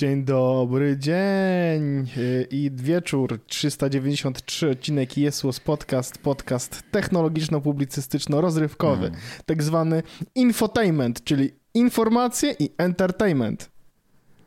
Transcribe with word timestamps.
Dzień 0.00 0.24
dobry, 0.24 0.96
dzień 0.98 2.06
y, 2.16 2.46
i 2.50 2.70
wieczór. 2.74 3.40
393 3.46 4.70
odcinek 4.70 5.18
Jesłos 5.18 5.60
Podcast, 5.60 6.18
podcast 6.18 6.82
technologiczno-publicystyczno-rozrywkowy, 6.92 9.06
Mm. 9.06 9.18
tak 9.46 9.62
zwany 9.62 10.02
infotainment, 10.34 11.24
czyli 11.24 11.50
informacje 11.74 12.54
i 12.58 12.70
entertainment. 12.78 13.70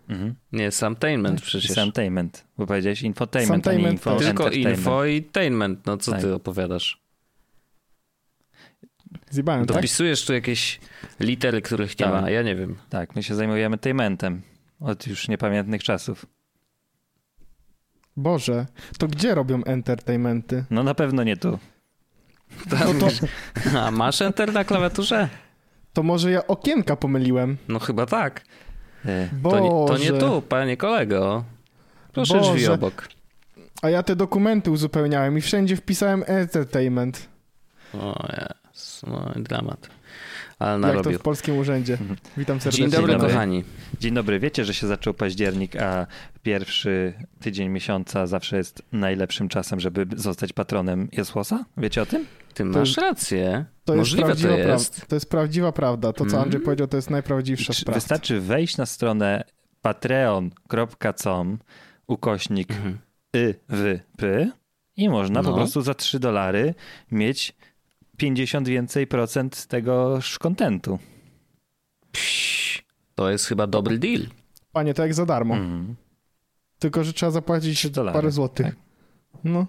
Mhm. 0.10 0.36
Nie, 0.52 0.72
samtainment 0.72 1.42
przecież. 1.42 1.72
Samtainment, 1.72 2.46
bo 2.58 2.68
powiedziałeś 2.68 3.02
infotainment, 3.02 3.68
a 3.68 3.72
nie 3.72 3.78
Samtainment 3.78 3.94
info 3.94 4.16
też. 4.16 4.26
Tylko 4.28 4.50
info 4.50 5.06
i 5.06 5.24
tainment. 5.24 5.86
No 5.86 5.98
co 5.98 6.12
Tak. 6.12 6.22
ty 6.22 6.34
opowiadasz? 6.34 7.02
Zjebałem, 9.30 9.66
tak? 9.66 9.76
Dopisujesz 9.76 10.26
tu 10.26 10.34
jakieś 10.34 10.80
litery, 11.20 11.62
których 11.62 12.00
nie 12.00 12.06
Tak. 12.06 12.22
ma, 12.22 12.30
ja 12.30 12.42
nie 12.42 12.56
wiem. 12.56 12.76
Tak, 12.90 13.16
my 13.16 13.24
się 13.24 13.36
zajmujemy 13.36 13.78
tainmentem 13.78 14.42
od 14.84 15.08
już 15.08 15.28
niepamiętnych 15.28 15.84
czasów. 15.84 16.26
Boże, 18.18 18.66
to 18.98 19.08
gdzie 19.08 19.36
robią 19.36 19.64
entertainmenty? 19.64 20.66
No 20.70 20.84
na 20.84 20.94
pewno 20.94 21.24
nie 21.24 21.38
tu. 21.38 21.60
No 22.72 22.78
to, 23.00 23.08
A 23.86 23.92
masz 23.92 24.22
enter 24.22 24.54
na 24.54 24.64
klawiaturze? 24.64 25.30
to 25.94 26.04
może 26.04 26.32
ja 26.32 26.48
okienka 26.48 26.96
pomyliłem. 26.96 27.58
No 27.68 27.80
chyba 27.80 28.06
tak. 28.06 28.42
To 29.04 29.10
Boże. 29.36 29.62
nie, 29.62 29.70
to 29.70 29.98
nie 29.98 30.20
tu, 30.20 30.42
panie 30.42 30.78
kolego. 30.78 31.44
Proszę 32.14 32.38
Boże. 32.38 32.52
drzwi 32.54 32.68
obok. 32.68 33.08
A 33.82 33.90
ja 33.90 34.04
te 34.04 34.16
dokumenty 34.16 34.72
uzupełniałem 34.72 35.38
i 35.38 35.42
wszędzie 35.42 35.76
wpisałem 35.76 36.24
entertainment. 36.28 37.30
O 37.94 38.28
jest, 38.74 39.08
no 39.08 39.32
dramat. 39.36 39.90
Ale 40.64 40.74
Jak 40.88 40.92
to 40.92 40.98
narobił. 40.98 41.20
w 41.20 41.22
polskim 41.22 41.58
urzędzie. 41.58 41.98
Witam 42.38 42.60
serdecznie. 42.62 42.84
Dzień 42.84 42.92
dobry, 42.92 43.08
Dzień 43.08 43.18
dobry. 43.20 43.34
kochani. 43.34 43.64
Dzień 44.00 44.14
dobry, 44.14 44.40
wiecie, 44.40 44.66
że 44.66 44.74
się 44.74 44.88
zaczął 44.88 45.14
październik, 45.14 45.76
a 45.76 46.08
pierwszy 46.44 47.14
tydzień 47.42 47.70
miesiąca 47.70 48.28
zawsze 48.28 48.58
jest 48.58 48.82
najlepszym 48.92 49.50
czasem, 49.50 49.80
żeby 49.80 50.06
zostać 50.16 50.54
patronem 50.54 51.10
Jesłosa? 51.12 51.66
Wiecie 51.78 52.02
o 52.02 52.06
tym? 52.06 52.26
Ty 52.54 52.66
masz 52.66 52.98
rację. 52.98 53.66
To 53.86 53.94
jest, 53.94 54.00
Możliwe 54.00 54.26
prawdziwa 54.26 54.50
to 54.54 54.58
jest. 54.60 54.92
prawda. 54.92 55.08
to 55.10 55.16
jest 55.16 55.30
prawdziwa 55.30 55.72
prawda. 55.72 56.14
To, 56.14 56.26
co 56.26 56.32
Mm. 56.32 56.42
Andrzej 56.42 56.62
powiedział, 56.62 56.88
to 56.88 56.98
jest 56.98 57.10
najprawdziwsza 57.10 57.74
sprawa. 57.74 57.96
Wystarczy 58.00 58.40
wejść 58.40 58.78
na 58.78 58.86
stronę 58.86 59.44
patreon.com 59.82 61.58
ukośnik 62.08 62.72
Mhm. 62.72 62.98
YWP 63.34 64.52
i 64.98 65.10
można 65.10 65.42
No. 65.42 65.50
po 65.50 65.56
prostu 65.56 65.82
za 65.82 65.94
3 65.94 66.20
dolary 66.20 66.74
mieć 67.12 67.56
50 68.18 68.68
więcej 68.68 69.08
procent 69.08 69.66
tego 69.66 70.20
kontentu. 70.40 71.00
To 73.16 73.30
jest 73.30 73.46
chyba 73.46 73.68
dobry 73.68 74.00
deal. 74.00 74.22
Panie, 74.72 74.94
to 74.94 75.02
jak 75.02 75.14
za 75.14 75.26
darmo. 75.26 75.56
Mhm. 75.56 75.96
Tylko, 76.80 77.04
że 77.04 77.14
trzeba 77.14 77.32
zapłacić 77.32 77.88
parę 78.14 78.32
złotych. 78.32 78.66
tak. 78.66 78.76
No. 79.44 79.68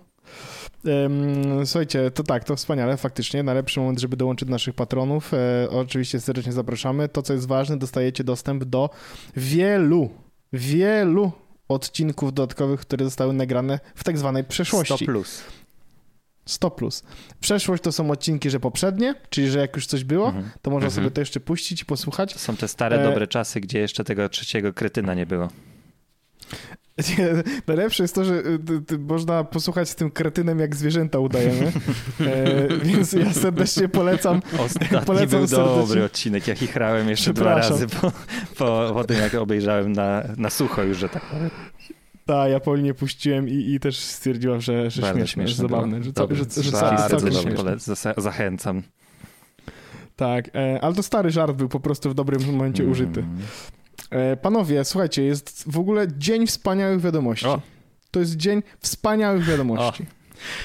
Em, 0.86 1.66
słuchajcie, 1.66 2.10
to 2.10 2.22
tak, 2.22 2.44
to 2.44 2.56
wspaniale, 2.56 2.96
faktycznie. 2.96 3.42
Najlepszy 3.42 3.80
moment, 3.80 4.00
żeby 4.00 4.16
dołączyć 4.16 4.48
do 4.48 4.52
naszych 4.52 4.74
patronów. 4.74 5.34
E, 5.34 5.70
oczywiście 5.70 6.20
serdecznie 6.20 6.52
zapraszamy. 6.52 7.08
To, 7.08 7.22
co 7.22 7.32
jest 7.32 7.48
ważne, 7.48 7.76
dostajecie 7.76 8.24
dostęp 8.24 8.64
do 8.64 8.90
wielu, 9.36 10.10
wielu 10.52 11.32
odcinków 11.68 12.32
dodatkowych, 12.32 12.80
które 12.80 13.04
zostały 13.04 13.32
nagrane 13.32 13.80
w 13.94 14.04
tak 14.04 14.18
zwanej 14.18 14.44
przeszłości. 14.44 14.94
100 14.96 15.04
plus. 15.04 15.42
100 16.46 16.70
plus. 16.70 17.02
Przeszłość 17.40 17.82
to 17.82 17.92
są 17.92 18.10
odcinki, 18.10 18.50
że 18.50 18.60
poprzednie, 18.60 19.14
czyli 19.30 19.50
że 19.50 19.58
jak 19.58 19.76
już 19.76 19.86
coś 19.86 20.04
było, 20.04 20.26
Mhm. 20.26 20.50
to 20.62 20.70
można 20.70 20.86
Mhm. 20.86 21.04
sobie 21.04 21.10
to 21.14 21.20
jeszcze 21.20 21.40
puścić 21.40 21.82
i 21.82 21.84
posłuchać. 21.84 22.32
To 22.32 22.38
są 22.38 22.56
te 22.56 22.68
stare, 22.68 23.00
E, 23.00 23.04
dobre 23.04 23.26
czasy, 23.26 23.60
gdzie 23.60 23.78
jeszcze 23.78 24.04
tego 24.04 24.28
trzeciego 24.28 24.72
kretyna 24.72 25.14
nie 25.14 25.26
było. 25.26 25.48
Najlepsze 27.66 28.04
jest 28.04 28.14
to, 28.14 28.24
że 28.24 28.34
y, 28.92 28.98
można 28.98 29.44
posłuchać 29.44 29.88
z 29.88 29.94
tym 29.94 30.10
kretynem, 30.10 30.58
jak 30.58 30.76
zwierzęta 30.76 31.18
udajemy. 31.18 31.66
e, 32.20 32.78
więc 32.78 33.12
ja 33.12 33.32
serdecznie 33.32 33.88
polecam. 33.88 34.42
Ostatni 34.58 34.98
Polecam 35.06 35.38
był 35.38 35.48
serdecznie. 35.48 35.76
dobry 35.82 36.04
odcinek. 36.04 36.46
Ja 36.48 36.54
chichrałem 36.54 37.08
jeszcze 37.08 37.32
dwa 37.32 37.54
razy 37.54 37.86
po, 37.86 38.12
po, 38.58 38.90
po 38.94 39.04
tym, 39.04 39.16
jak 39.16 39.34
obejrzałem 39.34 39.92
na, 39.92 40.22
na 40.36 40.50
sucho 40.50 40.82
już, 40.82 40.98
że 40.98 41.08
tak 41.08 41.22
powiem. 41.24 41.50
Ta, 42.26 42.48
ja 42.48 42.60
Paulinie 42.60 42.94
puściłem 42.94 43.48
i, 43.48 43.52
i 43.74 43.80
też 43.80 43.98
stwierdziłam, 43.98 44.60
że, 44.60 44.90
że 44.90 45.02
śmieszne, 45.02 45.20
że 45.20 45.26
śmieszne 45.26 45.62
zabawne, 45.68 46.02
że, 46.04 46.12
Dobry, 46.12 46.36
że, 46.36 46.44
że, 46.56 46.62
że 46.62 46.70
bardzo 46.72 47.30
śmieszne. 47.30 47.76
Zasa- 47.76 48.20
Zachęcam. 48.20 48.82
Tak, 50.16 50.50
e, 50.54 50.78
ale 50.82 50.94
to 50.94 51.02
stary 51.02 51.30
żart 51.30 51.56
był 51.56 51.68
po 51.68 51.80
prostu 51.80 52.10
w 52.10 52.14
dobrym 52.14 52.46
momencie 52.46 52.84
użyty. 52.84 53.20
Mm. 53.20 53.38
E, 54.10 54.36
panowie, 54.36 54.84
słuchajcie, 54.84 55.22
jest 55.24 55.64
w 55.66 55.78
ogóle 55.78 56.06
dzień 56.18 56.46
wspaniałych 56.46 57.00
wiadomości. 57.00 57.46
O. 57.46 57.60
To 58.10 58.20
jest 58.20 58.36
dzień 58.36 58.62
wspaniałych 58.80 59.44
wiadomości. 59.44 60.06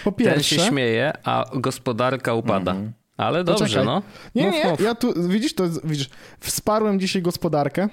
Po 0.03 0.11
Ten 0.11 0.25
się 0.27 0.33
pierwsze... 0.33 0.59
śmieje, 0.59 1.13
a 1.23 1.45
gospodarka 1.55 2.33
upada. 2.33 2.71
Mhm. 2.71 2.91
Ale 3.17 3.43
dobrze, 3.43 3.63
Poczekaj. 3.63 3.85
no. 3.85 4.01
Nie, 4.35 4.45
Mów, 4.45 4.53
nie, 4.55 4.69
mów. 4.69 4.81
ja 4.81 4.95
tu, 4.95 5.13
widzisz, 5.29 5.55
to 5.55 5.63
widzisz, 5.83 6.09
wsparłem 6.39 6.99
dzisiaj 6.99 7.21
gospodarkę. 7.21 7.89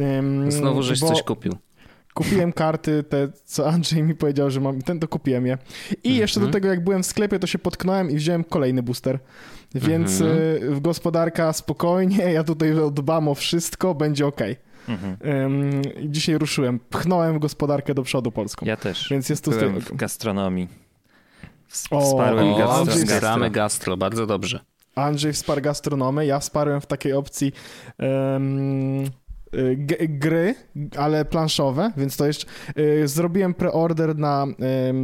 em, 0.00 0.52
Znowu 0.52 0.82
żeś 0.82 1.00
bo 1.00 1.08
coś 1.08 1.22
kupił. 1.22 1.52
Kupiłem 2.14 2.52
karty, 2.52 3.02
te, 3.02 3.28
co 3.44 3.68
Andrzej 3.68 4.02
mi 4.02 4.14
powiedział, 4.14 4.50
że 4.50 4.60
mam, 4.60 4.82
ten 4.82 5.00
to 5.00 5.08
kupiłem 5.08 5.46
je. 5.46 5.58
I 6.04 6.16
jeszcze 6.16 6.40
do 6.40 6.48
tego, 6.48 6.68
jak 6.68 6.84
byłem 6.84 7.02
w 7.02 7.06
sklepie, 7.06 7.38
to 7.38 7.46
się 7.46 7.58
potknąłem 7.58 8.10
i 8.10 8.16
wziąłem 8.16 8.44
kolejny 8.44 8.82
booster. 8.82 9.18
Więc 9.74 10.20
y, 10.20 10.60
w 10.70 10.80
gospodarka 10.80 11.52
spokojnie, 11.52 12.32
ja 12.32 12.44
tutaj 12.44 12.74
dbam 12.92 13.28
o 13.28 13.34
wszystko, 13.34 13.94
będzie 13.94 14.26
ok. 14.26 14.40
Mhm. 14.88 15.16
dzisiaj 16.04 16.38
ruszyłem, 16.38 16.80
pchnąłem 16.90 17.38
gospodarkę 17.38 17.94
do 17.94 18.02
przodu 18.02 18.32
polską. 18.32 18.66
Ja 18.66 18.76
też. 18.76 19.08
Więc 19.10 19.28
jest 19.28 19.44
tu 19.44 19.50
w 19.50 19.96
gastronomii. 19.96 20.68
Wsparłem 21.68 22.48
o, 22.48 22.58
gastro, 22.58 22.74
Andrzej 22.74 23.04
gastro. 23.04 23.50
Gastro, 23.50 23.96
bardzo 23.96 24.26
dobrze. 24.26 24.60
Andrzej 24.94 25.32
wsparł 25.32 25.60
gastronomię, 25.60 26.26
ja 26.26 26.38
wsparłem 26.38 26.80
w 26.80 26.86
takiej 26.86 27.12
opcji 27.12 27.52
y, 28.00 28.04
gry, 30.08 30.54
ale 30.96 31.24
planszowe, 31.24 31.92
więc 31.96 32.16
to 32.16 32.26
jeszcze 32.26 32.46
y, 32.78 33.08
zrobiłem 33.08 33.54
preorder 33.54 34.16
na 34.18 34.46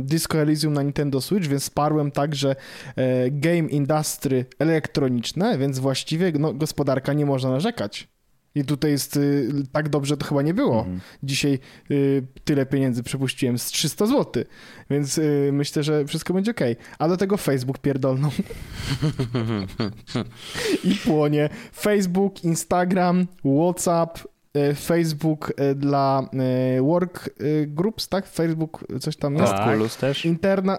Disco 0.01 0.39
Elysium 0.39 0.73
na 0.73 0.83
Nintendo 0.83 1.21
Switch, 1.21 1.49
więc 1.49 1.63
wsparłem 1.63 2.11
także 2.11 2.57
e, 2.97 3.31
game 3.31 3.69
industry 3.69 4.45
elektroniczne, 4.59 5.59
więc 5.59 5.79
właściwie 5.79 6.33
no, 6.39 6.55
gospodarka 6.55 7.13
nie 7.13 7.27
można 7.27 7.51
narzekać. 7.51 8.09
I 8.55 8.65
tutaj 8.65 8.91
jest 8.91 9.17
y, 9.17 9.49
tak 9.73 9.89
dobrze 9.89 10.17
to 10.17 10.27
chyba 10.27 10.43
nie 10.43 10.55
było. 10.55 10.79
Mhm. 10.79 11.01
Dzisiaj 11.23 11.59
y, 11.91 12.27
tyle 12.45 12.67
pieniędzy 12.67 13.03
przepuściłem 13.03 13.59
z 13.59 13.67
300 13.67 14.07
zł, 14.07 14.45
więc 14.91 15.19
y, 15.19 15.51
myślę, 15.53 15.83
że 15.83 16.05
wszystko 16.05 16.35
będzie 16.35 16.51
ok. 16.51 16.61
A 16.99 17.09
do 17.09 17.17
tego 17.17 17.37
Facebook 17.37 17.79
pierdolną. 17.79 18.31
I 20.85 20.95
płonie. 20.95 21.49
Facebook, 21.75 22.45
Instagram, 22.45 23.27
WhatsApp, 23.45 24.19
Facebook 24.75 25.53
e, 25.57 25.75
dla 25.75 26.29
e, 26.33 26.83
work 26.83 27.29
e, 27.29 27.67
groups, 27.67 28.09
tak? 28.09 28.27
Facebook, 28.27 28.85
coś 29.01 29.17
tam 29.17 29.37
jest. 29.37 29.53
Tak. 29.53 29.69
Oculus 29.69 29.97
też. 29.97 30.25
Interna, 30.25 30.79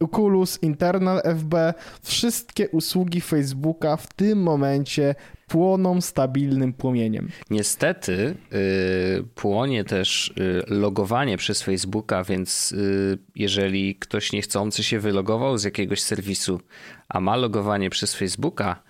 Oculus, 0.00 0.62
Internal 0.62 1.22
FB, 1.24 1.54
wszystkie 2.02 2.68
usługi 2.68 3.20
Facebooka 3.20 3.96
w 3.96 4.06
tym 4.12 4.42
momencie 4.42 5.14
płoną 5.48 6.00
stabilnym 6.00 6.72
płomieniem. 6.72 7.28
Niestety 7.50 8.34
y, 8.52 9.24
płonie 9.34 9.84
też 9.84 10.28
y, 10.28 10.62
logowanie 10.74 11.36
przez 11.36 11.62
Facebooka, 11.62 12.24
więc 12.24 12.72
y, 12.72 13.18
jeżeli 13.34 13.96
ktoś 13.96 14.32
niechcący 14.32 14.82
się 14.82 15.00
wylogował 15.00 15.58
z 15.58 15.64
jakiegoś 15.64 16.00
serwisu, 16.00 16.60
a 17.08 17.20
ma 17.20 17.36
logowanie 17.36 17.90
przez 17.90 18.14
Facebooka, 18.14 18.82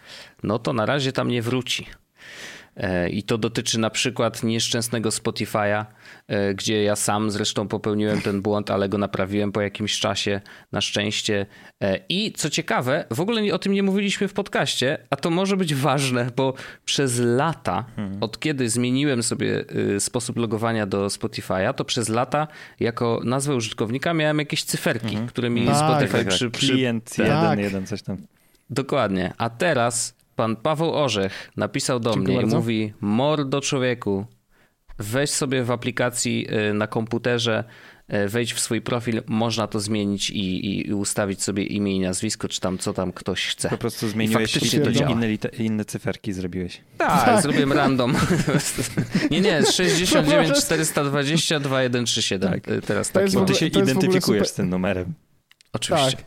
no 0.42 0.58
to 0.58 0.72
na 0.72 0.86
razie 0.86 1.12
tam 1.12 1.28
nie 1.28 1.42
wróci. 1.42 1.86
E, 2.78 3.08
I 3.08 3.22
to 3.22 3.38
dotyczy 3.38 3.78
na 3.78 3.90
przykład 3.90 4.42
nieszczęsnego 4.42 5.08
Spotify'a, 5.08 5.84
e, 6.28 6.54
gdzie 6.54 6.82
ja 6.82 6.96
sam 6.96 7.30
zresztą 7.30 7.68
popełniłem 7.68 8.20
ten 8.20 8.42
błąd, 8.42 8.70
ale 8.70 8.88
go 8.88 8.98
naprawiłem 8.98 9.52
po 9.52 9.60
jakimś 9.60 10.00
czasie, 10.00 10.40
na 10.72 10.80
szczęście. 10.80 11.46
E, 11.82 12.00
I 12.08 12.32
co 12.32 12.50
ciekawe, 12.50 13.04
w 13.10 13.20
ogóle 13.20 13.54
o 13.54 13.58
tym 13.58 13.72
nie 13.72 13.82
mówiliśmy 13.82 14.28
w 14.28 14.32
podcaście, 14.32 14.98
a 15.10 15.16
to 15.16 15.30
może 15.30 15.56
być 15.56 15.74
ważne, 15.74 16.30
bo 16.36 16.54
przez 16.84 17.18
lata, 17.18 17.84
od 18.20 18.40
kiedy 18.40 18.68
zmieniłem 18.68 19.22
sobie 19.22 19.64
y, 19.96 20.00
sposób 20.00 20.36
logowania 20.36 20.86
do 20.86 21.06
Spotify'a, 21.06 21.74
to 21.74 21.84
przez 21.84 22.08
lata 22.08 22.48
jako 22.80 23.20
nazwę 23.24 23.54
użytkownika 23.54 24.14
miałem 24.14 24.38
jakieś 24.38 24.64
cyferki, 24.64 25.16
które 25.28 25.50
mi 25.50 25.66
Tak, 25.66 25.76
Spotify 25.76 26.12
Tak, 26.12 26.24
tak. 26.24 26.34
przy, 26.34 26.50
przy, 26.50 26.72
Klient 26.72 27.16
Tak. 27.16 27.26
jeden, 27.26 27.58
jeden, 27.58 27.86
coś 27.86 28.02
tam. 28.02 28.16
Dokładnie. 28.70 29.32
A 29.38 29.50
teraz 29.50 30.17
pan 30.38 30.56
Paweł 30.56 30.94
Orzech 30.94 31.50
napisał 31.56 32.00
do 32.00 32.10
Dziękuję 32.14 32.36
mnie 32.36 32.42
bardzo. 32.42 32.56
i 32.56 32.60
mówi: 32.60 32.92
Mordo 33.00 33.60
człowieku, 33.60 34.26
weź 34.98 35.30
sobie 35.30 35.64
w 35.64 35.70
aplikacji 35.70 36.46
y, 36.70 36.74
na 36.74 36.86
komputerze 36.86 37.64
e, 38.08 38.28
wejdź 38.28 38.52
w 38.54 38.60
swój 38.60 38.80
profil, 38.80 39.22
można 39.26 39.66
to 39.66 39.80
zmienić 39.80 40.30
i, 40.30 40.66
i 40.88 40.94
ustawić 40.94 41.42
sobie 41.42 41.62
imię 41.64 41.96
i 41.96 42.00
nazwisko, 42.00 42.48
czy 42.48 42.60
tam 42.60 42.78
co 42.78 42.92
tam 42.92 43.12
ktoś 43.12 43.46
chce. 43.46 43.68
Po 43.68 43.76
prostu 43.78 44.08
zmieniłeś 44.08 44.56
I 44.56 44.76
i 44.76 44.80
to 44.80 44.92
działa. 44.92 45.12
inne, 45.12 45.26
inne 45.58 45.84
cyferki 45.84 46.32
zrobiłeś. 46.32 46.80
Tak, 46.98 47.24
Tak. 47.24 47.42
zrobiłem 47.42 47.72
random. 47.72 48.16
nie, 49.30 49.40
nie, 49.40 49.62
69 49.66 50.48
420 50.64 51.60
2137. 51.60 52.52
Tak. 52.52 52.68
Y, 52.68 52.82
Teraz 52.82 53.10
jest 53.14 53.34
Bo 53.34 53.40
ty 53.40 53.52
ogóle- 53.52 53.58
się 53.58 53.66
identyfikujesz 53.66 54.22
super- 54.42 54.48
z 54.48 54.54
tym 54.54 54.68
numerem. 54.70 55.14
Oczywiście. 55.72 56.16
Tak. 56.16 56.26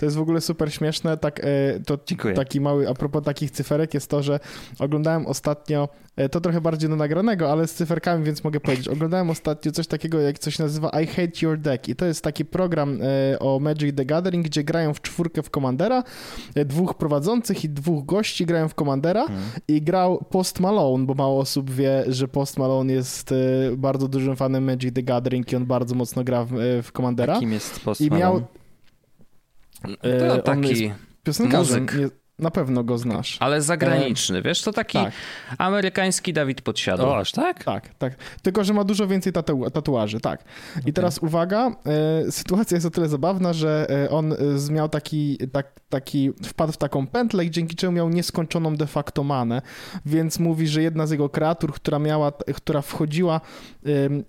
To 0.00 0.06
jest 0.06 0.16
w 0.16 0.20
ogóle 0.20 0.40
super 0.40 0.72
śmieszne. 0.72 1.16
Tak, 1.16 1.40
e, 1.44 1.80
to 1.86 1.98
Dziękuję. 2.06 2.34
taki 2.34 2.60
mały, 2.60 2.88
a 2.88 2.94
propos 2.94 3.24
takich 3.24 3.50
cyferek 3.50 3.94
jest 3.94 4.10
to, 4.10 4.22
że 4.22 4.40
oglądałem 4.78 5.26
ostatnio, 5.26 5.88
e, 6.16 6.28
to 6.28 6.40
trochę 6.40 6.60
bardziej 6.60 6.90
do 6.90 6.96
nagranego, 6.96 7.52
ale 7.52 7.66
z 7.66 7.74
cyferkami, 7.74 8.24
więc 8.24 8.44
mogę 8.44 8.60
powiedzieć. 8.60 8.88
Oglądałem 8.88 9.30
ostatnio 9.30 9.72
coś 9.72 9.86
takiego, 9.86 10.20
jak 10.20 10.38
coś 10.38 10.58
nazywa 10.58 10.90
I 11.02 11.06
Hate 11.06 11.32
Your 11.42 11.58
Deck 11.58 11.88
i 11.88 11.96
to 11.96 12.04
jest 12.06 12.24
taki 12.24 12.44
program 12.44 12.98
e, 13.32 13.38
o 13.38 13.58
Magic 13.60 13.96
the 13.96 14.04
Gathering, 14.04 14.46
gdzie 14.46 14.64
grają 14.64 14.94
w 14.94 15.02
czwórkę 15.02 15.42
w 15.42 15.50
Commandera, 15.50 16.02
dwóch 16.66 16.94
prowadzących 16.94 17.64
i 17.64 17.68
dwóch 17.68 18.06
gości 18.06 18.46
grają 18.46 18.68
w 18.68 18.74
Commandera 18.74 19.20
Mhm. 19.22 19.40
i 19.68 19.82
grał 19.82 20.24
Post 20.30 20.60
Malone, 20.60 21.06
bo 21.06 21.14
mało 21.14 21.40
osób 21.40 21.70
wie, 21.70 22.04
że 22.08 22.28
Post 22.28 22.58
Malone 22.58 22.92
jest 22.92 23.34
bardzo 23.76 24.08
dużym 24.08 24.36
fanem 24.36 24.64
Magic 24.64 24.94
the 24.94 25.02
Gathering 25.02 25.52
i 25.52 25.56
on 25.56 25.66
bardzo 25.66 25.94
mocno 25.94 26.24
gra 26.24 26.44
w, 26.44 26.50
w 26.82 26.92
Commandera. 26.92 27.38
Kim 27.40 27.52
jest 27.52 27.80
Post 27.80 28.00
I 28.00 28.10
miał 28.10 28.42
E, 30.02 30.18
To 30.28 30.34
on 30.34 30.42
taki, 30.42 30.68
jest 30.84 30.98
piosenkarzem. 31.22 31.82
muzyk. 31.82 32.19
Na 32.40 32.50
pewno 32.50 32.84
go 32.84 32.98
znasz. 32.98 33.36
ale 33.40 33.62
zagraniczny, 33.62 34.42
wiesz, 34.42 34.62
to 34.62 34.72
taki 34.72 34.98
Tak. 34.98 35.12
amerykański 35.58 36.32
Dawid 36.32 36.62
Podsiadło. 36.62 37.06
O, 37.08 37.18
aż 37.18 37.32
tak? 37.32 37.64
Tak, 37.64 37.88
tak. 37.98 38.14
Tylko, 38.42 38.64
że 38.64 38.74
ma 38.74 38.84
dużo 38.84 39.06
więcej 39.06 39.32
tatu 39.32 39.70
tatuaży, 39.70 40.20
tak. 40.20 40.44
I 40.86 40.92
teraz 40.92 41.18
uwaga, 41.18 41.70
e, 42.26 42.32
sytuacja 42.32 42.74
jest 42.74 42.86
o 42.86 42.90
tyle 42.90 43.08
zabawna, 43.08 43.52
że 43.52 43.86
e, 43.90 44.10
on 44.10 44.32
e, 44.32 44.36
miał 44.70 44.88
taki, 44.88 45.38
tak, 45.52 45.80
taki, 45.88 46.30
wpadł 46.44 46.72
w 46.72 46.76
taką 46.76 47.06
pętlę, 47.06 47.50
dzięki 47.50 47.76
czemu 47.76 47.92
miał 47.92 48.08
nieskończoną 48.08 48.76
de 48.76 48.86
facto 48.86 49.24
manę, 49.24 49.62
więc 50.06 50.38
mówi, 50.38 50.68
że 50.68 50.82
jedna 50.82 51.06
z 51.06 51.10
jego 51.10 51.28
kreatur, 51.28 51.72
która 51.72 51.98
miała, 51.98 52.32
która 52.54 52.82
wchodziła 52.82 53.40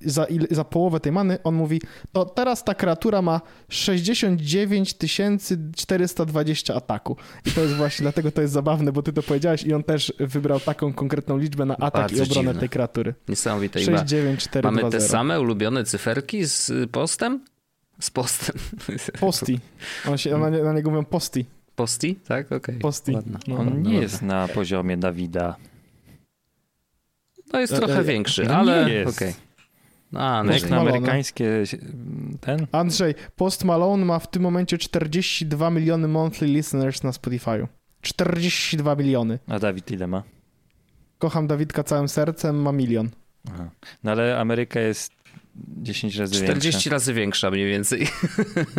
za, 0.05 0.25
il, 0.25 0.47
za 0.51 0.63
połowę 0.63 0.99
tej 0.99 1.11
many, 1.11 1.37
on 1.43 1.55
mówi, 1.55 1.81
to 2.11 2.25
teraz 2.25 2.63
ta 2.63 2.75
kreatura 2.75 3.21
ma 3.21 3.41
69 3.69 4.97
420 5.75 6.75
ataku. 6.75 7.17
I 7.45 7.51
to 7.51 7.61
jest 7.61 7.73
właśnie, 7.73 8.00
dlatego 8.01 8.31
to 8.31 8.41
jest 8.41 8.53
zabawne, 8.53 8.91
bo 8.91 9.01
ty 9.03 9.13
to 9.13 9.23
powiedziałeś 9.23 9.63
i 9.63 9.73
on 9.73 9.83
też 9.83 10.13
wybrał 10.19 10.59
taką 10.59 10.93
konkretną 10.93 11.37
liczbę 11.37 11.65
na 11.65 11.77
atak 11.77 11.93
Bardzo 11.93 12.23
i 12.23 12.27
obronę 12.27 12.41
dziwne. 12.47 12.59
tej 12.59 12.69
kreatury. 12.69 13.13
Niesamowite. 13.29 13.79
Chyba 13.79 13.97
69420. 13.97 14.71
Mamy 14.71 14.91
te 14.91 15.01
same 15.09 15.39
ulubione 15.41 15.83
cyferki 15.83 16.45
z 16.47 16.69
y, 16.69 16.87
postem? 16.87 17.45
Z 17.99 18.09
postem. 18.11 18.55
Posti. 19.19 19.59
On 20.07 20.17
się, 20.17 20.37
na, 20.37 20.49
nie- 20.49 20.63
na 20.63 20.73
niego 20.73 20.89
mówią 20.89 21.05
posti. 21.05 21.45
Posti? 21.75 22.15
Tak, 22.15 22.51
okej. 22.51 22.75
Posti. 22.79 23.11
Ładna. 23.11 23.39
No. 23.47 23.55
On 23.57 23.67
Ładna, 23.67 23.75
nie 23.81 23.83
ładna. 23.89 24.01
jest 24.01 24.21
na 24.21 24.47
poziomie 24.47 24.97
Dawida. 24.97 25.55
To 27.51 27.59
jest 27.59 27.73
E, 27.73 27.77
trochę 27.77 27.99
e, 27.99 28.03
większy, 28.03 28.43
no 28.45 28.55
ale 28.55 28.85
nie 28.85 28.93
jest. 28.93 29.17
okej. 29.17 29.33
A, 30.13 30.43
No 30.43 30.43
no 30.43 30.53
jak 30.53 30.69
na 30.69 30.79
amerykańskie 30.79 31.63
ten? 32.41 32.67
Andrzej, 32.71 33.15
Post 33.35 33.63
Malone 33.63 34.05
ma 34.05 34.19
w 34.19 34.31
tym 34.31 34.43
momencie 34.43 34.77
42 34.77 35.69
miliony 35.69 36.07
monthly 36.07 36.47
listeners 36.47 37.03
na 37.03 37.11
Spotify'u. 37.11 37.67
42 38.01 38.95
miliony. 38.95 39.39
A 39.47 39.59
Dawid 39.59 39.91
ile 39.91 40.07
ma? 40.07 40.23
Kocham 41.19 41.47
Dawidka 41.47 41.83
całym 41.83 42.07
sercem, 42.09 42.61
ma 42.61 42.71
milion. 42.71 43.09
Aha. 43.53 43.69
No 44.03 44.11
ale 44.11 44.39
Ameryka 44.39 44.79
jest 44.79 45.11
10 45.55 46.15
razy 46.15 46.35
40 46.35 46.71
większa. 46.71 46.89
razy 46.89 47.13
większa 47.13 47.51
mniej 47.51 47.67
więcej. 47.69 48.07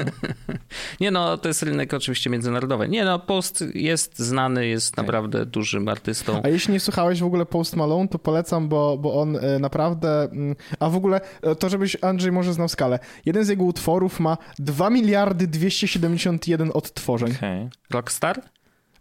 nie 1.01 1.11
no, 1.11 1.39
to 1.39 1.49
jest 1.49 1.63
rynek 1.63 1.95
oczywiście 1.95 2.31
międzynarodowy. 2.31 2.89
Nie 2.89 3.05
no, 3.05 3.19
Post 3.19 3.65
jest 3.75 4.19
znany, 4.19 4.67
jest 4.67 4.97
naprawdę 4.97 5.47
dużym 5.47 5.89
artystą. 5.89 6.41
A 6.45 6.49
jeśli 6.49 6.73
nie 6.73 6.81
słuchałeś 6.81 7.21
w 7.21 7.25
ogóle 7.25 7.47
Post 7.47 7.77
Malone, 7.77 8.09
to 8.09 8.19
polecam, 8.19 8.69
bo, 8.69 8.99
bo 8.99 9.21
on 9.21 9.37
e, 9.37 9.59
naprawdę... 9.59 10.23
mm, 10.23 10.57
A 10.81 10.89
w 10.91 10.97
ogóle 10.97 11.21
e, 11.43 11.55
to, 11.55 11.69
żebyś 11.69 11.97
Andrzej 12.05 12.33
może 12.33 12.53
znał 12.53 12.69
skalę. 12.69 12.99
Jeden 13.27 13.45
z 13.45 13.49
jego 13.49 13.65
utworów 13.65 14.21
ma 14.21 14.37
2 14.59 14.91
miliardy 14.91 15.47
271 15.47 16.71
odtworzeń. 16.75 17.33
Okej. 17.37 17.69
Rockstar? 17.91 18.43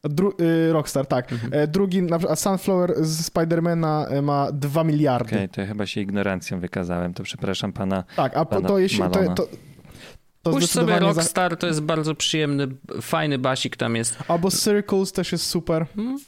Dru, 0.03 0.33
y, 0.42 0.74
Rockstar, 0.74 1.06
tak. 1.06 1.31
Mhm. 1.31 1.53
E, 1.53 1.68
Drugi, 1.68 2.01
na 2.01 2.18
przykład 2.18 2.39
Sunflower 2.39 2.94
z 3.06 3.25
Spidermana 3.25 4.07
e, 4.07 4.21
ma 4.21 4.51
2 4.51 4.83
miliardy. 4.83 5.36
Okej, 5.36 5.50
to 5.50 5.62
ja 5.62 5.68
chyba 5.68 5.86
się 5.86 6.01
ignorancją 6.01 6.59
wykazałem, 6.59 7.13
to 7.13 7.24
przepraszam 7.24 7.74
pana. 7.74 8.03
Tak, 8.15 8.38
a 8.38 8.45
po, 8.45 8.56
Pana 8.56 8.68
to 8.69 8.80
jeśli... 8.80 9.00
To, 9.00 9.09
to, 9.09 9.48
to 10.44 10.51
Puść 10.51 10.69
sobie 10.71 10.86
zdecydowanie 10.86 11.13
za- 11.13 11.21
Rockstar, 11.21 11.57
to 11.57 11.68
jest 11.68 11.81
bardzo 11.81 12.15
przyjemny, 12.15 12.68
fajny 13.01 13.38
basik 13.39 13.75
tam 13.77 13.95
jest. 13.95 14.18
Albo 14.27 14.51
Circles 14.51 15.12
też 15.12 15.31
jest 15.31 15.45
super. 15.45 15.86
Hmm? 15.95 16.19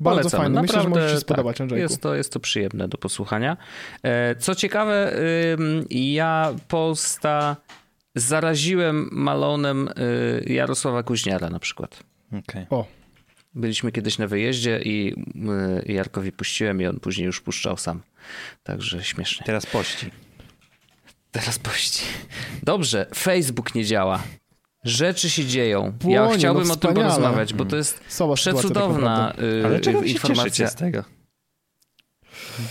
Bardzo 0.00 0.20
Polecam. 0.20 0.40
fajny. 0.40 0.62
Myślę, 0.62 0.72
że 0.72 0.78
Naprawdę, 0.78 1.00
może 1.00 1.14
się 1.14 1.20
spodobać, 1.20 1.56
tak, 1.56 1.60
Andrzejku. 1.60 1.82
jest 1.82 2.02
to, 2.02 2.14
jest 2.14 2.32
to 2.32 2.40
przyjemne 2.40 2.88
do 2.88 2.98
posłuchania. 2.98 3.56
E, 4.02 4.34
Co 4.36 4.54
ciekawe, 4.54 5.12
ja 5.90 6.54
Posta 6.68 7.56
zaraziłem 8.14 9.08
Malonem 9.12 9.88
y, 9.88 10.44
Jarosława 10.52 11.02
Kuźniara 11.02 11.50
na 11.50 11.58
przykład. 11.58 12.02
Okej. 12.32 12.66
Byliśmy 13.54 13.92
kiedyś 13.92 14.18
na 14.18 14.26
wyjeździe 14.26 14.80
i 14.84 15.14
y, 15.86 15.92
Jarkowi 15.92 16.32
puściłem 16.32 16.80
i 16.82 16.86
on 16.86 17.00
później 17.00 17.26
już 17.26 17.40
puszczał 17.40 17.76
sam. 17.76 18.02
Także 18.62 19.04
śmiesznie. 19.04 19.46
Teraz 19.46 19.66
pości. 19.66 20.10
Teraz 21.32 21.58
pości. 21.58 22.04
Dobrze, 22.62 23.06
Facebook 23.14 23.74
nie 23.74 23.84
działa. 23.84 24.22
Rzeczy 24.84 25.30
się 25.30 25.44
dzieją. 25.44 25.92
Płonie, 25.98 26.14
ja 26.14 26.28
chciałbym 26.34 26.66
no 26.68 26.74
o 26.74 26.76
tym 26.76 26.94
porozmawiać, 26.94 27.54
bo 27.54 27.64
to 27.64 27.76
jest 27.76 28.00
Słaba 28.08 28.36
sytuacja, 28.36 28.52
tak 28.52 28.72
przecudowna 28.72 29.32
y, 29.60 29.66
Ale 29.66 29.80
informacja. 30.06 30.68
z 30.68 30.74
tego? 30.74 31.04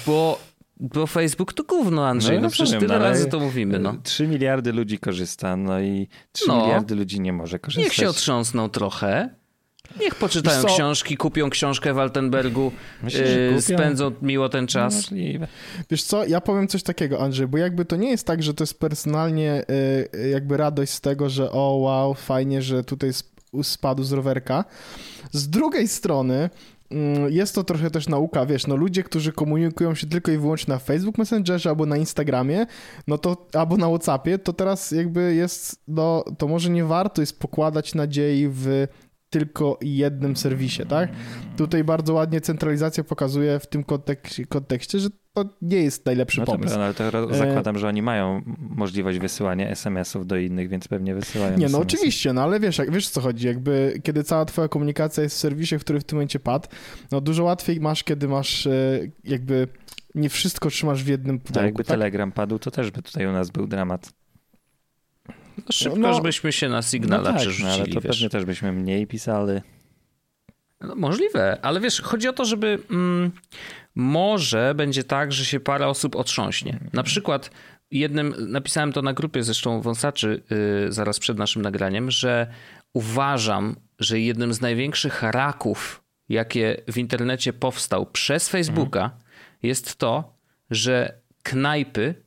Bo, 0.05 0.39
bo 0.79 1.07
Facebook 1.07 1.53
to 1.53 1.63
gówno, 1.63 2.07
Andrzej. 2.07 2.35
No, 2.35 2.41
No, 2.41 2.49
przecież 2.49 2.79
tyle 2.79 2.95
ale- 2.95 3.09
razy 3.09 3.27
to 3.29 3.39
mówimy. 3.39 3.79
No. 3.79 3.95
3 4.03 4.27
miliardy 4.27 4.73
ludzi 4.73 4.99
korzysta, 4.99 5.57
no 5.57 5.79
i 5.79 6.07
3 6.31 6.47
No. 6.47 6.61
miliardy 6.63 6.95
ludzi 6.95 7.19
nie 7.21 7.33
może 7.33 7.59
korzystać. 7.59 7.85
Niech 7.85 7.93
się 7.93 8.09
otrząsną 8.09 8.69
trochę. 8.69 9.29
Niech 9.99 10.15
poczytają 10.15 10.61
co? 10.61 10.67
książki, 10.67 11.17
kupią 11.17 11.49
książkę 11.49 11.93
w 11.93 11.99
Altenbergu, 11.99 12.71
Myślisz, 13.03 13.29
yy, 13.51 13.61
spędzą 13.61 14.11
miło 14.21 14.49
ten 14.49 14.67
czas. 14.67 14.95
Możliwe. 14.95 15.47
Wiesz 15.89 16.03
co, 16.03 16.25
ja 16.25 16.41
powiem 16.41 16.67
coś 16.67 16.83
takiego, 16.83 17.21
Andrzej, 17.21 17.47
bo 17.47 17.57
jakby 17.57 17.85
to 17.85 17.95
nie 17.95 18.09
jest 18.09 18.27
tak, 18.27 18.43
że 18.43 18.53
to 18.53 18.63
jest 18.63 18.79
personalnie 18.79 19.63
y, 20.13 20.29
jakby 20.29 20.57
radość 20.57 20.91
z 20.91 21.01
tego, 21.01 21.29
że 21.29 21.51
o 21.51 21.75
wow, 21.75 22.13
fajnie, 22.13 22.61
że 22.61 22.83
tutaj 22.83 23.09
sp- 23.19 23.35
spadł 23.63 24.03
z 24.03 24.11
rowerka. 24.11 24.65
Z 25.31 25.49
drugiej 25.49 25.87
strony 25.87 26.49
mm, 26.91 27.31
jest 27.33 27.55
to 27.55 27.63
trochę 27.63 27.91
też 27.91 28.07
nauka, 28.07 28.45
wiesz, 28.45 28.67
no 28.67 28.75
ludzie, 28.75 29.03
którzy 29.03 29.31
komunikują 29.31 29.95
się 29.95 30.07
tylko 30.07 30.31
i 30.31 30.37
wyłącznie 30.37 30.73
na 30.73 30.79
Facebook 30.79 31.17
Messengerze 31.17 31.69
albo 31.69 31.85
na 31.85 31.97
Instagramie, 31.97 32.65
no 33.07 33.17
to 33.17 33.47
albo 33.53 33.77
na 33.77 33.87
Whatsappie, 33.87 34.37
to 34.39 34.53
teraz 34.53 34.91
jakby 34.91 35.35
jest, 35.35 35.81
no 35.87 36.23
to 36.37 36.47
może 36.47 36.69
nie 36.69 36.85
warto 36.85 37.21
jest 37.21 37.39
pokładać 37.39 37.95
nadziei 37.95 38.47
w 38.51 38.87
tylko 39.29 39.77
jednym 39.81 40.35
serwisie, 40.35 40.85
tak? 40.85 41.09
Tutaj 41.57 41.83
bardzo 41.83 42.13
ładnie 42.13 42.41
centralizacja 42.41 43.03
pokazuje 43.03 43.59
w 43.59 43.67
tym 43.67 43.83
kontekście, 43.83 44.45
kontekście 44.45 44.99
że 44.99 45.09
to 45.33 45.45
nie 45.61 45.77
jest 45.77 46.05
najlepszy 46.05 46.39
No 46.39 46.45
pomysł. 46.45 46.75
no 46.77 46.83
ale 46.83 46.93
E, 47.31 47.37
zakładam, 47.37 47.77
że 47.77 47.87
oni 47.87 48.01
mają 48.01 48.41
możliwość 48.59 49.19
wysyłania 49.19 49.69
SMS-ów 49.69 50.27
do 50.27 50.37
innych, 50.37 50.69
więc 50.69 50.87
pewnie 50.87 51.15
wysyłają 51.15 51.51
Nie, 51.51 51.57
no 51.57 51.65
SMS-y. 51.65 51.81
oczywiście, 51.81 52.33
no 52.33 52.43
ale 52.43 52.59
wiesz, 52.59 52.81
wiesz 52.89 53.09
co 53.09 53.21
chodzi, 53.21 53.47
jakby 53.47 53.99
kiedy 54.03 54.23
cała 54.23 54.45
twoja 54.45 54.67
komunikacja 54.67 55.23
jest 55.23 55.35
w 55.35 55.39
serwisie, 55.39 55.75
który 55.79 55.99
w 55.99 56.03
tym 56.03 56.17
momencie 56.17 56.39
padł, 56.39 56.67
no 57.11 57.21
dużo 57.21 57.43
łatwiej 57.43 57.79
masz, 57.79 58.03
kiedy 58.03 58.27
masz 58.27 58.67
e, 58.67 58.99
jakby 59.23 59.67
nie 60.15 60.29
wszystko 60.29 60.69
trzymasz 60.69 61.03
w 61.03 61.07
jednym 61.07 61.35
A 61.35 61.39
pudełku, 61.47 61.65
jakby 61.65 61.83
tak? 61.83 61.97
Telegram 61.97 62.31
padł, 62.31 62.59
to 62.59 62.71
też 62.71 62.91
by 62.91 63.01
tutaj 63.01 63.27
u 63.27 63.31
nas 63.31 63.49
był 63.49 63.67
dramat. 63.67 64.13
No, 65.57 65.63
szybko, 65.71 65.99
No, 65.99 66.13
żebyśmy 66.13 66.51
się 66.51 66.69
na 66.69 66.81
Signala 66.81 67.23
no 67.23 67.25
tak, 67.25 67.35
no, 67.35 67.39
przerzucili, 67.41 67.69
ale 67.69 67.87
to 67.87 68.01
wiesz. 68.01 68.11
pewnie 68.11 68.29
też 68.29 68.45
byśmy 68.45 68.71
mniej 68.71 69.07
pisali. 69.07 69.61
No, 70.81 70.95
możliwe, 70.95 71.57
ale 71.61 71.79
wiesz, 71.79 72.01
chodzi 72.01 72.27
o 72.27 72.33
to, 72.33 72.45
żeby 72.45 72.79
mm, 72.91 73.31
może 73.95 74.73
będzie 74.75 75.03
tak, 75.03 75.31
że 75.31 75.45
się 75.45 75.59
parę 75.59 75.87
osób 75.87 76.15
otrząśnie. 76.15 76.79
Na 76.93 77.03
przykład 77.03 77.51
jednym, 77.91 78.35
napisałem 78.39 78.93
to 78.93 79.01
na 79.01 79.13
grupie 79.13 79.43
zresztą 79.43 79.81
wąsaczy 79.81 80.43
yy, 80.49 80.91
zaraz 80.91 81.19
przed 81.19 81.37
naszym 81.37 81.61
nagraniem, 81.61 82.11
że 82.11 82.47
uważam, 82.93 83.75
że 83.99 84.19
jednym 84.19 84.53
z 84.53 84.61
największych 84.61 85.23
raków, 85.23 86.03
jakie 86.29 86.81
w 86.87 86.97
internecie 86.97 87.53
powstał 87.53 88.05
przez 88.05 88.49
Facebooka, 88.49 89.11
jest 89.63 89.95
to, 89.95 90.37
że 90.71 91.21
knajpy 91.43 92.24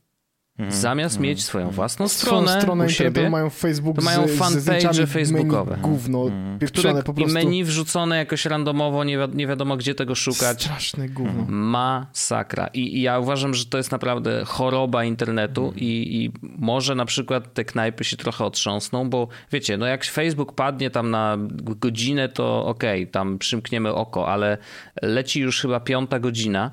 Mhm. 0.59 0.71
Zamiast 0.71 1.15
mhm. 1.15 1.29
mieć 1.29 1.43
swoją 1.43 1.69
własną 1.69 2.07
stronę, 2.07 2.47
swoją 2.47 2.61
stronę 2.61 2.85
u 2.85 2.89
siebie, 2.89 3.29
mają 3.29 3.49
Facebook 3.49 3.95
to 3.95 4.01
mają 4.01 4.27
fanpage 4.27 5.07
facebookowe. 5.07 5.77
Gówno, 5.81 6.23
mhm. 6.23 6.59
które, 6.59 7.03
po 7.03 7.13
prostu. 7.13 7.31
I 7.31 7.33
menu 7.33 7.63
wrzucone 7.63 8.17
jakoś 8.17 8.45
randomowo, 8.45 9.03
nie, 9.03 9.17
wi 9.17 9.23
nie 9.33 9.47
wiadomo 9.47 9.77
gdzie 9.77 9.95
tego 9.95 10.15
szukać. 10.15 10.63
Straszne 10.63 11.09
gówno. 11.09 11.45
Masakra. 11.47 12.67
I, 12.67 12.97
I, 12.97 13.01
ja 13.01 13.19
uważam, 13.19 13.53
że 13.53 13.65
to 13.65 13.77
jest 13.77 13.91
naprawdę 13.91 14.45
choroba 14.45 15.03
internetu 15.03 15.61
mhm. 15.61 15.79
i, 15.79 15.85
i 15.85 16.31
może 16.41 16.95
na 16.95 17.05
przykład 17.05 17.53
te 17.53 17.65
knajpy 17.65 18.03
się 18.03 18.17
trochę 18.17 18.45
otrząsną, 18.45 19.09
bo 19.09 19.27
wiecie, 19.51 19.77
no 19.77 19.85
jak 19.85 20.05
Facebook 20.05 20.55
padnie 20.55 20.89
tam 20.89 21.11
na 21.11 21.37
godzinę, 21.59 22.29
to 22.29 22.65
okej, 22.65 23.01
okay, 23.01 23.11
tam 23.11 23.37
przymkniemy 23.37 23.93
oko, 23.93 24.27
ale 24.27 24.57
leci 25.01 25.39
już 25.39 25.61
chyba 25.61 25.79
piąta 25.79 26.19
godzina 26.19 26.71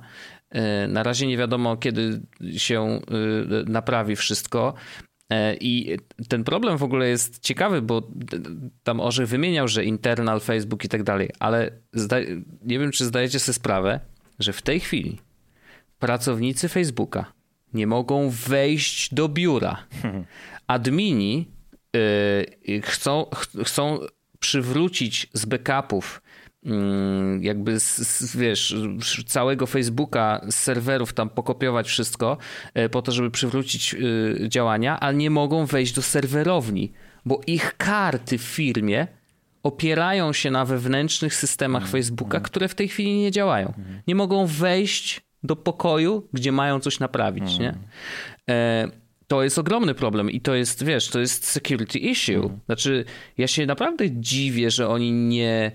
na 0.88 1.02
razie 1.02 1.26
nie 1.26 1.36
wiadomo, 1.36 1.76
kiedy 1.76 2.20
się 2.56 2.82
e, 2.84 3.00
naprawi 3.70 4.16
wszystko. 4.16 4.74
E, 5.30 5.56
I 5.56 5.96
ten 6.28 6.44
problem 6.44 6.78
w 6.78 6.82
ogóle 6.82 7.08
jest 7.08 7.38
ciekawy, 7.38 7.82
bo 7.82 8.10
tam 8.82 9.00
Orzech 9.00 9.28
wymieniał, 9.28 9.68
że 9.68 9.84
internal, 9.84 10.40
Facebook 10.40 10.84
i 10.84 10.88
tak 10.88 11.02
dalej, 11.02 11.30
ale 11.38 11.70
nie 12.62 12.78
wiem, 12.78 12.90
czy 12.90 13.04
zdajecie 13.04 13.38
sobie 13.40 13.54
sprawę, 13.54 14.00
że 14.38 14.52
w 14.52 14.62
tej 14.62 14.80
chwili 14.80 15.18
pracownicy 15.98 16.68
Facebooka 16.68 17.32
nie 17.74 17.86
mogą 17.86 18.30
wejść 18.30 19.14
do 19.14 19.28
biura. 19.28 19.86
Admini 20.66 21.48
chcą, 22.82 23.26
chcą 23.64 23.98
przywrócić 24.38 25.26
z 25.32 25.44
backupów 25.44 26.22
jakby 27.40 27.80
z, 27.80 28.36
wiesz, 28.36 28.76
całego 29.26 29.66
Facebooka 29.66 30.40
z 30.50 30.54
serwerów 30.54 31.12
tam 31.12 31.30
pokopiować 31.30 31.88
wszystko 31.88 32.38
e, 32.74 32.88
po 32.88 33.02
to, 33.02 33.12
żeby 33.12 33.30
przywrócić 33.30 33.94
y, 33.94 34.48
działania, 34.48 35.00
ale 35.00 35.16
nie 35.16 35.30
mogą 35.30 35.66
wejść 35.66 35.92
do 35.92 36.02
serwerowni, 36.02 36.92
bo 37.24 37.40
ich 37.46 37.76
karty 37.76 38.38
w 38.38 38.42
firmie 38.42 39.06
opierają 39.62 40.32
się 40.32 40.50
na 40.50 40.64
wewnętrznych 40.64 41.34
systemach 41.34 41.82
mm, 41.82 41.92
Facebooka, 41.92 42.36
mm. 42.36 42.44
które 42.44 42.68
w 42.68 42.74
tej 42.74 42.88
chwili 42.88 43.18
nie 43.18 43.30
działają. 43.30 43.72
Nie 44.06 44.14
mogą 44.14 44.46
wejść 44.46 45.20
do 45.42 45.56
pokoju, 45.56 46.28
gdzie 46.32 46.52
mają 46.52 46.80
coś 46.80 47.00
naprawić, 47.00 47.58
nie? 47.58 47.74
E, 48.50 48.88
to 49.26 49.42
jest 49.42 49.58
ogromny 49.58 49.94
problem 49.94 50.30
i 50.30 50.40
to 50.40 50.54
jest, 50.54 50.84
wiesz, 50.84 51.08
to 51.08 51.20
jest 51.20 51.46
security 51.46 51.98
issue. 51.98 52.50
Znaczy, 52.66 53.04
ja 53.38 53.46
się 53.46 53.66
naprawdę 53.66 54.10
dziwię, 54.10 54.70
że 54.70 54.88
oni 54.88 55.12
nie 55.12 55.72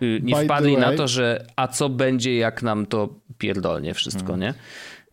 nie 0.00 0.34
By 0.34 0.44
wpadli 0.44 0.76
na 0.76 0.96
to, 0.96 1.08
że 1.08 1.46
a 1.56 1.68
co 1.68 1.88
będzie, 1.88 2.36
jak 2.36 2.62
nam 2.62 2.86
to 2.86 3.08
pierdolnie 3.38 3.94
wszystko, 3.94 4.26
hmm. 4.26 4.40
nie? 4.40 4.54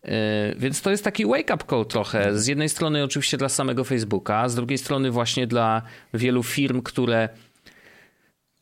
Y, 0.04 0.54
więc 0.58 0.82
to 0.82 0.90
jest 0.90 1.04
taki 1.04 1.26
wake-up 1.26 1.64
call 1.70 1.86
trochę. 1.86 2.38
Z 2.38 2.46
jednej 2.46 2.68
strony 2.68 3.04
oczywiście 3.04 3.36
dla 3.36 3.48
samego 3.48 3.84
Facebooka, 3.84 4.48
z 4.48 4.54
drugiej 4.54 4.78
strony 4.78 5.10
właśnie 5.10 5.46
dla 5.46 5.82
wielu 6.14 6.42
firm, 6.42 6.82
które 6.82 7.28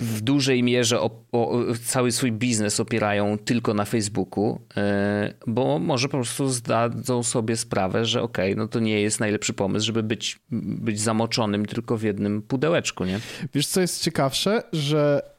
w 0.01 0.21
dużej 0.21 0.63
mierze 0.63 1.01
o, 1.01 1.11
o, 1.33 1.63
cały 1.85 2.13
swój 2.13 2.33
biznes 2.33 2.81
opierają 2.81 3.39
tylko 3.39 3.75
na 3.75 3.85
Facebooku, 3.85 4.61
y, 4.71 4.81
bo 5.47 5.79
może 5.79 6.09
po 6.09 6.17
prostu 6.17 6.49
zdadzą 6.49 7.23
sobie 7.23 7.57
sprawę, 7.57 8.05
że 8.05 8.23
okej, 8.23 8.53
okay, 8.53 8.63
no 8.63 8.69
to 8.69 8.81
nie 8.81 9.01
jest 9.01 9.21
najlepszy 9.21 9.53
pomysł, 9.53 9.87
żeby 9.87 10.03
być, 10.03 10.39
być 10.51 11.01
zamoczonym 11.01 11.67
tylko 11.67 11.97
w 11.97 12.03
jednym 12.03 12.43
pudełeczku, 12.43 13.05
nie? 13.05 13.21
Wiesz, 13.55 13.67
co 13.67 13.81
jest 13.81 14.03
ciekawsze, 14.03 14.63
że 14.73 15.36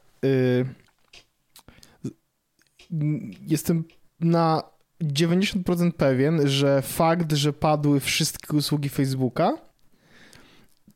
jestem 3.46 3.84
na 4.20 4.62
90% 5.02 5.92
pewien, 5.92 6.48
że 6.48 6.82
fakt, 6.82 7.32
że 7.32 7.52
padły 7.52 8.00
wszystkie 8.00 8.56
usługi 8.56 8.88
Facebooka, 8.88 9.52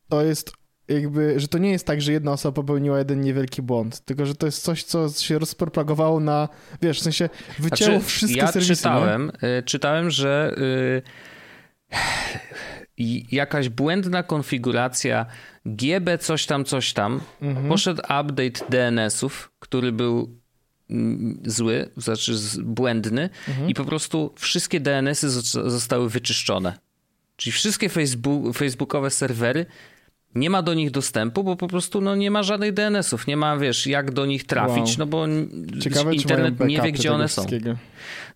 to 0.09 0.21
jest 0.21 0.51
jakby, 0.87 1.39
że 1.39 1.47
to 1.47 1.57
nie 1.57 1.71
jest 1.71 1.87
tak, 1.87 2.01
że 2.01 2.11
jedna 2.11 2.31
osoba 2.31 2.55
popełniła 2.55 2.97
jeden 2.97 3.21
niewielki 3.21 3.61
błąd, 3.61 4.05
tylko 4.05 4.25
że 4.25 4.35
to 4.35 4.45
jest 4.45 4.63
coś, 4.63 4.83
co 4.83 5.09
się 5.09 5.39
rozpropagowało 5.39 6.19
na, 6.19 6.49
wiesz, 6.81 6.99
w 6.99 7.03
sensie 7.03 7.29
wycięło 7.59 7.91
znaczy, 7.91 8.05
wszystkie 8.05 8.39
ja 8.39 8.51
serwisy. 8.51 8.71
Ja 8.71 8.75
czytałem, 8.75 9.31
y, 9.59 9.63
czytałem, 9.63 10.09
że 10.09 10.55
y, 10.57 11.01
jakaś 13.31 13.69
błędna 13.69 14.23
konfiguracja 14.23 15.25
GB 15.65 16.17
coś 16.17 16.45
tam, 16.45 16.65
coś 16.65 16.93
tam, 16.93 17.21
mhm. 17.41 17.67
poszedł 17.69 18.01
update 18.01 18.65
DNS-ów, 18.69 19.51
który 19.59 19.91
był 19.91 20.39
mm, 20.89 21.41
zły, 21.45 21.89
znaczy 21.97 22.33
błędny 22.63 23.29
mhm. 23.47 23.69
i 23.69 23.73
po 23.73 23.85
prostu 23.85 24.33
wszystkie 24.37 24.79
DNS-y 24.79 25.29
zostały 25.69 26.09
wyczyszczone. 26.09 26.77
Czyli 27.35 27.53
wszystkie 27.53 27.89
Facebook, 27.89 28.57
facebookowe 28.57 29.09
serwery 29.09 29.65
nie 30.35 30.49
ma 30.49 30.61
do 30.61 30.73
nich 30.73 30.91
dostępu, 30.91 31.43
bo 31.43 31.55
po 31.55 31.67
prostu 31.67 32.01
no, 32.01 32.15
nie 32.15 32.31
ma 32.31 32.43
żadnych 32.43 32.73
DNS-ów, 32.73 33.27
nie 33.27 33.37
ma, 33.37 33.57
wiesz, 33.57 33.87
jak 33.87 34.11
do 34.11 34.25
nich 34.25 34.45
trafić, 34.45 34.87
wow. 34.87 34.95
no 34.99 35.05
bo 35.05 35.25
Ciekawe, 35.79 36.15
internet 36.15 36.59
nie 36.59 36.81
wie, 36.81 36.91
gdzie 36.91 37.13
one 37.13 37.27
są. 37.27 37.45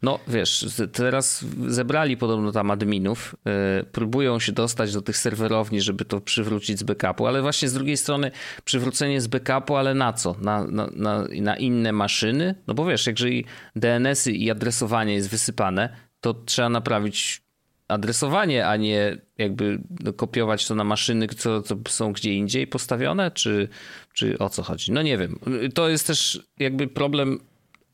No 0.01 0.19
wiesz, 0.27 0.65
teraz 0.93 1.45
zebrali 1.67 2.17
podobno 2.17 2.51
tam 2.51 2.71
adminów, 2.71 3.35
yy, 3.45 3.51
próbują 3.91 4.39
się 4.39 4.51
dostać 4.51 4.93
do 4.93 5.01
tych 5.01 5.17
serwerowni, 5.17 5.81
żeby 5.81 6.05
to 6.05 6.21
przywrócić 6.21 6.79
z 6.79 6.83
backupu, 6.83 7.27
ale 7.27 7.41
właśnie 7.41 7.69
z 7.69 7.73
drugiej 7.73 7.97
strony 7.97 8.31
przywrócenie 8.63 9.21
z 9.21 9.27
backupu, 9.27 9.75
ale 9.75 9.93
na 9.93 10.13
co? 10.13 10.35
Na, 10.41 10.63
na, 10.63 10.89
na, 10.93 11.27
na 11.41 11.57
inne 11.57 11.91
maszyny? 11.91 12.55
No 12.67 12.73
bo 12.73 12.85
wiesz, 12.85 13.07
jeżeli 13.07 13.45
DNS-y 13.75 14.31
i 14.31 14.51
adresowanie 14.51 15.13
jest 15.13 15.29
wysypane, 15.29 15.89
to 16.21 16.33
trzeba 16.33 16.69
naprawić 16.69 17.46
adresowanie, 17.87 18.67
a 18.67 18.75
nie 18.75 19.17
jakby 19.37 19.79
kopiować 20.15 20.67
to 20.67 20.75
na 20.75 20.83
maszyny, 20.83 21.27
co, 21.27 21.61
co 21.61 21.75
są 21.87 22.13
gdzie 22.13 22.33
indziej 22.33 22.67
postawione, 22.67 23.31
czy, 23.31 23.69
czy 24.13 24.37
o 24.37 24.49
co 24.49 24.63
chodzi? 24.63 24.91
No 24.91 25.01
nie 25.01 25.17
wiem. 25.17 25.39
To 25.73 25.89
jest 25.89 26.07
też 26.07 26.47
jakby 26.59 26.87
problem 26.87 27.39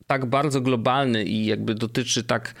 tak 0.06 0.26
bardzo 0.26 0.60
globalny 0.60 1.24
i 1.24 1.46
jakby 1.46 1.74
dotyczy 1.74 2.24
tak, 2.24 2.54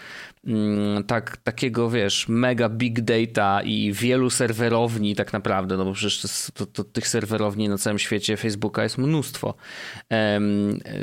tak 1.06 1.36
takiego, 1.36 1.90
wiesz, 1.90 2.28
mega 2.28 2.68
big 2.68 3.00
data 3.00 3.62
i 3.62 3.92
wielu 3.92 4.30
serwerowni 4.30 5.14
tak 5.14 5.32
naprawdę, 5.32 5.76
no 5.76 5.84
bo 5.84 5.92
przecież 5.92 6.20
to, 6.20 6.28
to, 6.52 6.72
to 6.72 6.84
tych 6.84 7.08
serwerowni 7.08 7.68
na 7.68 7.78
całym 7.78 7.98
świecie 7.98 8.36
Facebooka 8.36 8.82
jest 8.82 8.98
mnóstwo. 8.98 9.54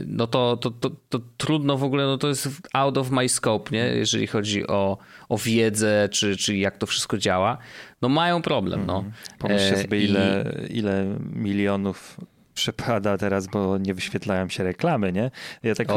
no 0.08 0.28
to, 0.28 0.58
to, 0.58 0.72
to, 0.72 0.92
to, 1.10 1.20
trudno 1.38 1.78
w 1.78 1.84
ogóle, 1.84 2.06
no 2.06 2.18
to 2.18 2.28
jest 2.28 2.50
out 2.74 2.98
of 2.98 3.12
my 3.12 3.30
scope, 3.30 3.72
nie? 3.72 3.86
Jeżeli 3.86 4.28
chodzi 4.28 4.68
o, 4.68 4.98
o 5.30 5.38
wiedzę, 5.38 6.10
czy, 6.12 6.38
czy 6.38 6.58
jak 6.58 6.78
to 6.78 6.86
wszystko 6.86 7.18
działa. 7.18 7.58
No 8.02 8.10
mają 8.10 8.42
problem, 8.42 8.86
no. 8.86 8.96
Mhm. 8.96 9.14
Pomyślcie 9.40 9.78
sobie, 9.78 10.02
ile, 10.02 10.54
I... 10.70 10.78
ile 10.78 11.18
milionów 11.34 12.18
przepada 12.54 13.18
teraz, 13.18 13.48
bo 13.48 13.78
nie 13.78 13.94
wyświetlają 13.94 14.50
się 14.50 14.64
reklamy, 14.64 15.14
nie? 15.14 15.32
Ja 15.64 15.76
tak, 15.76 15.88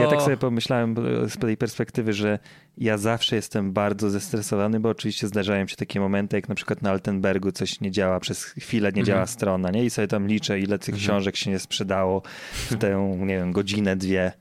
ja 0.00 0.06
tak 0.10 0.22
sobie 0.22 0.36
pomyślałem 0.36 0.94
z 1.28 1.38
tej 1.38 1.56
perspektywy, 1.56 2.12
że 2.12 2.38
ja 2.78 2.98
zawsze 2.98 3.36
jestem 3.36 3.72
bardzo 3.72 4.10
zestresowany, 4.10 4.80
bo 4.80 4.88
oczywiście 4.88 5.28
zdarzają 5.28 5.66
się 5.66 5.76
takie 5.76 6.00
momenty, 6.00 6.36
jak 6.36 6.48
na 6.48 6.54
przykład 6.54 6.82
na 6.82 6.90
Altenbergu 6.90 7.52
coś 7.52 7.80
nie 7.80 7.90
działa, 7.90 8.20
przez 8.20 8.44
chwilę 8.44 8.92
nie 8.92 9.00
mhm. 9.00 9.06
działa 9.06 9.26
strona, 9.26 9.70
nie? 9.70 9.84
I 9.84 9.90
sobie 9.90 10.08
tam 10.08 10.26
liczę, 10.26 10.60
ile 10.60 10.78
tych 10.78 10.94
mhm. 10.94 11.02
książek 11.02 11.36
się 11.36 11.50
nie 11.50 11.58
sprzedało 11.58 12.22
w 12.52 12.76
tę, 12.76 13.16
nie 13.18 13.36
wiem, 13.36 13.52
godzinę, 13.52 13.96
dwie. 13.96 14.32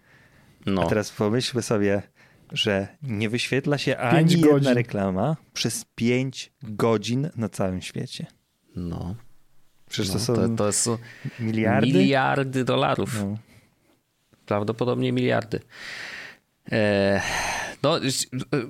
No. 0.66 0.84
A 0.84 0.86
teraz 0.86 1.12
pomyślmy 1.12 1.62
sobie, 1.62 2.02
że 2.52 2.88
nie 3.04 3.30
wyświetla 3.30 3.78
się 3.78 3.98
ani 3.98 4.42
jedna 4.42 4.74
reklama 4.74 5.38
przez 5.54 5.86
pięć 5.96 6.52
godzin 6.64 7.30
na 7.36 7.50
całym 7.50 7.82
świecie. 7.82 8.26
No. 8.76 9.16
Przecież 9.90 10.08
no, 10.08 10.14
to 10.14 10.20
są 10.20 10.56
to, 10.56 10.72
to 10.74 11.00
miliardy? 11.40 11.88
Miliardy 11.88 12.64
dolarów. 12.64 13.24
No. 13.24 13.38
Prawdopodobnie 14.46 15.12
miliardy. 15.12 15.60
E, 16.72 17.22
no, 17.84 18.00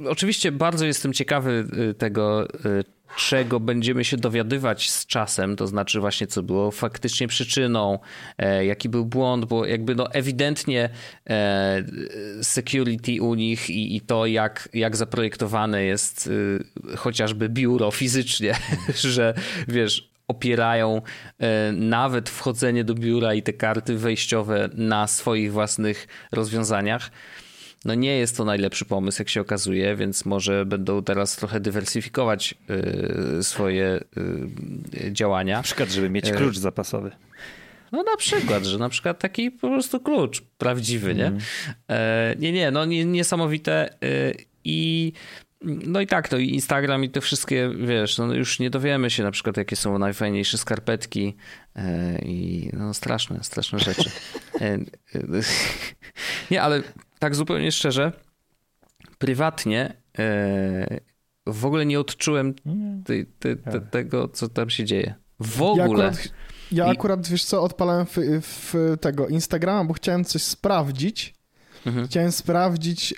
oczywiście 0.09 0.51
bardzo 0.51 0.85
jestem 0.85 1.13
ciekawy 1.13 1.67
y, 1.89 1.93
tego, 1.93 2.47
y, 2.65 2.83
czego 3.17 3.59
będziemy 3.59 4.03
się 4.03 4.17
dowiadywać 4.17 4.89
z 4.89 5.05
czasem, 5.05 5.55
to 5.55 5.67
znaczy 5.67 5.99
właśnie 5.99 6.27
co 6.27 6.43
było 6.43 6.71
faktycznie 6.71 7.27
przyczyną, 7.27 7.99
e, 8.37 8.65
jaki 8.65 8.89
był 8.89 9.05
błąd, 9.05 9.45
bo 9.45 9.65
jakby 9.65 9.95
no 9.95 10.11
ewidentnie 10.11 10.89
e, 11.29 11.83
security 12.41 13.21
u 13.21 13.35
nich 13.35 13.69
i, 13.69 13.95
i 13.95 14.01
to 14.01 14.25
jak, 14.25 14.69
jak 14.73 14.95
zaprojektowane 14.95 15.83
jest 15.83 16.27
y, 16.27 16.59
chociażby 16.97 17.49
biuro 17.49 17.91
fizycznie, 17.91 18.55
że 18.95 19.33
wiesz, 19.67 20.08
opierają 20.29 21.01
e, 21.39 21.71
nawet 21.71 22.29
wchodzenie 22.29 22.83
do 22.83 22.95
biura 22.95 23.33
i 23.33 23.43
te 23.43 23.53
karty 23.53 23.95
wejściowe 23.97 24.69
na 24.73 25.07
swoich 25.07 25.51
własnych 25.51 26.07
rozwiązaniach. 26.31 27.11
No 27.85 27.95
nie 27.95 28.17
jest 28.17 28.37
to 28.37 28.45
najlepszy 28.45 28.85
pomysł, 28.85 29.21
jak 29.21 29.29
się 29.29 29.41
okazuje, 29.41 29.95
więc 29.95 30.25
może 30.25 30.65
będą 30.65 31.03
teraz 31.03 31.35
trochę 31.35 31.59
dywersyfikować 31.59 32.55
e, 33.39 33.43
swoje 33.43 33.85
e, 35.05 35.11
działania. 35.13 35.57
Na 35.57 35.63
przykład, 35.63 35.89
żeby 35.89 36.09
mieć 36.09 36.31
klucz 36.31 36.57
zapasowy. 36.57 37.11
No 37.91 38.03
na 38.03 38.17
przykład, 38.17 38.65
że 38.65 38.77
na 38.77 38.89
przykład 38.89 39.19
taki 39.19 39.51
po 39.51 39.67
prostu 39.69 39.99
klucz 39.99 40.41
prawdziwy, 40.57 41.15
nie? 41.15 41.27
Mm. 41.27 41.39
Nie, 42.39 42.51
nie, 42.51 42.71
no 42.71 42.85
niesamowite 42.85 43.89
i 44.63 45.13
no 45.61 46.01
i 46.01 46.07
tak, 46.07 46.27
to 46.27 46.37
i 46.37 46.49
Instagram 46.49 47.03
i 47.03 47.09
te 47.09 47.21
wszystkie, 47.21 47.71
wiesz, 47.85 48.17
no 48.17 48.33
już 48.33 48.59
nie 48.59 48.69
dowiemy 48.69 49.09
się 49.09 49.23
na 49.23 49.31
przykład, 49.31 49.57
jakie 49.57 49.75
są 49.75 49.99
najfajniejsze 49.99 50.57
skarpetki 50.57 51.35
e, 51.75 52.19
i 52.21 52.69
no 52.73 52.93
straszne, 52.93 53.43
straszne 53.43 53.79
rzeczy. 53.79 54.09
E, 54.61 54.73
e, 54.73 54.79
nie, 56.51 56.61
ale 56.61 56.83
tak 57.19 57.35
zupełnie 57.35 57.71
szczerze, 57.71 58.11
prywatnie 59.17 59.93
w 61.47 61.65
ogóle 61.65 61.85
nie 61.85 61.99
odczułem 61.99 62.55
te, 63.05 63.13
te, 63.39 63.55
te, 63.55 63.81
tego, 63.81 64.27
co 64.27 64.49
tam 64.49 64.69
się 64.69 64.85
dzieje. 64.85 65.15
W 65.39 65.61
ogóle. 65.61 65.83
Ja 65.83 65.85
akurat, 65.85 66.29
ja 66.71 66.85
akurat 66.85 67.27
wiesz 67.27 67.43
co, 67.43 67.63
odpalałem 67.63 68.05
w, 68.05 68.17
w 68.41 68.97
tego 69.01 69.27
Instagrama, 69.27 69.85
bo 69.85 69.93
chciałem 69.93 70.25
coś 70.25 70.41
sprawdzić 70.43 71.38
Mhm. 71.85 72.07
Chciałem 72.07 72.31
sprawdzić 72.31 73.11
yy, 73.11 73.17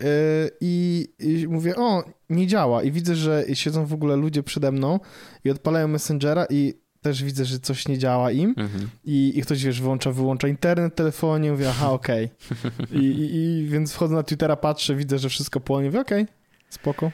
i, 0.62 1.08
i, 1.20 1.48
mówię, 1.48 1.76
o, 1.76 2.04
nie 2.30 2.48
działa. 2.48 2.84
I 2.84 2.92
widzę, 2.92 3.16
że 3.16 3.46
siedzą 3.54 3.86
w 3.86 3.94
ogóle 3.94 4.16
ludzie 4.16 4.44
przede 4.44 4.72
mną 4.72 5.00
i 5.44 5.50
odpalają 5.50 5.88
Messengera 5.88 6.46
i 6.50 6.74
też 7.02 7.24
widzę, 7.24 7.46
że 7.46 7.60
coś 7.60 7.88
nie 7.88 7.98
działa 7.98 8.32
im 8.32 8.50
mhm. 8.58 8.90
I, 9.04 9.34
i 9.36 9.42
ktoś, 9.42 9.64
wiesz, 9.64 9.82
wyłącza, 9.82 10.12
wyłącza 10.12 10.48
internet 10.48 10.94
w 10.94 10.96
telefonie, 10.96 11.52
mówię, 11.52 11.70
aha, 11.70 11.92
okej. 11.92 12.30
Okay. 12.52 13.00
I, 13.02 13.06
i, 13.06 13.36
I, 13.36 13.68
więc 13.68 13.94
wchodzę 13.94 14.16
na 14.16 14.24
Twittera, 14.24 14.56
patrzę, 14.56 14.96
widzę, 14.96 15.20
że 15.20 15.30
wszystko 15.30 15.60
płonie, 15.60 15.86
mówię, 15.86 16.02
okej, 16.02 16.24
okay, 16.24 16.36
spoko. 16.70 17.12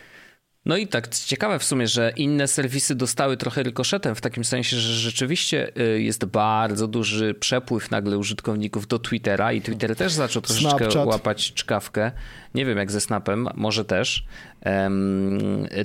No 0.68 0.78
i 0.78 0.88
tak 0.88 1.08
ciekawe 1.08 1.60
w 1.60 1.64
sumie, 1.64 1.88
że 1.88 2.14
inne 2.16 2.48
serwisy 2.48 2.96
dostały 2.96 3.38
trochę 3.38 3.64
rykoszetem, 3.64 4.16
w 4.16 4.22
takim 4.22 4.46
sensie, 4.46 4.78
że 4.78 4.94
rzeczywiście 4.94 5.72
y, 5.96 6.02
jest 6.02 6.26
bardzo 6.26 6.88
duży 6.88 7.34
przepływ 7.34 7.92
nagle 7.92 8.18
użytkowników 8.18 8.88
do 8.88 9.00
Twittera 9.00 9.54
i 9.54 9.62
Twitter 9.62 9.96
też 9.96 10.14
zaczął 10.14 10.42
troszeczkę 10.42 10.78
Snapchat. 10.78 11.08
łapać 11.08 11.54
czkawkę. 11.54 12.12
Nie 12.58 12.66
wiem 12.66 12.78
jak 12.78 12.92
ze 12.92 13.02
Snapem, 13.02 13.50
może 13.56 13.86
też. 13.86 14.26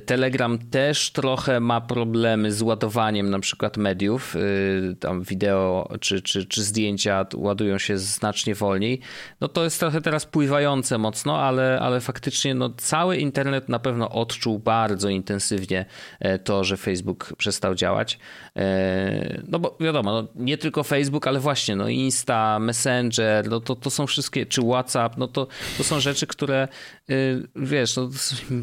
Telegram 0.05 0.57
też 0.57 1.11
trochę 1.11 1.59
ma 1.59 1.81
problemy 1.81 2.51
z 2.51 2.61
ładowaniem 2.61 3.29
na 3.29 3.39
przykład 3.39 3.77
mediów. 3.77 4.35
Y, 4.35 4.95
tam 4.99 5.23
wideo 5.23 5.89
czy, 5.99 6.21
czy, 6.21 6.45
czy 6.45 6.63
zdjęcia 6.63 7.25
ładują 7.35 7.77
się 7.77 7.97
znacznie 7.97 8.55
wolniej. 8.55 8.99
No 9.41 9.47
to 9.47 9.63
jest 9.63 9.79
trochę 9.79 10.01
teraz 10.01 10.25
pływające 10.25 10.97
mocno, 10.97 11.39
ale, 11.39 11.79
ale 11.79 12.01
faktycznie 12.01 12.53
no, 12.55 12.69
cały 12.77 13.17
internet 13.17 13.69
na 13.69 13.79
pewno 13.79 14.09
odczuł 14.09 14.59
bardzo 14.59 15.09
intensywnie 15.09 15.85
e, 16.19 16.39
to, 16.39 16.63
że 16.63 16.77
Facebook 16.77 17.33
przestał 17.37 17.75
działać. 17.75 18.19
E, 18.55 19.41
no 19.47 19.59
bo 19.59 19.77
wiadomo, 19.79 20.11
no, 20.11 20.27
nie 20.35 20.57
tylko 20.57 20.83
Facebook, 20.83 21.27
ale 21.27 21.39
właśnie 21.39 21.75
no 21.75 21.87
Insta, 21.87 22.59
Messenger, 22.59 23.49
no 23.49 23.59
to, 23.59 23.75
to 23.75 23.89
są 23.89 24.07
wszystkie, 24.07 24.45
czy 24.45 24.61
WhatsApp, 24.61 25.17
no 25.17 25.27
to, 25.27 25.47
to 25.77 25.83
są 25.83 25.99
rzeczy, 25.99 26.27
które 26.27 26.62
y, 27.09 27.47
wiesz, 27.55 27.95
no, 27.95 28.09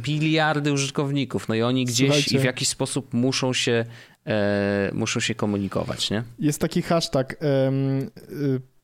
miliardy 0.08 0.72
użytkowników, 0.72 1.48
no 1.48 1.54
i 1.54 1.62
oni 1.62 1.84
gdzieś 1.84 2.08
Słuchajcie. 2.08 2.36
i 2.36 2.38
w 2.40 2.44
jakiś 2.44 2.68
sposób 2.68 3.14
muszą 3.14 3.52
się, 3.52 3.84
e, 4.26 4.90
muszą 4.94 5.20
się 5.20 5.34
komunikować, 5.34 6.10
nie? 6.10 6.22
Jest 6.38 6.60
taki 6.60 6.82
hashtag 6.82 7.36
um, 7.40 8.10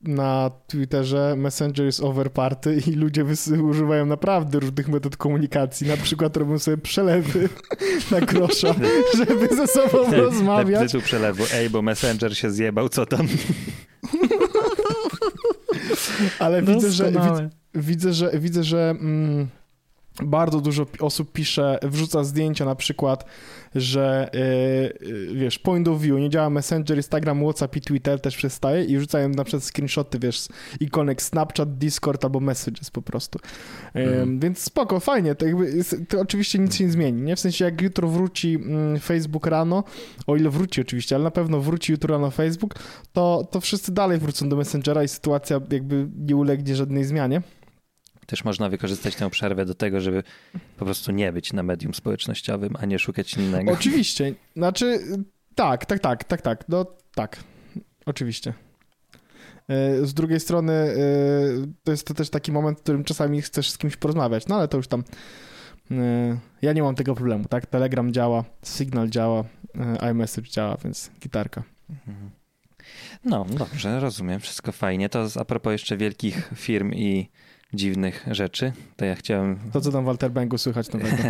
na 0.01 0.51
Twitterze 0.67 1.35
Messenger 1.37 1.87
is 1.87 1.99
over 1.99 2.31
party 2.31 2.81
i 2.87 2.91
ludzie 2.91 3.25
używają 3.69 4.05
naprawdę 4.05 4.59
różnych 4.59 4.87
metod 4.87 5.17
komunikacji. 5.17 5.87
Na 5.87 5.97
przykład 5.97 6.37
robią 6.37 6.59
sobie 6.59 6.77
przelewy 6.77 7.49
na 8.11 8.21
grosza, 8.21 8.75
żeby 9.17 9.55
ze 9.55 9.67
sobą 9.67 10.11
rozmawiać. 10.11 10.91
Tytuł 10.91 11.01
przelewu, 11.01 11.43
ej, 11.53 11.69
bo 11.69 11.81
Messenger 11.81 12.37
się 12.37 12.51
zjebał, 12.51 12.89
co 12.89 13.05
tam? 13.05 13.27
Ale 16.39 16.61
widzę, 16.61 16.91
że, 16.91 17.11
widzę, 17.77 18.13
że 18.13 18.31
widzę, 18.39 18.63
że 18.63 18.89
mm, 18.89 19.47
bardzo 20.23 20.61
dużo 20.61 20.85
osób 20.99 21.31
pisze, 21.31 21.79
wrzuca 21.83 22.23
zdjęcia 22.23 22.65
na 22.65 22.75
przykład, 22.75 23.25
że 23.75 24.29
yy, 25.03 25.35
wiesz, 25.35 25.59
point 25.59 25.87
of 25.87 26.01
view, 26.01 26.19
nie 26.19 26.29
działa 26.29 26.49
Messenger, 26.49 26.97
Instagram, 26.97 27.43
WhatsApp 27.43 27.75
i 27.75 27.81
Twitter 27.81 28.21
też 28.21 28.37
przestaje 28.37 28.83
i 28.83 28.97
wrzucają 28.97 29.29
na 29.29 29.43
przykład 29.43 29.63
screenshoty, 29.63 30.19
wiesz, 30.19 30.47
ikonek 30.79 31.21
Snapchat, 31.21 31.77
Discord 31.77 32.25
albo 32.25 32.39
Messages 32.39 32.91
po 32.91 33.01
prostu. 33.01 33.39
Yy, 33.95 34.27
Więc 34.39 34.59
spoko, 34.59 34.99
fajnie, 34.99 35.35
to, 35.35 35.45
jakby, 35.45 35.83
to 36.09 36.21
oczywiście 36.21 36.59
nic 36.59 36.75
się 36.75 36.83
nie 36.83 36.91
zmieni, 36.91 37.21
nie? 37.21 37.35
W 37.35 37.39
sensie 37.39 37.65
jak 37.65 37.81
jutro 37.81 38.07
wróci 38.07 38.51
yy, 38.93 38.99
Facebook 38.99 39.47
rano, 39.47 39.83
o 40.27 40.35
ile 40.35 40.49
wróci 40.49 40.81
oczywiście, 40.81 41.15
ale 41.15 41.23
na 41.23 41.31
pewno 41.31 41.61
wróci 41.61 41.91
jutro 41.91 42.15
rano 42.15 42.31
Facebook, 42.31 42.75
to, 43.13 43.47
to 43.51 43.61
wszyscy 43.61 43.91
dalej 43.91 44.19
wrócą 44.19 44.49
do 44.49 44.55
Messengera 44.55 45.03
i 45.03 45.07
sytuacja 45.07 45.61
jakby 45.71 46.07
nie 46.17 46.35
ulegnie 46.35 46.75
żadnej 46.75 47.03
zmianie 47.03 47.41
też 48.27 48.43
można 48.43 48.69
wykorzystać 48.69 49.15
tę 49.15 49.29
przerwę 49.29 49.65
do 49.65 49.75
tego, 49.75 50.01
żeby 50.01 50.23
po 50.77 50.85
prostu 50.85 51.11
nie 51.11 51.33
być 51.33 51.53
na 51.53 51.63
medium 51.63 51.93
społecznościowym, 51.93 52.75
a 52.79 52.85
nie 52.85 52.99
szukać 52.99 53.33
innego. 53.33 53.71
Oczywiście. 53.71 54.33
Znaczy, 54.55 54.99
tak, 55.55 55.85
tak, 55.85 55.99
tak, 55.99 56.23
tak, 56.23 56.41
tak. 56.41 56.69
No 56.69 56.85
tak, 57.15 57.37
oczywiście. 58.05 58.53
E, 59.67 60.05
z 60.05 60.13
drugiej 60.13 60.39
strony 60.39 60.73
e, 60.73 60.95
to 61.83 61.91
jest 61.91 62.07
to 62.07 62.13
też 62.13 62.29
taki 62.29 62.51
moment, 62.51 62.79
w 62.79 62.81
którym 62.81 63.03
czasami 63.03 63.41
chcesz 63.41 63.69
z 63.69 63.77
kimś 63.77 63.95
porozmawiać, 63.95 64.47
no 64.47 64.55
ale 64.55 64.67
to 64.67 64.77
już 64.77 64.87
tam 64.87 65.03
e, 65.91 66.37
ja 66.61 66.73
nie 66.73 66.83
mam 66.83 66.95
tego 66.95 67.15
problemu, 67.15 67.45
tak? 67.45 67.65
Telegram 67.65 68.13
działa, 68.13 68.43
Signal 68.65 69.09
działa, 69.09 69.43
iMessage 70.11 70.49
działa, 70.49 70.77
więc 70.83 71.11
gitarka. 71.21 71.63
Mhm. 71.89 72.29
No, 73.25 73.45
dobrze, 73.49 73.99
rozumiem, 73.99 74.39
wszystko 74.39 74.71
fajnie. 74.71 75.09
To 75.09 75.27
a 75.39 75.45
propos 75.45 75.71
jeszcze 75.71 75.97
wielkich 75.97 76.51
firm 76.55 76.93
i 76.93 77.29
dziwnych 77.73 78.25
rzeczy, 78.31 78.71
to 78.95 79.05
ja 79.05 79.15
chciałem... 79.15 79.59
To 79.73 79.81
co 79.81 79.91
tam 79.91 80.05
Walter 80.05 80.31
Bangu 80.31 80.57
słychać 80.57 80.91
nowego? 80.91 81.17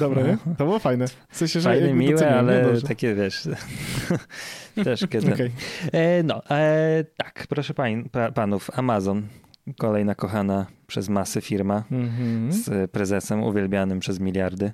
Dobra, 0.00 0.22
nie? 0.22 0.36
To 0.58 0.64
było 0.64 0.78
fajne. 0.78 1.06
W 1.28 1.36
sensie, 1.36 1.60
że 1.60 1.70
Fajne, 1.70 1.92
miłe, 1.92 2.38
ale 2.38 2.80
takie 2.80 3.14
wiesz... 3.14 3.48
też 4.84 5.06
kiedy... 5.10 5.34
Okay. 5.34 5.50
E, 5.92 6.22
no, 6.22 6.42
e, 6.50 7.04
tak, 7.16 7.46
proszę 7.48 7.74
pań, 7.74 8.08
pa, 8.12 8.32
panów, 8.32 8.78
Amazon, 8.78 9.28
kolejna 9.78 10.14
kochana 10.14 10.66
przez 10.86 11.08
masy 11.08 11.40
firma 11.40 11.84
mm 11.90 12.08
-hmm. 12.08 12.52
z 12.52 12.90
prezesem 12.90 13.42
uwielbianym 13.42 14.00
przez 14.00 14.20
miliardy. 14.20 14.72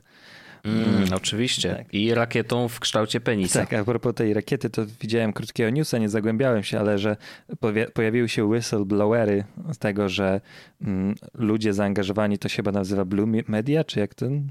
Mm, 0.65 1.09
oczywiście. 1.15 1.75
Tak. 1.75 1.95
I 1.95 2.15
rakietą 2.15 2.69
w 2.69 2.81
kształcie 2.81 3.21
penisa. 3.21 3.61
Tak, 3.61 3.73
a 3.73 3.85
propos 3.85 4.15
tej 4.15 4.35
rakiety, 4.35 4.71
to 4.71 4.83
widziałem 5.01 5.33
krótkiego 5.33 5.71
newsa, 5.71 5.99
nie 5.99 6.09
zagłębiałem 6.09 6.63
się, 6.63 6.81
ale 6.81 6.99
że 6.99 7.17
pojawiły 7.95 8.29
się 8.29 8.45
whistleblowery 8.45 9.45
z 9.73 9.79
tego, 9.79 10.09
że 10.09 10.41
mm, 10.83 11.15
ludzie 11.35 11.73
zaangażowani, 11.73 12.39
to 12.39 12.49
się 12.49 12.57
chyba 12.57 12.73
nazywa 12.73 13.05
Blue 13.05 13.43
Media, 13.49 13.85
czy 13.85 14.01
jak 14.01 14.15
ten, 14.15 14.51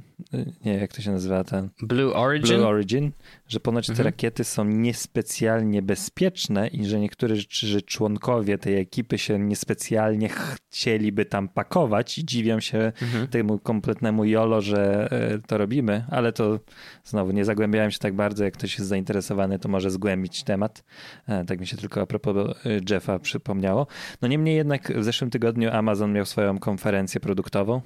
nie 0.66 0.74
jak 0.74 0.94
to 0.94 1.02
się 1.02 1.12
nazywa 1.12 1.44
ten? 1.44 1.70
Blue 1.82 2.14
Origin? 2.14 2.58
Blue 2.58 2.68
Origin, 2.68 3.12
że 3.48 3.60
ponoć 3.60 3.90
mhm. 3.90 3.98
te 3.98 4.04
rakiety 4.04 4.44
są 4.44 4.66
niespecjalnie 4.66 5.82
bezpieczne 5.82 6.68
i 6.68 6.86
że 6.86 7.00
niektórzy 7.00 7.36
że 7.50 7.82
członkowie 7.82 8.58
tej 8.58 8.78
ekipy 8.78 9.18
się 9.18 9.40
niespecjalnie 9.40 10.30
chcieliby 10.30 11.26
tam 11.26 11.48
pakować 11.48 12.18
i 12.18 12.26
dziwią 12.26 12.60
się 12.60 12.92
mhm. 13.02 13.28
temu 13.28 13.60
kompletnemu 13.60 14.26
jolo, 14.26 14.62
że 14.62 15.12
e, 15.12 15.40
to 15.48 15.58
robimy 15.58 16.03
ale 16.12 16.34
to 16.34 16.60
znowu 17.04 17.32
nie 17.32 17.46
zagłębiałem 17.46 17.92
się 17.92 18.00
tak 18.00 18.14
bardzo. 18.14 18.44
Jak 18.44 18.54
ktoś 18.54 18.78
jest 18.78 18.90
zainteresowany, 18.90 19.60
to 19.60 19.70
może 19.70 19.92
zgłębić 19.92 20.44
temat. 20.44 20.84
E, 21.28 21.46
tak 21.46 21.60
mi 21.60 21.68
się 21.68 21.78
tylko 21.78 22.02
a 22.02 22.06
propos 22.06 22.36
e, 22.66 22.70
Jeffa 22.90 23.20
przypomniało. 23.20 23.88
No 24.22 24.28
niemniej 24.28 24.56
jednak 24.56 24.94
w 25.00 25.04
zeszłym 25.04 25.30
tygodniu 25.30 25.70
Amazon 25.72 26.14
miał 26.14 26.26
swoją 26.26 26.60
konferencję 26.60 27.20
produktową 27.22 27.82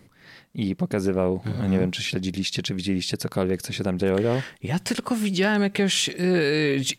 i 0.54 0.76
pokazywał, 0.76 1.42
mhm. 1.46 1.72
nie 1.72 1.80
wiem 1.80 1.92
czy 1.92 2.04
śledziliście, 2.04 2.62
czy 2.62 2.76
widzieliście 2.76 3.18
cokolwiek, 3.18 3.62
co 3.62 3.74
się 3.74 3.84
tam 3.84 4.00
działo. 4.00 4.18
Ja 4.64 4.80
tylko 4.80 5.16
widziałem 5.16 5.62
jakiegoś 5.62 6.08
yy, 6.08 6.16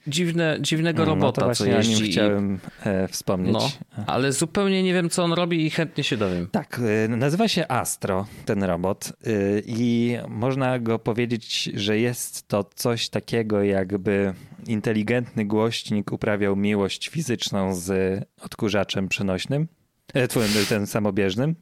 dziwne, 0.06 0.58
dziwnego 0.61 0.98
no, 0.98 1.14
robota, 1.14 1.40
no 1.40 1.48
to 1.48 1.54
co 1.54 1.66
jeździ. 1.66 1.94
o 1.94 2.00
nim 2.00 2.11
chciałem 2.11 2.58
e, 2.84 3.08
wspomnieć. 3.08 3.52
No, 3.52 4.04
ale 4.06 4.32
zupełnie 4.32 4.82
nie 4.82 4.94
wiem, 4.94 5.11
co 5.11 5.24
on 5.24 5.32
robi 5.32 5.66
i 5.66 5.70
chętnie 5.70 6.04
się 6.04 6.16
dowiem. 6.16 6.48
Tak, 6.52 6.80
y, 7.04 7.08
nazywa 7.08 7.48
się 7.48 7.68
Astro, 7.68 8.26
ten 8.44 8.62
robot 8.62 9.12
y, 9.26 9.62
i 9.66 10.16
można 10.28 10.78
go 10.78 10.98
powiedzieć, 10.98 11.70
że 11.74 11.98
jest 11.98 12.48
to 12.48 12.64
coś 12.74 13.08
takiego 13.08 13.62
jakby 13.62 14.34
inteligentny 14.66 15.44
głośnik 15.44 16.12
uprawiał 16.12 16.56
miłość 16.56 17.08
fizyczną 17.08 17.74
z 17.74 18.24
odkurzaczem 18.40 19.08
przenośnym. 19.08 19.68
E, 20.14 20.28
ten 20.68 20.87
samobieżnym. 20.87 21.54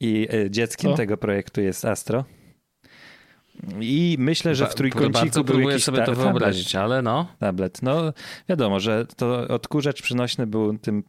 I 0.00 0.28
e, 0.32 0.50
dzieckiem 0.50 0.90
Co? 0.90 0.96
tego 0.96 1.16
projektu 1.16 1.60
jest 1.60 1.84
Astro. 1.84 2.24
I 3.80 4.16
myślę, 4.18 4.54
że 4.54 4.66
w 4.66 4.74
trójkąciku 4.74 5.34
był 5.34 5.44
próbuję 5.44 5.78
sobie 5.78 6.02
to 6.02 6.14
wyobrazić, 6.14 6.72
tablet. 6.72 6.84
ale 6.84 7.02
no. 7.02 7.26
Tablet. 7.38 7.82
No 7.82 8.12
wiadomo, 8.48 8.80
że 8.80 9.06
to 9.16 9.48
odkurzacz 9.48 10.02
przynośny 10.02 10.46
był 10.46 10.78
tym, 10.78 11.02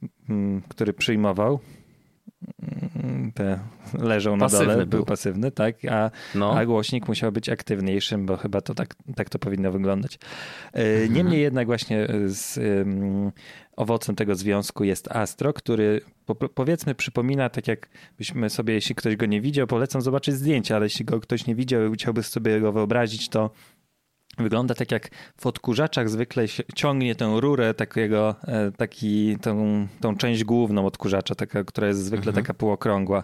który 0.70 0.94
przyjmował 0.94 1.60
te 3.34 3.60
leżą 4.00 4.40
pasywny 4.40 4.68
na 4.68 4.74
dole, 4.74 4.86
był. 4.86 4.98
był 5.00 5.06
pasywny, 5.06 5.52
tak, 5.52 5.76
a, 5.92 6.12
no. 6.36 6.58
a 6.58 6.66
głośnik 6.66 7.08
musiał 7.08 7.32
być 7.32 7.50
aktywniejszym, 7.50 8.26
bo 8.26 8.38
chyba 8.38 8.62
to 8.62 8.74
tak, 8.74 8.96
tak 9.16 9.30
to 9.30 9.40
powinno 9.40 9.72
wyglądać. 9.72 10.20
Mhm. 10.74 11.14
Niemniej 11.14 11.42
jednak 11.42 11.68
właśnie 11.68 12.08
z 12.26 12.58
um, 12.58 13.32
owocem 13.76 14.16
tego 14.16 14.36
związku 14.36 14.84
jest 14.84 15.12
Astro, 15.12 15.54
który 15.54 16.02
po, 16.26 16.36
powiedzmy 16.36 16.96
przypomina, 16.96 17.50
tak 17.50 17.68
jak 17.68 17.90
byśmy 18.18 18.50
sobie, 18.50 18.74
jeśli 18.74 18.96
ktoś 18.96 19.16
go 19.16 19.26
nie 19.26 19.42
widział, 19.42 19.68
polecam 19.68 20.02
zobaczyć 20.02 20.36
zdjęcia, 20.36 20.76
ale 20.76 20.86
jeśli 20.86 21.06
go 21.06 21.20
ktoś 21.20 21.46
nie 21.48 21.56
widział 21.56 21.94
i 21.94 21.96
chciałby 21.96 22.24
sobie 22.24 22.60
go 22.60 22.72
wyobrazić, 22.72 23.30
to 23.30 23.52
Wygląda 24.38 24.76
tak 24.76 24.92
jak 24.92 25.10
w 25.38 25.48
odkurzaczach 25.48 26.10
zwykle 26.10 26.46
ciągnie 26.76 27.16
tę 27.16 27.34
rurę 27.40 27.74
takiego, 27.74 28.36
e, 28.48 28.72
taki, 28.72 29.38
tą, 29.42 29.88
tą 30.02 30.18
część 30.18 30.44
główną 30.44 30.86
odkurzacza, 30.86 31.36
taka, 31.36 31.64
która 31.64 31.88
jest 31.88 32.00
zwykle 32.00 32.30
mhm. 32.30 32.46
taka 32.46 32.54
półokrągła 32.54 33.24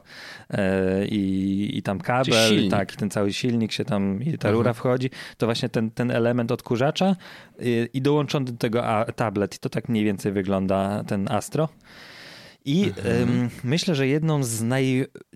e, 0.49 1.05
i, 1.05 1.77
i 1.77 1.81
tam 1.81 1.99
kabel, 1.99 2.69
tak, 2.69 2.93
i 2.93 2.97
ten 2.97 3.09
cały 3.09 3.33
silnik 3.33 3.71
się 3.71 3.85
tam, 3.85 4.21
i 4.21 4.25
ta 4.25 4.31
mhm. 4.31 4.55
rura 4.55 4.73
wchodzi, 4.73 5.09
to 5.37 5.45
właśnie 5.45 5.69
ten, 5.69 5.91
ten 5.91 6.11
element 6.11 6.51
odkurzacza 6.51 7.15
i, 7.59 7.89
i 7.93 8.01
dołączony 8.01 8.45
do 8.45 8.57
tego 8.57 8.83
tablet 9.15 9.55
i 9.55 9.59
to 9.59 9.69
tak 9.69 9.89
mniej 9.89 10.05
więcej 10.05 10.31
wygląda 10.31 11.03
ten 11.03 11.31
Astro. 11.31 11.69
I 12.65 12.85
mhm. 12.85 13.49
myślę, 13.63 13.95
że 13.95 14.07
jedną 14.07 14.43
z 14.43 14.61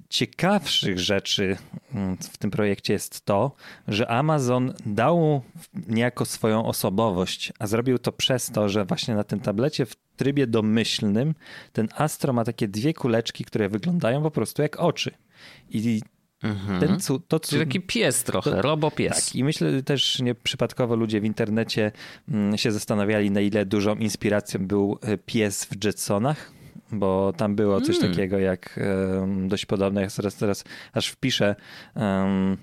najciekawszych 0.07 0.99
rzeczy 0.99 1.57
mm, 1.93 2.17
w 2.17 2.37
tym 2.37 2.51
projekcie 2.51 2.93
jest 2.93 3.25
to, 3.25 3.55
że 3.87 4.07
Amazon 4.07 4.73
dał 4.85 5.41
niejako 5.87 6.25
swoją 6.25 6.65
osobowość, 6.65 7.53
a 7.59 7.67
zrobił 7.67 7.97
to 7.97 8.11
przez 8.11 8.51
to, 8.51 8.69
że 8.69 8.85
właśnie 8.85 9.15
na 9.15 9.23
tym 9.23 9.39
tablecie 9.39 9.85
w 9.85 9.95
trybie 10.15 10.47
domyślnym 10.47 11.35
ten 11.73 11.87
Astro 11.95 12.33
ma 12.33 12.43
takie 12.43 12.67
dwie 12.67 12.93
kuleczki, 12.93 13.45
które 13.45 13.69
wyglądają 13.69 14.23
po 14.23 14.31
prostu 14.31 14.61
jak 14.61 14.79
oczy. 14.79 15.11
I 15.69 16.01
Mhm. 16.43 16.79
Ten 16.79 16.99
cu, 16.99 17.19
to 17.19 17.39
cu, 17.39 17.49
Czyli 17.49 17.65
taki 17.65 17.81
pies 17.81 18.23
trochę, 18.23 18.51
to, 18.51 18.61
robopies. 18.61 19.25
Tak, 19.25 19.35
i 19.35 19.43
myślę 19.43 19.83
też 19.83 20.19
nieprzypadkowo 20.19 20.95
ludzie 20.95 21.21
w 21.21 21.25
internecie 21.25 21.91
mm, 22.29 22.57
się 22.57 22.71
zastanawiali, 22.71 23.31
na 23.31 23.41
ile 23.41 23.65
dużą 23.65 23.95
inspiracją 23.95 24.67
był 24.67 24.99
e, 25.01 25.17
pies 25.17 25.65
w 25.65 25.85
Jetsonach, 25.85 26.51
bo 26.91 27.33
tam 27.37 27.55
było 27.55 27.81
coś 27.81 27.97
mm. 27.97 28.09
takiego 28.11 28.39
jak 28.39 28.79
um, 29.19 29.47
dość 29.47 29.65
podobne. 29.65 30.01
Ja 30.01 30.07
teraz, 30.15 30.35
teraz 30.35 30.63
aż 30.93 31.07
wpiszę 31.07 31.55
um, 31.95 32.57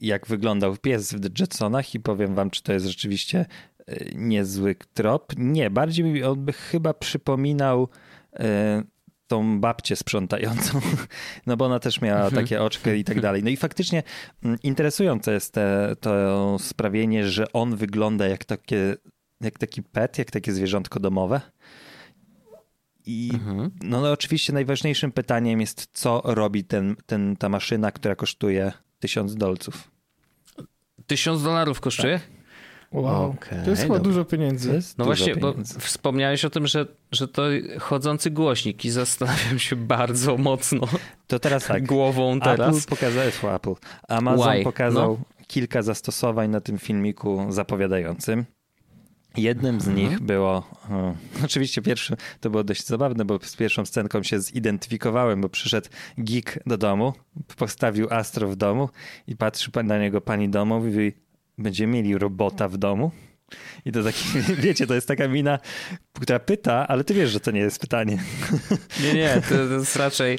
jak 0.00 0.26
wyglądał 0.26 0.76
pies 0.76 1.14
w 1.14 1.40
Jetsonach 1.40 1.94
i 1.94 2.00
powiem 2.00 2.34
wam, 2.34 2.50
czy 2.50 2.62
to 2.62 2.72
jest 2.72 2.86
rzeczywiście 2.86 3.46
e, 3.86 4.04
niezły 4.14 4.76
trop. 4.94 5.32
Nie, 5.36 5.70
bardziej 5.70 6.04
mi 6.04 6.22
on 6.22 6.44
by 6.44 6.52
chyba 6.52 6.94
przypominał 6.94 7.88
e, 8.34 8.82
tą 9.26 9.60
babcię 9.60 9.96
sprzątającą, 9.96 10.80
no 11.46 11.56
bo 11.56 11.64
ona 11.64 11.78
też 11.78 12.00
miała 12.00 12.24
mhm. 12.24 12.44
takie 12.44 12.62
oczkę 12.62 12.96
i 12.96 13.04
tak 13.04 13.20
dalej. 13.20 13.42
No 13.42 13.50
i 13.50 13.56
faktycznie 13.56 14.02
mm, 14.44 14.58
interesujące 14.62 15.32
jest 15.32 15.54
te, 15.54 15.96
to 16.00 16.56
sprawienie, 16.60 17.28
że 17.28 17.52
on 17.52 17.76
wygląda 17.76 18.28
jak, 18.28 18.44
takie, 18.44 18.96
jak 19.40 19.58
taki 19.58 19.82
pet, 19.82 20.18
jak 20.18 20.30
takie 20.30 20.52
zwierzątko 20.52 21.00
domowe. 21.00 21.40
I 23.06 23.30
mhm. 23.34 23.70
no, 23.82 24.00
no, 24.00 24.12
oczywiście 24.12 24.52
najważniejszym 24.52 25.12
pytaniem 25.12 25.60
jest, 25.60 25.88
co 25.92 26.22
robi 26.24 26.64
ten, 26.64 26.96
ten, 27.06 27.36
ta 27.36 27.48
maszyna, 27.48 27.92
która 27.92 28.14
kosztuje 28.14 28.72
tysiąc 29.00 29.36
dolców. 29.36 29.90
Tysiąc 31.06 31.42
dolarów 31.42 31.80
kosztuje? 31.80 32.18
Tak. 32.18 32.40
Wow, 32.92 33.30
okay, 33.30 33.64
to 33.64 33.70
jest 33.70 33.82
chyba 33.82 33.98
dużo 33.98 34.24
pieniędzy. 34.24 34.80
No 34.98 35.04
właśnie, 35.04 35.34
pieniędzy. 35.34 35.74
bo 35.74 35.80
wspomniałeś 35.80 36.44
o 36.44 36.50
tym, 36.50 36.66
że, 36.66 36.86
że 37.12 37.28
to 37.28 37.42
chodzący 37.78 38.30
głośnik 38.30 38.84
i 38.84 38.90
zastanawiam 38.90 39.58
się 39.58 39.76
bardzo 39.76 40.36
mocno 40.36 40.88
to 41.26 41.38
teraz 41.38 41.66
tak. 41.66 41.86
głową 41.86 42.40
teraz. 42.40 42.76
Apple 42.76 42.88
pokazał, 42.88 43.54
Apple. 43.54 43.74
Amazon 44.08 44.54
Why? 44.54 44.64
pokazał 44.64 45.18
no. 45.20 45.44
kilka 45.46 45.82
zastosowań 45.82 46.50
na 46.50 46.60
tym 46.60 46.78
filmiku 46.78 47.46
zapowiadającym. 47.48 48.44
Jednym 49.36 49.80
z 49.80 49.88
nich 49.88 50.12
mhm. 50.12 50.26
było, 50.26 50.52
o, 50.90 51.14
oczywiście 51.44 51.82
pierwszy, 51.82 52.16
to 52.40 52.50
było 52.50 52.64
dość 52.64 52.86
zabawne, 52.86 53.24
bo 53.24 53.38
z 53.42 53.56
pierwszą 53.56 53.86
scenką 53.86 54.22
się 54.22 54.40
zidentyfikowałem, 54.40 55.40
bo 55.40 55.48
przyszedł 55.48 55.88
geek 56.18 56.58
do 56.66 56.78
domu, 56.78 57.12
postawił 57.56 58.06
Astro 58.10 58.48
w 58.48 58.56
domu 58.56 58.88
i 59.26 59.36
patrzy 59.36 59.70
na 59.84 59.98
niego 59.98 60.20
pani 60.20 60.48
domu 60.48 60.78
i 60.78 60.82
mówi, 60.82 61.12
będziemy 61.58 61.92
mieli 61.92 62.18
robota 62.18 62.68
w 62.68 62.76
domu? 62.76 63.10
I 63.84 63.92
to 63.92 64.04
taki, 64.04 64.24
wiecie, 64.64 64.86
to 64.86 64.94
jest 64.94 65.08
taka 65.08 65.28
mina, 65.28 65.58
która 66.12 66.38
pyta, 66.38 66.88
ale 66.88 67.04
ty 67.04 67.14
wiesz, 67.14 67.30
że 67.30 67.40
to 67.40 67.50
nie 67.50 67.60
jest 67.60 67.80
pytanie. 67.80 68.18
Nie, 69.02 69.14
nie, 69.14 69.42
to, 69.48 69.54
to 69.54 69.74
jest 69.74 69.96
raczej, 69.96 70.38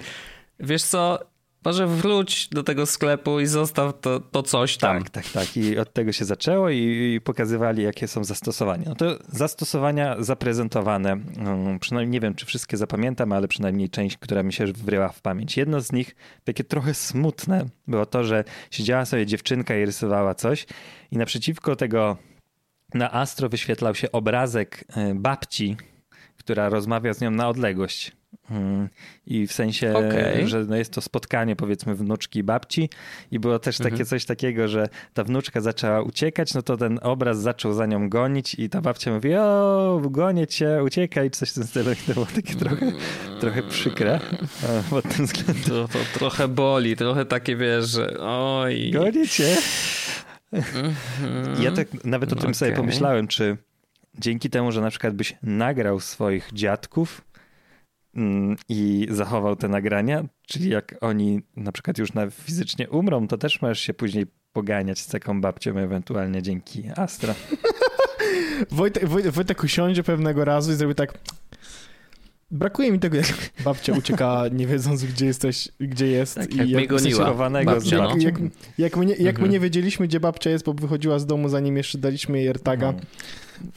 wiesz 0.59 0.83
co, 0.83 1.19
może 1.65 1.87
wróć 1.87 2.47
do 2.47 2.63
tego 2.63 2.85
sklepu 2.85 3.39
i 3.39 3.45
zostaw 3.45 3.99
to, 4.01 4.19
to 4.19 4.43
coś 4.43 4.77
tam. 4.77 5.03
Tak, 5.03 5.09
tak, 5.09 5.29
tak. 5.29 5.57
I 5.57 5.77
od 5.77 5.93
tego 5.93 6.11
się 6.11 6.25
zaczęło 6.25 6.69
i, 6.69 6.77
i 7.15 7.21
pokazywali, 7.21 7.83
jakie 7.83 8.07
są 8.07 8.23
zastosowania. 8.23 8.83
No 8.85 8.95
to 8.95 9.17
zastosowania 9.27 10.15
zaprezentowane, 10.19 11.17
um, 11.45 11.79
przynajmniej 11.79 12.11
nie 12.11 12.19
wiem, 12.19 12.35
czy 12.35 12.45
wszystkie 12.45 12.77
zapamiętam, 12.77 13.31
ale 13.31 13.47
przynajmniej 13.47 13.89
część, 13.89 14.17
która 14.17 14.43
mi 14.43 14.53
się 14.53 14.65
wryła 14.65 15.09
w 15.09 15.21
pamięć. 15.21 15.57
Jedno 15.57 15.81
z 15.81 15.91
nich, 15.91 16.15
takie 16.43 16.63
trochę 16.63 16.93
smutne, 16.93 17.65
było 17.87 18.05
to, 18.05 18.23
że 18.23 18.43
siedziała 18.71 19.05
sobie 19.05 19.25
dziewczynka 19.25 19.75
i 19.75 19.85
rysowała 19.85 20.35
coś 20.35 20.65
i 21.11 21.17
naprzeciwko 21.17 21.75
tego 21.75 22.17
na 22.93 23.13
Astro 23.13 23.49
wyświetlał 23.49 23.95
się 23.95 24.11
obrazek 24.11 24.83
e, 24.95 25.15
babci, 25.15 25.77
która 26.37 26.69
rozmawia 26.69 27.13
z 27.13 27.21
nią 27.21 27.31
na 27.31 27.49
odległość. 27.49 28.20
Mm. 28.49 28.89
I 29.25 29.47
w 29.47 29.53
sensie, 29.53 29.93
okay. 29.93 30.47
że 30.47 30.65
no 30.65 30.75
jest 30.75 30.93
to 30.93 31.01
spotkanie 31.01 31.55
powiedzmy 31.55 31.95
wnuczki 31.95 32.39
i 32.39 32.43
babci 32.43 32.89
i 33.31 33.39
było 33.39 33.59
też 33.59 33.77
takie 33.77 33.89
mhm. 33.89 34.05
coś 34.05 34.25
takiego, 34.25 34.67
że 34.67 34.89
ta 35.13 35.23
wnuczka 35.23 35.61
zaczęła 35.61 36.01
uciekać, 36.01 36.53
no 36.53 36.61
to 36.61 36.77
ten 36.77 36.99
obraz 37.01 37.41
zaczął 37.41 37.73
za 37.73 37.85
nią 37.85 38.09
gonić 38.09 38.55
i 38.55 38.69
ta 38.69 38.81
babcia 38.81 39.13
mówi, 39.13 39.35
o, 39.35 40.01
gonię 40.09 40.47
cię, 40.47 40.83
uciekaj, 40.83 41.31
coś 41.31 41.49
w 41.49 41.53
tym 41.53 41.63
stylu. 41.63 41.91
To 42.07 42.13
było 42.13 42.25
takie 42.25 42.55
trochę, 42.55 42.91
trochę 43.39 43.63
przykre 43.63 44.19
pod 44.89 45.15
tym 45.15 45.25
względem. 45.25 45.63
To, 45.63 45.87
to 45.87 45.99
trochę 46.13 46.47
boli, 46.47 46.95
trochę 46.95 47.25
takie 47.25 47.55
wiesz, 47.55 47.89
że 47.89 48.19
oj. 48.19 48.91
Gonię 48.91 49.27
cię. 49.27 49.57
Ja 51.59 51.71
tak 51.71 52.03
nawet 52.03 52.33
o 52.33 52.35
tym 52.35 52.43
okay. 52.43 52.53
sobie 52.53 52.71
pomyślałem, 52.71 53.27
czy 53.27 53.57
dzięki 54.19 54.49
temu, 54.49 54.71
że 54.71 54.81
na 54.81 54.89
przykład 54.89 55.13
byś 55.13 55.37
nagrał 55.43 55.99
swoich 55.99 56.49
dziadków, 56.53 57.21
i 58.69 59.07
zachował 59.09 59.55
te 59.55 59.67
nagrania, 59.67 60.23
czyli 60.47 60.69
jak 60.69 60.95
oni 61.01 61.41
na 61.55 61.71
przykład 61.71 61.97
już 61.97 62.13
na 62.13 62.29
fizycznie 62.29 62.89
umrą, 62.89 63.27
to 63.27 63.37
też 63.37 63.61
możesz 63.61 63.79
się 63.79 63.93
później 63.93 64.25
poganiać 64.53 64.99
z 64.99 65.07
taką 65.07 65.41
babcią 65.41 65.77
ewentualnie 65.77 66.41
dzięki 66.41 66.83
Astra. 66.95 67.35
Wojtek, 68.71 69.05
Wojtek 69.07 69.63
usiądzie 69.63 70.03
pewnego 70.03 70.45
razu 70.45 70.71
i 70.71 70.75
zrobi 70.75 70.95
tak 70.95 71.13
Brakuje 72.51 72.91
mi 72.91 72.99
tego, 72.99 73.17
jak 73.17 73.25
babcia 73.63 73.93
ucieka, 73.93 74.43
nie 74.51 74.67
wiedząc, 74.67 75.03
gdzie 75.03 75.25
jesteś, 75.25 75.69
gdzie 75.79 76.07
jest. 76.07 76.35
Tak, 76.35 76.53
i 76.53 76.57
jak, 76.57 76.69
jak 76.69 76.87
goniła. 76.87 77.49
Babcia, 77.65 77.97
no. 77.97 78.15
jak, 78.17 78.35
jak, 78.77 78.97
my 78.97 79.05
nie, 79.05 79.13
jak 79.13 79.35
mhm. 79.35 79.47
my 79.47 79.53
nie 79.53 79.59
wiedzieliśmy, 79.59 80.07
gdzie 80.07 80.19
babcia 80.19 80.49
jest, 80.49 80.65
bo 80.65 80.73
wychodziła 80.73 81.19
z 81.19 81.25
domu, 81.25 81.49
zanim 81.49 81.77
jeszcze 81.77 81.97
daliśmy 81.97 82.37
jej 82.37 82.47
AirTaga. 82.47 82.91
No. 82.91 82.99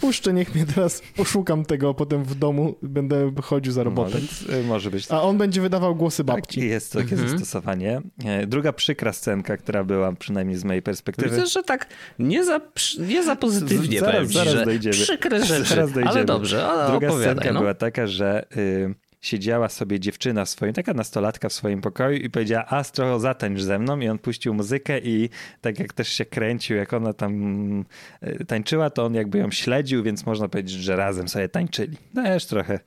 Puszczę, 0.00 0.32
niech 0.32 0.54
mnie 0.54 0.66
teraz 0.74 1.02
poszukam 1.16 1.64
tego, 1.64 1.90
a 1.90 1.94
potem 1.94 2.24
w 2.24 2.34
domu 2.34 2.74
będę 2.82 3.32
chodził 3.42 3.72
za 3.72 3.82
robotę. 3.82 4.18
Może, 4.48 4.62
może 4.62 4.90
być. 4.90 5.06
A 5.10 5.22
on 5.22 5.38
będzie 5.38 5.60
wydawał 5.60 5.96
głosy 5.96 6.24
tak, 6.24 6.36
babci. 6.36 6.60
Tak, 6.60 6.68
jest 6.68 6.92
takie 6.92 7.12
mhm. 7.12 7.28
zastosowanie. 7.28 8.00
E, 8.24 8.46
druga 8.46 8.72
przykra 8.72 9.12
scenka, 9.12 9.56
która 9.56 9.84
była, 9.84 10.12
przynajmniej 10.12 10.58
z 10.58 10.64
mojej 10.64 10.82
perspektywy. 10.82 11.30
Widzę, 11.36 11.46
że 11.46 11.62
tak 11.62 11.86
nie 12.18 12.44
za, 12.44 12.60
nie 12.98 13.22
za 13.22 13.36
pozytywnie 13.36 14.00
zaraz, 14.00 14.14
powiem 14.14 14.32
zaraz 14.32 14.64
dojdziemy. 14.64 14.94
przykre 14.94 15.44
rzeczy, 15.44 15.64
zaraz 15.64 15.92
dojdziemy. 15.92 16.10
ale 16.10 16.24
dobrze, 16.24 16.66
ale 16.66 16.90
Druga 16.90 17.12
scenka 17.20 17.52
no. 17.52 17.60
była 17.60 17.74
taka, 17.74 18.06
że... 18.06 18.46
Y 18.56 19.03
siedziała 19.24 19.68
sobie 19.68 20.00
dziewczyna 20.00 20.44
w 20.44 20.48
swoim, 20.48 20.72
taka 20.72 20.94
nastolatka 20.94 21.48
w 21.48 21.52
swoim 21.52 21.80
pokoju 21.80 22.16
i 22.16 22.30
powiedziała, 22.30 22.66
Astro, 22.66 23.20
zatańcz 23.20 23.60
ze 23.60 23.78
mną 23.78 24.00
i 24.00 24.08
on 24.08 24.18
puścił 24.18 24.54
muzykę 24.54 24.98
i 24.98 25.30
tak 25.60 25.78
jak 25.78 25.92
też 25.92 26.08
się 26.08 26.24
kręcił, 26.24 26.76
jak 26.76 26.92
ona 26.92 27.12
tam 27.12 27.84
e, 28.20 28.44
tańczyła, 28.44 28.90
to 28.90 29.04
on 29.04 29.14
jakby 29.14 29.38
ją 29.38 29.50
śledził, 29.50 30.02
więc 30.02 30.26
można 30.26 30.48
powiedzieć, 30.48 30.76
że 30.76 30.96
razem 30.96 31.28
sobie 31.28 31.48
tańczyli. 31.48 31.96
Też 32.14 32.46
trochę 32.46 32.80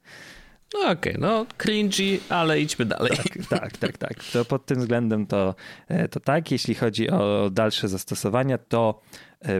no 0.73 0.79
okej, 0.79 0.93
okay, 0.93 1.17
no 1.19 1.45
cringy, 1.57 2.19
ale 2.29 2.61
idźmy 2.61 2.85
dalej. 2.85 3.11
Tak, 3.17 3.47
tak, 3.49 3.77
tak, 3.77 3.97
tak. 3.97 4.23
To 4.33 4.45
pod 4.45 4.65
tym 4.65 4.79
względem 4.79 5.25
to, 5.27 5.55
e, 5.87 6.07
to 6.07 6.19
tak. 6.19 6.51
Jeśli 6.51 6.75
chodzi 6.75 7.09
o 7.09 7.49
dalsze 7.49 7.87
zastosowania, 7.87 8.57
to 8.57 9.01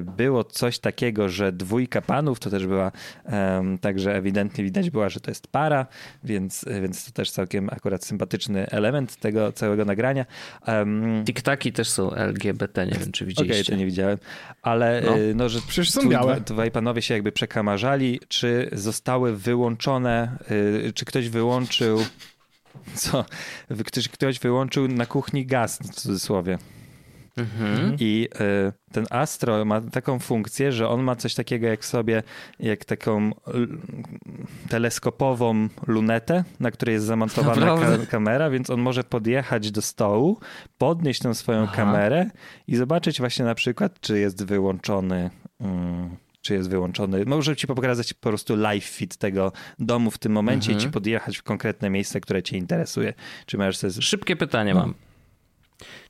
było 0.02 0.43
coś 0.43 0.80
takiego, 0.80 1.30
że 1.30 1.52
dwójka 1.52 2.02
panów 2.02 2.39
to 2.39 2.50
też 2.50 2.67
była, 2.67 2.91
um, 3.26 3.78
także 3.78 4.15
ewidentnie 4.15 4.63
widać 4.63 4.89
była, 4.89 5.10
że 5.10 5.19
to 5.19 5.32
jest 5.32 5.47
para, 5.47 5.86
więc, 6.23 6.65
więc 6.82 7.06
to 7.06 7.12
też 7.12 7.32
całkiem 7.32 7.69
akurat 7.69 8.06
sympatyczny 8.06 8.69
element 8.69 9.15
tego 9.15 9.52
całego 9.52 9.86
nagrania. 9.86 10.26
Um, 10.67 11.23
TikTaki 11.26 11.71
też 11.71 11.89
są 11.89 12.13
LGBT, 12.13 12.86
nie 12.86 13.00
wiem 13.00 13.12
czy 13.12 13.26
widzieliście. 13.26 13.54
Okej, 13.54 13.62
okay, 13.62 13.73
to 13.73 13.80
nie 13.80 13.86
widziałem, 13.86 14.17
ale 14.62 15.02
no, 15.06 15.17
e, 15.17 15.34
no 15.36 15.50
że 15.50 15.60
przecież 15.67 15.91
są 15.91 16.10
białe. 16.10 16.41
Dwaj 16.41 16.71
panowie 16.71 17.02
się 17.02 17.13
jakby 17.13 17.32
przekamarzali, 17.32 18.19
czy 18.28 18.69
zostały 18.73 19.38
wyłączone, 19.38 20.38
e, 20.88 20.93
czy 20.93 21.06
ktoś 21.06 21.30
wyłączył 21.30 22.00
co 22.95 23.26
ktoś, 23.86 24.08
ktoś 24.08 24.39
wyłączył 24.39 24.88
na 24.88 25.06
kuchni 25.06 25.45
gaz 25.45 25.80
w 25.80 25.95
cudzysłowie. 25.95 26.58
Mhm. 27.38 27.95
I 28.00 28.28
y, 28.67 28.91
ten 28.91 29.06
Astro 29.10 29.65
ma 29.65 29.82
taką 29.82 30.19
funkcję, 30.19 30.71
że 30.71 30.89
on 30.89 31.04
ma 31.04 31.15
coś 31.15 31.36
takiego 31.36 31.67
jak 31.67 31.86
sobie, 31.86 32.23
jak 32.60 32.86
taką 32.86 33.32
teleskopową 34.69 35.67
lunetę, 35.88 36.43
na 36.60 36.71
której 36.71 36.93
jest 36.93 37.06
zamontowana 37.06 37.65
ka 37.65 38.06
kamera, 38.10 38.50
więc 38.50 38.69
on 38.69 38.82
może 38.82 39.04
podjechać 39.04 39.71
do 39.71 39.82
stołu, 39.82 40.39
podnieść 40.78 41.21
tę 41.21 41.36
swoją 41.36 41.63
Aha. 41.63 41.76
kamerę 41.76 42.30
i 42.67 42.76
zobaczyć 42.76 43.19
właśnie 43.19 43.45
na 43.45 43.56
przykład, 43.56 44.00
czy 44.00 44.19
jest 44.19 44.45
wyłączony. 44.45 45.30
Mm, 45.62 46.17
czy 46.41 46.54
jest 46.54 46.69
wyłączony. 46.69 47.26
Może 47.26 47.56
ci 47.56 47.67
pokazać 47.67 48.13
po 48.13 48.30
prostu 48.30 48.56
live 48.56 48.84
fit 48.84 49.17
tego 49.17 49.52
domu 49.80 50.12
w 50.12 50.17
tym 50.17 50.32
momencie 50.32 50.71
mhm. 50.71 50.80
i 50.80 50.82
ci 50.82 50.91
podjechać 50.91 51.38
w 51.38 51.43
konkretne 51.43 51.89
miejsce, 51.89 52.21
które 52.21 52.43
cię 52.43 52.58
interesuje. 52.58 53.13
Czy 53.45 53.58
masz 53.58 53.78
sobie... 53.78 53.93
Szybkie 53.93 54.36
pytanie 54.36 54.73
no. 54.73 54.80
mam. 54.80 54.93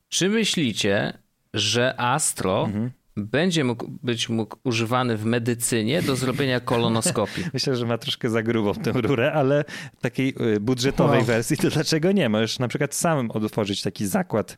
Czy 0.09 0.29
myślicie, 0.29 1.17
że 1.53 1.95
Astro 1.97 2.65
mhm. 2.65 2.91
będzie 3.15 3.63
mógł 3.63 3.87
być 4.03 4.29
mógł 4.29 4.57
używany 4.63 5.17
w 5.17 5.25
medycynie 5.25 6.01
do 6.01 6.15
zrobienia 6.15 6.59
kolonoskopii? 6.59 7.43
Myślę, 7.53 7.75
że 7.75 7.85
ma 7.85 7.97
troszkę 7.97 8.29
za 8.29 8.43
grubą 8.43 8.73
tę 8.73 8.91
rurę, 8.91 9.33
ale 9.33 9.65
takiej 10.01 10.35
y, 10.55 10.59
budżetowej 10.59 11.17
wow. 11.17 11.25
wersji 11.25 11.57
to 11.57 11.69
dlaczego 11.69 12.11
nie? 12.11 12.29
Możesz 12.29 12.59
na 12.59 12.67
przykład 12.67 12.95
sam 12.95 13.31
otworzyć 13.31 13.81
taki 13.81 14.07
zakład. 14.07 14.57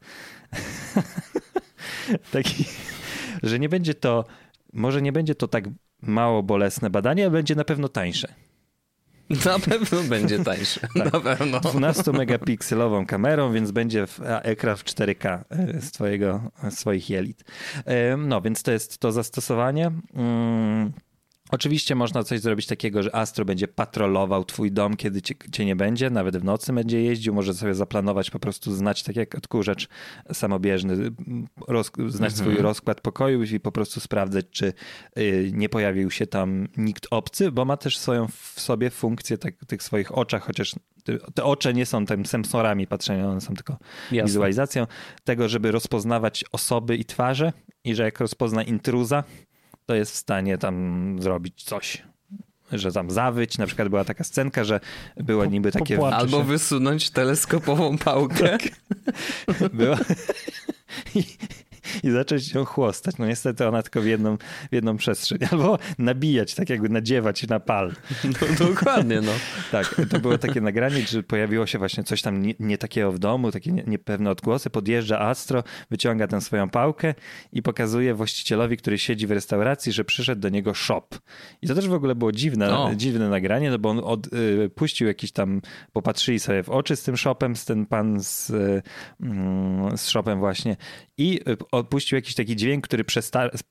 taki, 2.31 2.65
że 3.43 3.59
nie 3.59 3.69
będzie 3.69 3.93
to, 3.93 4.25
może 4.73 5.01
nie 5.01 5.11
będzie 5.11 5.35
to 5.35 5.47
tak 5.47 5.63
mało 6.01 6.43
bolesne 6.43 6.89
badanie, 6.89 7.23
ale 7.23 7.31
będzie 7.31 7.55
na 7.55 7.63
pewno 7.63 7.89
tańsze. 7.89 8.33
Na 9.45 9.59
pewno 9.59 10.03
będzie 10.03 10.39
tańsze. 10.39 10.79
tak. 10.79 11.13
Na 11.13 11.19
pewno. 11.19 11.59
12 11.59 12.11
megapikselową 12.11 13.05
kamerą, 13.05 13.53
więc 13.53 13.71
będzie 13.71 14.07
w, 14.07 14.19
ekran 14.23 14.77
w 14.77 14.83
4K 14.83 15.39
e, 15.49 15.81
z, 15.81 15.91
twojego, 15.91 16.51
z 16.69 16.79
swoich 16.79 17.09
jelit. 17.09 17.43
E, 17.85 18.17
no, 18.17 18.41
więc 18.41 18.63
to 18.63 18.71
jest 18.71 18.97
to 18.97 19.11
zastosowanie. 19.11 19.91
Mm, 20.15 20.93
Oczywiście 21.51 21.95
można 21.95 22.23
coś 22.23 22.39
zrobić 22.39 22.67
takiego, 22.67 23.03
że 23.03 23.15
Astro 23.15 23.45
będzie 23.45 23.67
patrolował 23.67 24.45
twój 24.45 24.71
dom, 24.71 24.95
kiedy 24.95 25.21
cię, 25.21 25.35
cię, 25.51 25.65
nie 25.65 25.75
będzie, 25.75 26.09
nawet 26.09 26.37
w 26.37 26.43
nocy 26.43 26.73
będzie 26.73 27.01
jeździł, 27.01 27.33
może 27.33 27.53
sobie 27.53 27.75
zaplanować, 27.75 28.31
po 28.31 28.39
prostu 28.39 28.71
znać, 28.71 29.03
tak 29.03 29.15
jak 29.15 29.35
odkurzacz 29.35 29.87
samobieżny, 30.33 31.11
roz, 31.67 31.91
znać 32.07 32.31
mhm. 32.31 32.31
swój 32.31 32.55
rozkład 32.55 33.01
pokoju 33.01 33.43
i 33.43 33.59
po 33.59 33.71
prostu 33.71 33.99
sprawdzać, 33.99 34.45
czy 34.51 34.73
y, 35.17 35.51
nie 35.53 35.69
pojawił 35.69 36.11
się 36.11 36.27
tam 36.27 36.67
nikt 36.77 37.07
obcy, 37.11 37.51
bo 37.51 37.65
ma 37.65 37.77
też 37.77 37.97
swoją 37.97 38.27
w 38.27 38.59
sobie 38.59 38.89
funkcję 38.89 39.37
tak, 39.37 39.53
tych 39.67 39.83
swoich 39.83 40.17
oczach, 40.17 40.43
chociaż 40.43 40.75
te 41.33 41.43
oczy 41.43 41.73
nie 41.73 41.85
są 41.85 42.05
tym 42.05 42.25
sensorami 42.25 42.87
patrzenia, 42.87 43.27
one 43.27 43.41
są 43.41 43.53
tylko 43.53 43.77
Jasne. 44.11 44.27
wizualizacją 44.27 44.87
tego, 45.23 45.49
żeby 45.49 45.71
rozpoznawać 45.71 46.45
osoby 46.51 46.95
i 46.95 47.05
twarze 47.05 47.53
i 47.83 47.95
że 47.95 48.03
jak 48.03 48.19
rozpozna 48.19 48.63
intruza, 48.63 49.23
to 49.89 49.95
jest 49.95 50.11
w 50.11 50.15
stanie 50.15 50.57
tam 50.57 51.15
zrobić 51.21 51.63
coś. 51.63 52.03
Że 52.71 52.91
tam 52.91 53.11
zawyć, 53.11 53.57
na 53.57 53.65
przykład 53.65 53.89
była 53.89 54.03
taka 54.03 54.23
scenka, 54.23 54.63
że 54.63 54.79
było 55.17 55.45
niby 55.45 55.71
takie... 55.71 55.99
Albo 56.13 56.43
wysunąć 56.43 57.09
teleskopową 57.09 57.97
pałkę. 57.97 58.57
Tak. 59.59 59.73
Była... 59.73 59.97
i 61.15 61.23
zacząć 62.03 62.53
ją 62.53 62.65
chłostać. 62.65 63.17
No 63.17 63.27
niestety 63.27 63.67
ona 63.67 63.83
tylko 63.83 64.01
w 64.01 64.05
jedną, 64.05 64.37
w 64.71 64.75
jedną 64.75 64.97
przestrzeń. 64.97 65.39
Albo 65.51 65.79
nabijać, 65.97 66.55
tak 66.55 66.69
jakby 66.69 66.89
nadziewać 66.89 67.47
na 67.47 67.59
pal. 67.59 67.91
No, 68.23 68.67
dokładnie, 68.67 69.21
no. 69.21 69.31
tak, 69.71 70.01
to 70.09 70.19
było 70.19 70.37
takie 70.37 70.61
nagranie, 70.61 71.01
że 71.01 71.23
pojawiło 71.23 71.65
się 71.65 71.77
właśnie 71.77 72.03
coś 72.03 72.21
tam 72.21 72.41
nie, 72.41 72.53
nie 72.59 72.77
takiego 72.77 73.11
w 73.11 73.19
domu, 73.19 73.51
takie 73.51 73.71
nie, 73.71 73.83
niepewne 73.87 74.31
odgłosy. 74.31 74.69
Podjeżdża 74.69 75.19
Astro, 75.19 75.63
wyciąga 75.89 76.27
tę 76.27 76.41
swoją 76.41 76.69
pałkę 76.69 77.13
i 77.53 77.61
pokazuje 77.61 78.13
właścicielowi, 78.13 78.77
który 78.77 78.97
siedzi 78.97 79.27
w 79.27 79.31
restauracji, 79.31 79.91
że 79.91 80.05
przyszedł 80.05 80.41
do 80.41 80.49
niego 80.49 80.73
shop. 80.73 81.07
I 81.61 81.67
to 81.67 81.75
też 81.75 81.87
w 81.87 81.93
ogóle 81.93 82.15
było 82.15 82.31
dziwne, 82.31 82.67
no. 82.69 82.95
dziwne 82.95 83.29
nagranie, 83.29 83.69
no 83.71 83.79
bo 83.79 83.89
on 83.89 83.99
od, 84.03 84.33
y, 84.33 84.69
puścił 84.75 85.07
jakiś 85.07 85.31
tam, 85.31 85.61
popatrzyli 85.93 86.39
sobie 86.39 86.63
w 86.63 86.69
oczy 86.69 86.95
z 86.95 87.03
tym 87.03 87.17
shopem, 87.17 87.55
z 87.55 87.65
ten 87.65 87.85
pan 87.85 88.19
z, 88.19 88.49
y, 88.49 88.81
z 89.95 90.07
shopem 90.07 90.39
właśnie 90.39 90.77
i 91.17 91.39
y, 91.49 91.57
odpuścił 91.79 92.15
jakiś 92.15 92.35
taki 92.35 92.55
dźwięk, 92.55 92.87
który 92.87 93.03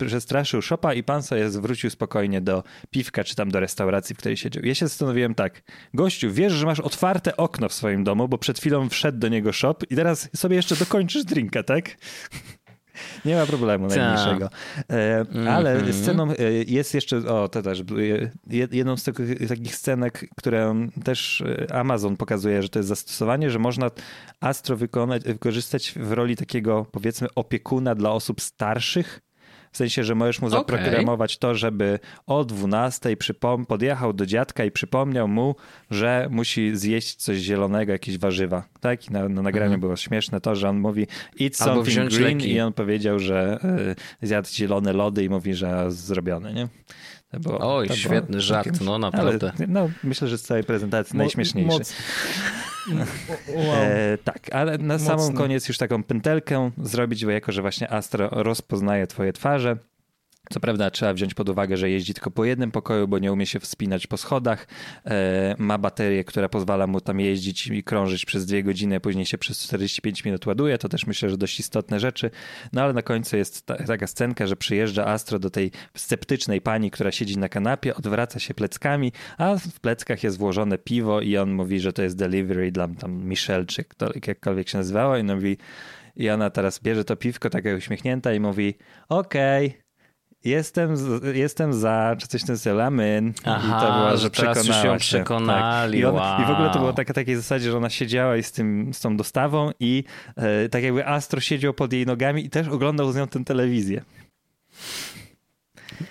przestraszył 0.06 0.62
szopa 0.62 0.94
i 0.94 1.02
pan 1.02 1.22
sobie 1.22 1.50
zwrócił 1.50 1.90
spokojnie 1.90 2.40
do 2.40 2.64
piwka 2.90 3.24
czy 3.24 3.34
tam 3.34 3.50
do 3.50 3.60
restauracji, 3.60 4.14
w 4.14 4.18
której 4.18 4.36
siedział. 4.36 4.64
Ja 4.64 4.74
się 4.74 4.88
zastanowiłem 4.88 5.34
tak, 5.34 5.62
gościu, 5.94 6.32
wiesz, 6.32 6.52
że 6.52 6.66
masz 6.66 6.80
otwarte 6.80 7.36
okno 7.36 7.68
w 7.68 7.74
swoim 7.74 8.04
domu, 8.04 8.28
bo 8.28 8.38
przed 8.38 8.58
chwilą 8.58 8.88
wszedł 8.88 9.18
do 9.18 9.28
niego 9.28 9.52
shop 9.52 9.76
i 9.90 9.96
teraz 9.96 10.28
sobie 10.36 10.56
jeszcze 10.56 10.76
dokończysz 10.76 11.24
drinka, 11.24 11.62
tak? 11.62 11.96
Nie 13.24 13.36
ma 13.36 13.46
problemu 13.46 13.88
tak. 13.88 13.98
najmniejszego. 13.98 14.50
E, 14.90 15.26
ale 15.50 15.72
mm 15.72 15.86
-hmm. 15.86 16.02
sceną 16.02 16.30
e, 16.30 16.52
jest 16.66 16.94
jeszcze, 16.94 17.16
o 17.16 17.48
to 17.48 17.62
też, 17.62 17.82
jedną 18.50 18.96
z 18.96 19.04
takich, 19.48 19.76
scenek, 19.76 20.28
które 20.36 20.86
też 21.04 21.40
e, 21.40 21.74
Amazon 21.74 22.16
pokazuje, 22.16 22.62
że 22.62 22.68
to 22.68 22.78
jest 22.78 22.88
zastosowanie, 22.88 23.50
że 23.50 23.58
można 23.58 23.90
Astro 24.40 24.76
wykonać, 24.76 25.24
wykorzystać 25.24 25.92
w 25.96 26.12
roli 26.12 26.36
takiego 26.36 26.86
powiedzmy 26.92 27.28
opiekuna 27.34 27.94
dla 27.94 28.10
osób 28.10 28.40
starszych, 28.40 29.20
w 29.78 29.84
sensie, 29.86 30.04
że 30.04 30.14
możesz 30.14 30.40
mu 30.40 30.48
zaprogramować 30.50 31.36
okay. 31.36 31.40
to, 31.40 31.54
żeby 31.54 31.98
o 32.26 32.44
12 32.44 33.16
przypom- 33.16 33.66
podjechał 33.66 34.12
do 34.12 34.26
dziadka 34.26 34.64
i 34.64 34.70
przypomniał 34.70 35.28
mu, 35.28 35.54
że 35.90 36.28
musi 36.30 36.76
zjeść 36.76 37.14
coś 37.14 37.38
zielonego, 37.38 37.92
jakieś 37.92 38.18
warzywa. 38.18 38.62
Tak? 38.80 39.08
I 39.08 39.12
na, 39.12 39.28
na 39.28 39.42
nagraniu 39.42 39.70
mm. 39.70 39.80
było 39.80 39.96
śmieszne 39.96 40.40
to, 40.40 40.54
że 40.54 40.68
on 40.68 40.78
mówi 40.78 41.06
eat 41.40 41.56
something 41.56 42.10
green 42.10 42.38
leki. 42.38 42.52
i 42.52 42.60
on 42.60 42.72
powiedział, 42.72 43.18
że 43.18 43.58
y, 44.22 44.26
zjadł 44.26 44.48
zielone 44.48 44.92
lody 44.92 45.24
i 45.24 45.28
mówi, 45.28 45.54
że 45.54 45.92
zrobione, 45.92 46.52
nie? 46.52 46.68
Było, 47.32 47.76
Oj, 47.76 47.88
świetny 47.88 48.28
było, 48.28 48.40
żart, 48.40 48.80
no 48.80 48.98
naprawdę. 48.98 49.52
Ale, 49.58 49.66
no, 49.68 49.90
myślę, 50.04 50.28
że 50.28 50.38
z 50.38 50.42
całej 50.42 50.64
prezentacji 50.64 51.16
Mo 51.16 51.22
najśmieszniejszy. 51.22 51.78
Moc. 51.78 51.94
Wow. 53.56 53.74
E, 53.74 54.18
tak, 54.24 54.54
ale 54.54 54.78
na 54.78 54.94
Mocno. 54.94 55.18
samą 55.18 55.34
koniec 55.36 55.68
już 55.68 55.78
taką 55.78 56.02
pętelkę 56.02 56.70
zrobić, 56.82 57.24
bo 57.24 57.30
jako, 57.30 57.52
że 57.52 57.62
właśnie 57.62 57.92
Astro 57.92 58.28
rozpoznaje 58.32 59.06
twoje 59.06 59.32
twarze, 59.32 59.76
co 60.50 60.60
prawda 60.60 60.90
trzeba 60.90 61.14
wziąć 61.14 61.34
pod 61.34 61.48
uwagę, 61.48 61.76
że 61.76 61.90
jeździ 61.90 62.14
tylko 62.14 62.30
po 62.30 62.44
jednym 62.44 62.70
pokoju, 62.70 63.08
bo 63.08 63.18
nie 63.18 63.32
umie 63.32 63.46
się 63.46 63.60
wspinać 63.60 64.06
po 64.06 64.16
schodach. 64.16 64.66
E, 65.04 65.54
ma 65.58 65.78
baterię, 65.78 66.24
która 66.24 66.48
pozwala 66.48 66.86
mu 66.86 67.00
tam 67.00 67.20
jeździć 67.20 67.66
i 67.66 67.82
krążyć 67.82 68.24
przez 68.24 68.46
dwie 68.46 68.62
godziny, 68.62 69.00
później 69.00 69.26
się 69.26 69.38
przez 69.38 69.58
45 69.62 70.24
minut 70.24 70.46
ładuje. 70.46 70.78
To 70.78 70.88
też 70.88 71.06
myślę, 71.06 71.30
że 71.30 71.38
dość 71.38 71.60
istotne 71.60 72.00
rzeczy. 72.00 72.30
No 72.72 72.82
ale 72.82 72.92
na 72.92 73.02
końcu 73.02 73.36
jest 73.36 73.66
ta, 73.66 73.76
taka 73.76 74.06
scenka, 74.06 74.46
że 74.46 74.56
przyjeżdża 74.56 75.06
Astro 75.06 75.38
do 75.38 75.50
tej 75.50 75.70
sceptycznej 75.94 76.60
pani, 76.60 76.90
która 76.90 77.12
siedzi 77.12 77.38
na 77.38 77.48
kanapie, 77.48 77.94
odwraca 77.94 78.38
się 78.38 78.54
pleckami, 78.54 79.12
a 79.38 79.56
w 79.56 79.80
pleckach 79.80 80.22
jest 80.22 80.38
włożone 80.38 80.78
piwo 80.78 81.20
i 81.20 81.36
on 81.36 81.52
mówi, 81.52 81.80
że 81.80 81.92
to 81.92 82.02
jest 82.02 82.16
delivery 82.16 82.72
dla 82.72 82.88
tam 82.88 83.24
Michelle, 83.24 83.64
czy 83.64 83.84
kto, 83.84 84.10
jakkolwiek 84.26 84.68
się 84.68 84.78
nazywało 84.78 85.16
i 85.16 85.24
mówi 85.24 85.56
i 86.16 86.30
ona 86.30 86.50
teraz 86.50 86.80
bierze 86.80 87.04
to 87.04 87.16
piwko, 87.16 87.50
taka 87.50 87.74
uśmiechnięta 87.74 88.32
i 88.32 88.40
mówi 88.40 88.74
okej, 89.08 89.66
okay, 89.66 89.87
Jestem, 90.44 90.94
jestem 91.34 91.72
za, 91.72 92.16
czy 92.18 92.28
coś 92.28 92.42
w 92.42 92.46
tym 92.46 92.58
stylu, 92.58 92.80
amen. 92.80 93.32
Aha, 93.44 93.78
I 93.78 93.86
to 93.86 93.92
było, 93.92 94.16
że 94.16 94.30
przekonała 94.30 94.84
ją 94.84 94.98
przekonali. 94.98 95.92
Tak. 95.92 96.00
I, 96.00 96.04
on, 96.04 96.14
wow. 96.14 96.42
I 96.42 96.46
w 96.46 96.50
ogóle 96.50 96.70
to 96.70 96.78
było 96.78 96.92
taka 96.92 97.14
takiej 97.14 97.36
zasadzie, 97.36 97.70
że 97.70 97.76
ona 97.76 97.90
siedziała 97.90 98.36
i 98.36 98.42
z, 98.42 98.52
tym, 98.52 98.94
z 98.94 99.00
tą 99.00 99.16
dostawą 99.16 99.70
i 99.80 100.04
e, 100.36 100.68
tak 100.68 100.82
jakby 100.82 101.06
Astro 101.06 101.40
siedział 101.40 101.74
pod 101.74 101.92
jej 101.92 102.06
nogami 102.06 102.44
i 102.44 102.50
też 102.50 102.68
oglądał 102.68 103.12
z 103.12 103.16
nią 103.16 103.28
tę 103.28 103.44
telewizję. 103.44 104.04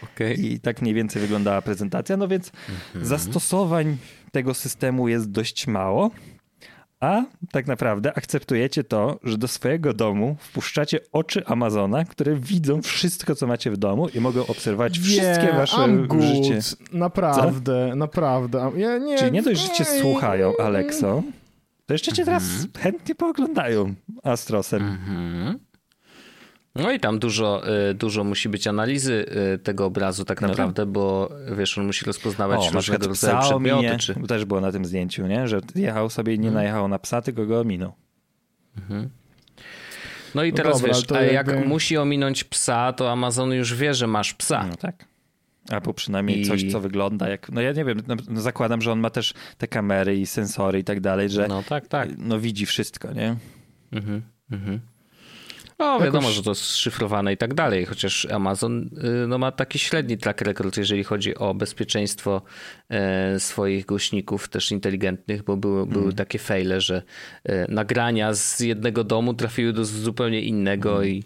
Okay. 0.04 0.34
I 0.34 0.60
tak 0.60 0.82
mniej 0.82 0.94
więcej 0.94 1.22
wyglądała 1.22 1.62
prezentacja. 1.62 2.18
No 2.18 2.28
więc 2.28 2.52
mhm. 2.70 3.06
zastosowań 3.06 3.98
tego 4.32 4.54
systemu 4.54 5.08
jest 5.08 5.32
dość 5.32 5.68
mało. 5.68 6.12
A 7.00 7.24
tak 7.52 7.68
naprawdę 7.68 8.18
akceptujecie 8.18 8.84
to, 8.84 9.20
że 9.24 9.38
do 9.38 9.48
swojego 9.48 9.94
domu 9.94 10.36
wpuszczacie 10.40 11.00
oczy 11.12 11.46
Amazona, 11.46 12.06
które 12.06 12.36
widzą 12.36 12.82
wszystko, 12.82 13.36
co 13.36 13.48
macie 13.48 13.72
w 13.72 13.78
domu 13.78 14.08
i 14.10 14.20
mogą 14.20 14.48
obserwować 14.48 15.00
wszystkie 15.00 15.54
wasze 15.54 15.78
I'm 15.78 16.08
good. 16.08 16.22
życie. 16.22 16.60
Naprawdę, 16.94 17.88
co? 17.90 17.96
naprawdę. 17.96 18.72
Ja 18.76 18.98
nie, 18.98 19.18
Czyli 19.18 19.32
nie 19.32 19.42
dość, 19.42 19.62
że 19.62 19.74
cię 19.74 19.86
słuchają, 19.86 20.54
Alekso, 20.60 21.24
to 21.86 21.94
jeszcze 21.94 22.12
cię 22.12 22.26
teraz 22.26 22.44
mhm. 22.44 22.70
chętnie 22.78 23.16
pooglądają 23.16 23.94
Astrosem. 24.24 24.84
Mhm. 24.84 25.60
No 26.78 26.92
i 26.92 27.00
tam 27.00 27.20
dużo, 27.20 27.64
y, 27.90 27.94
dużo 27.94 28.24
musi 28.24 28.50
być 28.50 28.68
analizy 28.68 29.26
y, 29.56 29.60
tego 29.60 29.86
obrazu 29.86 30.26
tak 30.26 30.42
no 30.42 30.48
naprawdę, 30.48 30.86
no 30.86 30.92
bo 30.92 31.30
wiesz, 31.58 31.78
on 31.78 31.86
musi 31.86 32.06
rozpoznawać 32.06 32.68
o, 32.68 32.72
różnego 32.72 33.08
rodzaju 33.08 33.40
przedmioty. 33.40 33.98
Czy... 33.98 34.16
Też 34.28 34.46
było 34.46 34.62
na 34.62 34.72
tym 34.72 34.86
zdjęciu, 34.86 35.28
nie? 35.28 35.48
że 35.48 35.62
jechał 35.76 36.10
sobie 36.10 36.34
i 36.34 36.40
nie 36.40 36.44
hmm. 36.44 36.56
najechał 36.56 36.88
na 36.88 37.00
psa, 37.00 37.22
tylko 37.22 37.46
go 37.46 37.60
ominął. 37.60 37.94
Mhm. 38.78 39.10
No 40.36 40.44
i 40.44 40.52
no 40.52 40.58
teraz 40.58 40.82
dobra, 40.82 40.96
wiesz, 40.96 41.12
a 41.12 41.22
jak 41.22 41.48
jakby... 41.48 41.66
musi 41.66 41.98
ominąć 41.98 42.44
psa, 42.44 42.94
to 42.94 43.12
Amazon 43.12 43.52
już 43.52 43.74
wie, 43.74 43.94
że 43.94 44.08
masz 44.08 44.34
psa. 44.34 44.66
No 44.70 44.76
tak. 44.76 45.06
Albo 45.70 45.94
przynajmniej 45.94 46.42
I... 46.42 46.46
coś, 46.46 46.72
co 46.72 46.80
wygląda 46.80 47.30
jak. 47.30 47.50
No 47.52 47.62
ja 47.62 47.72
nie 47.72 47.86
wiem, 47.86 48.02
no, 48.08 48.16
no, 48.30 48.42
zakładam, 48.42 48.82
że 48.82 48.92
on 48.92 49.00
ma 49.00 49.10
też 49.10 49.34
te 49.58 49.68
kamery 49.68 50.18
i 50.18 50.26
sensory 50.26 50.80
i 50.80 50.84
tak 50.84 51.00
dalej, 51.00 51.30
że 51.30 51.48
no, 51.48 51.64
tak, 51.64 51.88
tak. 51.88 52.10
no 52.18 52.40
widzi 52.40 52.66
wszystko, 52.66 53.14
nie? 53.14 53.36
Mhm, 53.92 54.22
mhm. 54.52 54.80
No 55.80 56.00
wiadomo, 56.00 56.22
Jakoś... 56.22 56.36
że 56.36 56.44
to 56.44 56.52
jest 56.52 56.78
szyfrowane 56.78 57.34
i 57.34 57.38
tak 57.38 57.54
dalej, 57.54 57.86
chociaż 57.86 58.26
Amazon 58.26 58.90
y, 59.24 59.28
no, 59.28 59.38
ma 59.38 59.52
taki 59.52 59.80
średni 59.80 60.18
track 60.18 60.42
record, 60.42 60.78
jeżeli 60.78 61.04
chodzi 61.04 61.36
o 61.36 61.54
bezpieczeństwo 61.54 62.42
e, 62.90 63.40
swoich 63.40 63.86
głośników 63.86 64.50
też 64.50 64.72
inteligentnych, 64.72 65.44
bo 65.44 65.58
były, 65.58 65.82
mm. 65.82 65.94
były 65.94 66.14
takie 66.14 66.40
fejle, 66.40 66.82
że 66.82 67.02
e, 67.44 67.72
nagrania 67.72 68.34
z 68.34 68.60
jednego 68.60 69.04
domu 69.04 69.34
trafiły 69.34 69.74
do 69.74 69.86
zupełnie 69.86 70.42
innego 70.42 70.96
mm. 70.96 71.08
i 71.10 71.24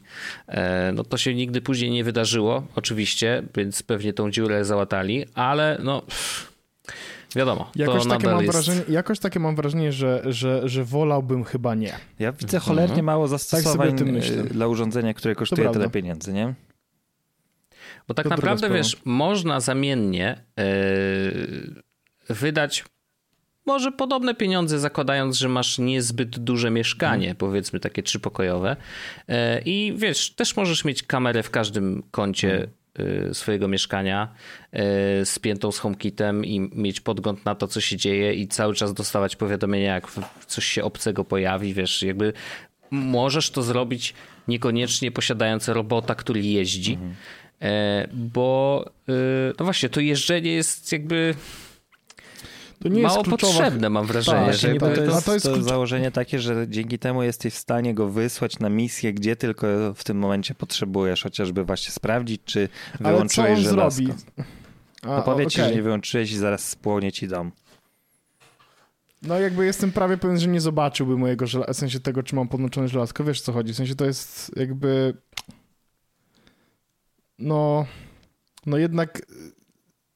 e, 0.48 0.92
no, 0.96 1.04
to 1.04 1.18
się 1.18 1.36
nigdy 1.36 1.62
później 1.62 1.92
nie 1.92 2.04
wydarzyło, 2.04 2.68
oczywiście, 2.76 3.44
więc 3.56 3.84
pewnie 3.84 4.14
tą 4.14 4.32
dziurę 4.32 4.66
załatali, 4.66 5.26
ale 5.34 5.80
no... 5.84 6.02
Pff 6.02 6.51
Wiadomo. 7.36 7.72
Jakoś, 7.76 8.08
takie 8.08 8.28
mam, 8.28 8.44
jest... 8.44 8.54
wrażenie, 8.54 8.82
jakoś 8.90 9.20
takie 9.20 9.40
mam 9.40 9.56
wrażenie, 9.56 9.92
że, 9.92 10.24
że, 10.26 10.70
że 10.70 10.84
wolałbym 10.84 11.44
chyba 11.44 11.76
nie. 11.76 11.94
Ja 12.20 12.32
widzę 12.32 12.60
cholernie 12.60 12.90
mhm. 12.90 13.06
mało 13.06 13.24
tak 13.24 13.30
zastosowań 13.30 13.98
tak 13.98 14.08
dla 14.48 14.68
urządzenia, 14.68 15.14
które 15.14 15.36
kosztuje 15.36 15.70
tyle 15.70 15.90
pieniędzy, 15.90 16.34
nie? 16.34 16.54
Bo 18.08 18.14
tak 18.14 18.24
to 18.24 18.30
naprawdę, 18.30 18.70
wiesz, 18.70 18.98
można 19.06 19.60
zamiennie 19.60 20.44
yy, 20.58 21.84
wydać 22.30 22.84
może 23.66 23.92
podobne 23.92 24.36
pieniądze, 24.36 24.80
zakładając, 24.80 25.38
że 25.38 25.50
masz 25.50 25.80
niezbyt 25.80 26.40
duże 26.40 26.72
mieszkanie, 26.72 27.26
hmm. 27.26 27.38
powiedzmy 27.38 27.80
takie 27.80 28.04
trzypokojowe. 28.04 28.76
Yy, 29.28 29.36
I 29.66 29.94
wiesz, 29.98 30.36
też 30.36 30.56
możesz 30.56 30.86
mieć 30.86 31.04
kamerę 31.04 31.44
w 31.44 31.50
każdym 31.50 32.04
kącie 32.12 32.50
hmm. 32.50 32.70
Y, 32.70 32.81
swojego 33.34 33.68
mieszkania 33.68 34.34
y, 35.22 35.26
spiętą 35.26 35.72
z 35.72 35.80
HomeKitem 35.80 36.46
i 36.46 36.60
mieć 36.60 37.02
podgląd 37.02 37.46
na 37.46 37.56
to, 37.56 37.68
co 37.68 37.82
się 37.82 37.98
dzieje 37.98 38.34
i 38.34 38.48
cały 38.48 38.76
czas 38.76 38.94
dostawać 38.94 39.36
powiadomienia, 39.36 39.94
jak 39.94 40.08
coś 40.48 40.66
się 40.66 40.84
obcego 40.84 41.24
pojawi, 41.24 41.74
wiesz, 41.74 42.04
jakby 42.04 42.34
możesz 42.92 43.52
to 43.52 43.64
zrobić 43.64 44.14
niekoniecznie 44.48 45.12
posiadając 45.12 45.68
robota, 45.68 46.16
który 46.16 46.42
jeździ, 46.42 46.94
mhm. 46.94 47.16
E, 47.62 48.08
bo 48.14 48.86
y, 49.10 49.14
no 49.60 49.66
właśnie, 49.66 49.90
to 49.90 50.00
jeżdżenie 50.00 50.52
jest 50.52 50.92
jakby 50.92 51.36
to 52.82 52.90
nie 52.90 53.02
mało 53.02 53.18
jest 53.18 53.30
potrzebne, 53.30 53.90
mam 53.90 54.06
wrażenie. 54.06 54.46
Tak, 54.46 54.56
że 54.56 54.76
to, 54.76 54.92
jest, 54.92 55.26
to 55.26 55.34
jest 55.34 55.46
to 55.46 55.64
założenie 55.64 56.12
takie, 56.12 56.40
że 56.40 56.66
dzięki 56.70 57.00
temu 57.00 57.24
jesteś 57.24 57.54
w 57.54 57.58
stanie 57.58 57.94
go 57.94 58.10
wysłać 58.10 58.60
na 58.60 58.70
misję, 58.70 59.14
gdzie 59.14 59.36
tylko 59.36 59.68
w 59.96 60.04
tym 60.04 60.18
momencie 60.18 60.56
potrzebujesz, 60.56 61.24
chociażby 61.24 61.64
właśnie 61.64 61.92
sprawdzić, 61.92 62.42
czy 62.46 62.70
wyłączyłeś 63.00 63.50
Ale 63.50 63.64
co 63.64 63.70
on 63.70 63.92
zrobi? 63.92 64.14
A, 65.02 65.08
no 65.08 65.22
powiedz 65.22 65.56
okay. 65.56 65.70
że 65.70 65.76
nie 65.76 65.82
wyłączyłeś 65.82 66.32
i 66.32 66.38
zaraz 66.38 66.70
spłonie 66.70 67.12
ci 67.12 67.28
dom. 67.28 67.52
No 69.22 69.40
jakby 69.40 69.66
jestem 69.66 69.92
prawie 69.92 70.18
pewien, 70.18 70.40
że 70.40 70.48
nie 70.48 70.62
zobaczyłby 70.62 71.18
mojego 71.18 71.48
żelazka, 71.48 71.74
w 71.74 71.78
sensie 71.78 72.00
tego, 72.00 72.24
czy 72.24 72.36
mam 72.36 72.48
podłączone 72.48 72.88
żelazko. 72.88 73.24
Wiesz, 73.24 73.42
co 73.42 73.54
chodzi? 73.54 73.74
W 73.74 73.76
sensie 73.76 73.96
to 73.96 74.06
jest 74.06 74.52
jakby... 74.56 75.14
No... 77.40 77.86
No 78.66 78.78
jednak 78.78 79.22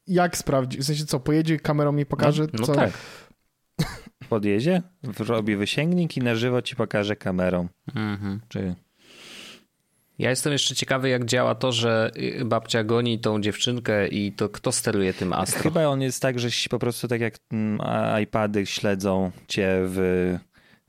jak 0.07 0.37
sprawdzi? 0.37 0.77
W 0.77 0.83
sensie 0.83 1.05
co, 1.05 1.19
pojedzie 1.19 1.59
kamerą 1.59 1.91
mi 1.91 2.05
pokaże? 2.05 2.43
No, 2.43 2.49
no 2.59 2.65
co? 2.65 2.73
tak. 2.73 2.91
Podjedzie, 4.29 4.81
robi 5.19 5.55
wysięgnik 5.55 6.17
i 6.17 6.19
na 6.19 6.35
żywo 6.35 6.61
ci 6.61 6.75
pokaże 6.75 7.15
kamerą. 7.15 7.67
Mhm. 7.95 8.41
Czy... 8.47 8.75
Ja 10.19 10.29
jestem 10.29 10.53
jeszcze 10.53 10.75
ciekawy, 10.75 11.09
jak 11.09 11.25
działa 11.25 11.55
to, 11.55 11.71
że 11.71 12.11
babcia 12.45 12.83
goni 12.83 13.19
tą 13.19 13.41
dziewczynkę 13.41 14.07
i 14.07 14.31
to 14.31 14.49
kto 14.49 14.71
steruje 14.71 15.13
tym 15.13 15.33
Astro? 15.33 15.63
Chyba 15.63 15.87
on 15.87 16.01
jest 16.01 16.21
tak, 16.21 16.39
że 16.39 16.49
po 16.69 16.79
prostu 16.79 17.07
tak 17.07 17.21
jak 17.21 17.35
mm, 17.51 17.79
iPady 18.23 18.65
śledzą 18.65 19.31
cię 19.47 19.67
w 19.69 20.37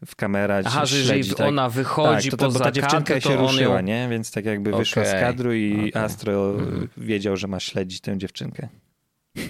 w 0.06 0.16
kamerach. 0.16 0.64
Aha, 0.66 0.86
że 0.86 0.98
jeżeli 0.98 1.34
tak. 1.34 1.46
ona 1.46 1.70
wychodzi 1.70 2.30
tak, 2.30 2.38
to, 2.38 2.44
to, 2.46 2.52
poza 2.52 2.58
bo 2.58 2.64
ta 2.64 2.72
dziewczynka 2.72 3.20
się 3.20 3.36
ruszyła, 3.36 3.76
ją... 3.76 3.82
nie? 3.82 4.08
Więc 4.10 4.30
tak 4.30 4.44
jakby 4.44 4.70
okay. 4.70 4.78
wyszła 4.78 5.04
z 5.04 5.12
kadru 5.12 5.54
i 5.54 5.90
okay. 5.90 6.02
Astro 6.02 6.50
mhm. 6.50 6.88
wiedział, 6.96 7.36
że 7.36 7.48
ma 7.48 7.60
śledzić 7.60 8.00
tę 8.00 8.18
dziewczynkę. 8.18 8.68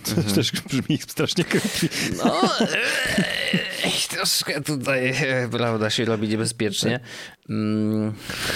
To 0.05 0.11
mhm. 0.11 0.35
też 0.35 0.53
brzmi 0.53 0.99
strasznie 0.99 1.45
creepy. 1.45 1.89
No, 2.25 2.43
troszkę 4.17 4.61
tutaj, 4.61 5.15
prawda, 5.51 5.91
się 5.91 6.05
robi 6.05 6.29
niebezpiecznie. 6.29 7.01
Mm. 7.49 8.13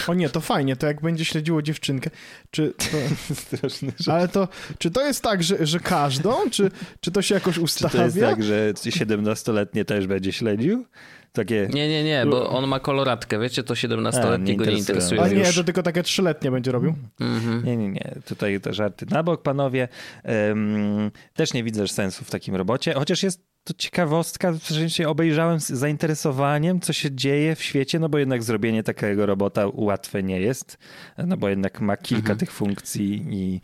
O 0.06 0.14
nie, 0.14 0.28
to 0.28 0.40
fajnie, 0.40 0.76
to 0.76 0.86
jak 0.86 1.00
będzie 1.00 1.24
śledziło 1.24 1.62
dziewczynkę, 1.62 2.10
czy 2.50 2.74
to... 2.78 3.34
Straszny 3.34 3.92
Ale 4.06 4.28
to, 4.28 4.48
czy 4.78 4.90
to 4.90 5.06
jest 5.06 5.22
tak, 5.22 5.42
że, 5.42 5.66
że 5.66 5.80
każdą, 5.80 6.50
czy, 6.50 6.70
czy 7.00 7.10
to 7.10 7.22
się 7.22 7.34
jakoś 7.34 7.58
ustawia? 7.58 7.90
Czy 7.90 7.96
to 7.98 8.04
jest 8.04 8.20
tak, 8.20 8.42
że 8.42 8.72
17-letnie 8.72 9.84
też 9.84 10.06
będzie 10.06 10.32
śledził? 10.32 10.86
Takie... 11.32 11.68
Nie, 11.72 11.88
nie, 11.88 12.04
nie, 12.04 12.26
bo 12.26 12.50
on 12.50 12.66
ma 12.66 12.80
koloratkę, 12.80 13.38
wiecie, 13.38 13.62
to 13.62 13.74
17-letnie 13.74 14.56
go 14.56 14.64
nie 14.64 14.78
interesuje. 14.78 15.22
A 15.22 15.28
nie, 15.28 15.34
już. 15.34 15.54
to 15.54 15.64
tylko 15.64 15.82
takie 15.82 16.02
trzyletnie 16.02 16.50
będzie 16.50 16.72
robił? 16.72 16.94
Mhm. 17.20 17.64
Nie, 17.64 17.76
nie, 17.76 17.88
nie, 17.88 18.14
tutaj 18.26 18.60
te 18.60 18.74
żarty 18.74 19.06
na 19.10 19.22
bok, 19.22 19.42
panowie. 19.42 19.88
Um, 20.24 21.10
też 21.34 21.54
nie 21.54 21.64
widzę 21.64 21.88
sensu 21.88 22.24
w 22.24 22.30
takim 22.30 22.56
robocie, 22.56 22.94
chociaż 22.94 23.22
jest 23.22 23.50
to 23.64 23.74
ciekawostka, 23.74 24.52
sensie 24.58 25.08
obejrzałem 25.08 25.60
z 25.60 25.66
zainteresowaniem, 25.66 26.80
co 26.80 26.92
się 26.92 27.14
dzieje 27.14 27.54
w 27.56 27.62
świecie, 27.62 27.98
no 27.98 28.08
bo 28.08 28.18
jednak 28.18 28.42
zrobienie 28.42 28.82
takiego 28.82 29.26
robota 29.26 29.64
łatwe 29.72 30.22
nie 30.22 30.40
jest, 30.40 30.78
no 31.18 31.36
bo 31.36 31.48
jednak 31.48 31.80
ma 31.80 31.96
kilka 31.96 32.20
mhm. 32.20 32.38
tych 32.38 32.52
funkcji 32.52 33.26
i 33.30 33.60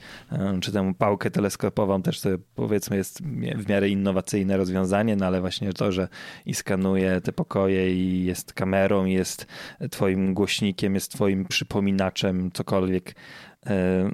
czy 0.60 0.72
tę 0.72 0.94
pałkę 0.98 1.30
teleskopową 1.30 2.02
też 2.02 2.20
to 2.20 2.28
powiedzmy 2.54 2.96
jest 2.96 3.22
w 3.56 3.68
miarę 3.68 3.88
innowacyjne 3.88 4.56
rozwiązanie, 4.56 5.16
no 5.16 5.26
ale 5.26 5.40
właśnie 5.40 5.72
to, 5.72 5.92
że 5.92 6.08
i 6.46 6.54
skanuje 6.54 7.20
te 7.20 7.32
pokoje 7.32 7.94
i 7.94 8.24
jest 8.24 8.52
kamerą, 8.52 9.04
jest 9.04 9.46
twoim 9.90 10.34
głośnikiem, 10.34 10.94
jest 10.94 11.12
twoim 11.12 11.44
przypominaczem, 11.44 12.50
cokolwiek, 12.54 13.14
E, 13.14 13.45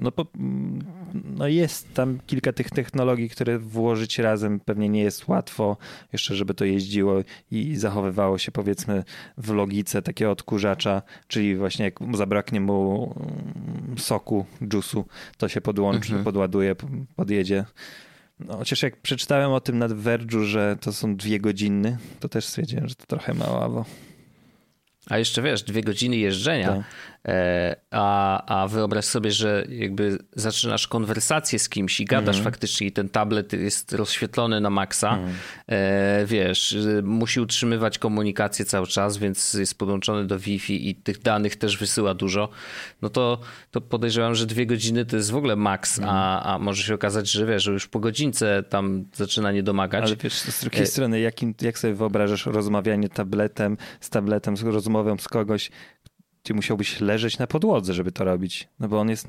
no, 0.01 0.11
po, 0.11 0.25
no 1.13 1.47
jest 1.47 1.93
tam 1.93 2.19
kilka 2.25 2.53
tych 2.53 2.69
technologii, 2.69 3.29
które 3.29 3.59
włożyć 3.59 4.19
razem 4.19 4.59
pewnie 4.59 4.89
nie 4.89 5.01
jest 5.01 5.27
łatwo, 5.27 5.77
jeszcze 6.13 6.35
żeby 6.35 6.53
to 6.53 6.65
jeździło 6.65 7.15
i 7.51 7.75
zachowywało 7.75 8.37
się 8.37 8.51
powiedzmy 8.51 9.03
w 9.37 9.49
logice 9.49 10.01
takiego 10.01 10.31
odkurzacza, 10.31 11.01
czyli 11.27 11.55
właśnie 11.55 11.85
jak 11.85 11.99
zabraknie 12.13 12.61
mu 12.61 13.13
mm, 13.15 13.97
soku, 13.97 14.45
dżusu, 14.67 15.05
to 15.37 15.47
się 15.47 15.61
podłączy, 15.61 16.07
mhm. 16.07 16.23
podładuje, 16.23 16.75
podjedzie. 17.15 17.65
No, 18.39 18.57
chociaż 18.57 18.83
jak 18.83 19.01
przeczytałem 19.01 19.51
o 19.51 19.59
tym 19.59 19.77
na 19.77 19.89
Verge'u, 19.89 20.43
że 20.43 20.77
to 20.81 20.93
są 20.93 21.15
dwie 21.15 21.39
godziny, 21.39 21.97
to 22.19 22.29
też 22.29 22.45
stwierdziłem, 22.45 22.87
że 22.87 22.95
to 22.95 23.05
trochę 23.05 23.33
mało. 23.33 23.85
A 25.09 25.17
jeszcze 25.17 25.41
wiesz, 25.41 25.63
dwie 25.63 25.83
godziny 25.83 26.17
jeżdżenia. 26.17 26.67
Tak. 26.67 26.83
E, 27.27 27.75
a, 27.91 28.45
a 28.61 28.67
wyobraź 28.67 29.05
sobie, 29.05 29.31
że 29.31 29.65
jakby 29.69 30.17
zaczynasz 30.35 30.87
konwersację 30.87 31.59
z 31.59 31.69
kimś 31.69 31.99
i 31.99 32.05
gadasz 32.05 32.35
mm. 32.35 32.43
faktycznie 32.43 32.87
i 32.87 32.91
ten 32.91 33.09
tablet 33.09 33.53
jest 33.53 33.93
rozświetlony 33.93 34.61
na 34.61 34.69
maksa. 34.69 35.17
Mm. 35.17 35.33
Wiesz, 36.25 36.77
musi 37.03 37.39
utrzymywać 37.39 37.99
komunikację 37.99 38.65
cały 38.65 38.87
czas, 38.87 39.17
więc 39.17 39.53
jest 39.53 39.77
podłączony 39.77 40.27
do 40.27 40.39
Wi-Fi 40.39 40.89
i 40.89 40.95
tych 40.95 41.21
danych 41.21 41.55
też 41.55 41.77
wysyła 41.77 42.13
dużo. 42.13 42.49
No 43.01 43.09
to, 43.09 43.39
to 43.71 43.81
podejrzewam, 43.81 44.35
że 44.35 44.45
dwie 44.45 44.65
godziny 44.65 45.05
to 45.05 45.15
jest 45.15 45.31
w 45.31 45.35
ogóle 45.35 45.55
maks, 45.55 45.97
mm. 45.97 46.09
a, 46.09 46.43
a 46.43 46.59
może 46.59 46.83
się 46.83 46.93
okazać, 46.93 47.31
że 47.31 47.45
wiesz, 47.45 47.63
że 47.63 47.71
już 47.71 47.87
po 47.87 47.99
godzince 47.99 48.63
tam 48.69 49.05
zaczyna 49.13 49.51
nie 49.51 49.63
domagać. 49.63 50.03
Ale 50.03 50.15
wiesz, 50.15 50.33
z 50.33 50.61
drugiej 50.61 50.83
e... 50.83 50.85
strony, 50.85 51.19
jakim, 51.19 51.53
jak 51.61 51.79
sobie 51.79 51.93
wyobrażasz 51.93 52.45
rozmawianie 52.45 53.09
tabletem, 53.09 53.77
z 53.99 54.09
tabletem, 54.09 54.57
z 54.57 54.63
rozmową 54.93 55.17
z 55.17 55.27
kogoś, 55.27 55.71
gdzie 56.43 56.53
musiałbyś 56.53 57.01
leżeć 57.01 57.37
na 57.37 57.47
podłodze, 57.47 57.93
żeby 57.93 58.11
to 58.11 58.23
robić. 58.23 58.67
No 58.79 58.87
bo 58.87 58.99
on 58.99 59.09
jest 59.09 59.27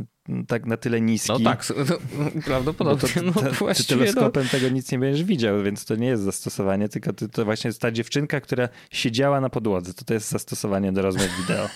tak 0.48 0.66
na 0.66 0.76
tyle 0.76 1.00
niski. 1.00 1.32
No 1.32 1.40
tak, 1.40 1.64
no, 1.88 2.42
prawdopodobnie. 2.44 3.22
No, 3.22 3.32
to, 3.32 3.42
no, 3.60 3.74
ty 3.74 3.84
teleskopem 3.84 4.44
no. 4.44 4.50
tego 4.50 4.68
nic 4.68 4.92
nie 4.92 4.98
będziesz 4.98 5.24
widział, 5.24 5.62
więc 5.62 5.84
to 5.84 5.96
nie 5.96 6.06
jest 6.06 6.22
zastosowanie, 6.22 6.88
tylko 6.88 7.12
to, 7.12 7.28
to 7.28 7.44
właśnie 7.44 7.68
jest 7.68 7.80
ta 7.80 7.90
dziewczynka, 7.90 8.40
która 8.40 8.68
siedziała 8.90 9.40
na 9.40 9.50
podłodze. 9.50 9.94
To 9.94 10.04
to 10.04 10.14
jest 10.14 10.30
zastosowanie 10.30 10.92
do 10.92 11.02
rozmów 11.02 11.28
wideo. 11.40 11.68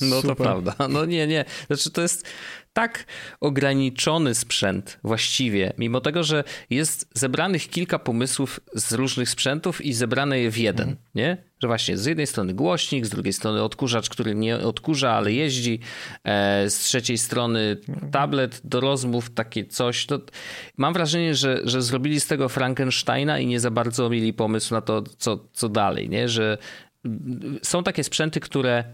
No 0.00 0.20
Super. 0.20 0.36
to 0.36 0.42
prawda. 0.42 0.74
No 0.88 1.04
nie, 1.04 1.26
nie. 1.26 1.44
Znaczy 1.66 1.90
to 1.90 2.02
jest 2.02 2.26
tak 2.72 3.06
ograniczony 3.40 4.34
sprzęt 4.34 4.98
właściwie, 5.04 5.72
mimo 5.78 6.00
tego, 6.00 6.24
że 6.24 6.44
jest 6.70 7.10
zebranych 7.14 7.68
kilka 7.68 7.98
pomysłów 7.98 8.60
z 8.74 8.92
różnych 8.92 9.28
sprzętów 9.28 9.84
i 9.84 9.92
zebrane 9.92 10.40
je 10.40 10.50
w 10.50 10.58
jeden, 10.58 10.88
mm. 10.88 10.98
nie? 11.14 11.36
Że 11.62 11.68
właśnie 11.68 11.98
z 11.98 12.06
jednej 12.06 12.26
strony 12.26 12.54
głośnik, 12.54 13.06
z 13.06 13.08
drugiej 13.08 13.32
strony 13.32 13.62
odkurzacz, 13.62 14.08
który 14.08 14.34
nie 14.34 14.58
odkurza, 14.58 15.10
ale 15.10 15.32
jeździ, 15.32 15.80
e, 16.24 16.70
z 16.70 16.78
trzeciej 16.78 17.18
strony 17.18 17.76
tablet 18.12 18.60
do 18.64 18.80
rozmów, 18.80 19.30
takie 19.30 19.64
coś. 19.64 20.06
Mam 20.76 20.92
wrażenie, 20.92 21.34
że, 21.34 21.60
że 21.64 21.82
zrobili 21.82 22.20
z 22.20 22.26
tego 22.26 22.48
Frankensteina 22.48 23.38
i 23.38 23.46
nie 23.46 23.60
za 23.60 23.70
bardzo 23.70 24.10
mieli 24.10 24.32
pomysł 24.32 24.74
na 24.74 24.80
to, 24.80 25.02
co, 25.18 25.48
co 25.52 25.68
dalej, 25.68 26.08
nie? 26.08 26.28
Że 26.28 26.58
są 27.62 27.82
takie 27.82 28.04
sprzęty, 28.04 28.40
które 28.40 28.84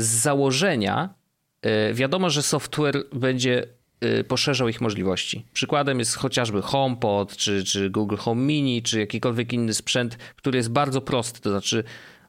z 0.00 0.06
założenia 0.06 1.14
e, 1.62 1.94
wiadomo, 1.94 2.30
że 2.30 2.42
software 2.42 3.04
będzie 3.12 3.66
y, 4.04 4.24
poszerzał 4.24 4.68
ich 4.68 4.80
możliwości. 4.80 5.46
Przykładem 5.52 5.98
jest 5.98 6.16
chociażby 6.16 6.62
HomePod, 6.62 7.36
czy, 7.36 7.64
czy 7.64 7.90
Google 7.90 8.16
Home 8.16 8.42
Mini, 8.42 8.82
czy 8.82 9.00
jakikolwiek 9.00 9.52
inny 9.52 9.74
sprzęt, 9.74 10.16
który 10.36 10.56
jest 10.56 10.70
bardzo 10.70 11.00
prosty. 11.00 11.40
To 11.40 11.50
znaczy, 11.50 11.84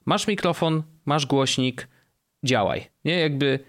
masz 0.06 0.28
mikrofon, 0.28 0.84
masz 1.06 1.26
głośnik, 1.26 1.88
działaj. 2.44 2.90
Nie, 3.06 3.20
jakby 3.20 3.60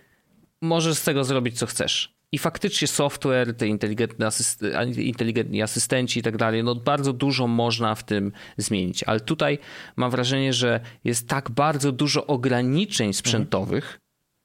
możesz 0.60 0.98
z 0.98 1.04
tego 1.04 1.24
zrobić 1.24 1.58
co 1.58 1.66
chcesz. 1.66 2.14
I 2.32 2.38
faktycznie 2.38 2.88
software, 2.88 3.56
te 3.56 3.66
inteligentne 3.66 4.26
asyst 4.26 4.64
inteligentni 4.96 5.62
asystenci 5.62 6.20
i 6.20 6.22
tak 6.22 6.36
dalej, 6.36 6.64
no 6.64 6.74
bardzo 6.74 7.12
dużo 7.12 7.46
można 7.46 7.94
w 7.94 8.04
tym 8.04 8.32
zmienić. 8.56 9.04
Ale 9.04 9.20
tutaj 9.20 9.58
mam 9.96 10.10
wrażenie, 10.10 10.52
że 10.52 10.80
jest 11.04 11.28
tak 11.28 11.50
bardzo 11.50 11.92
dużo 11.92 12.26
ograniczeń 12.26 13.12
sprzętowych, 13.12 14.00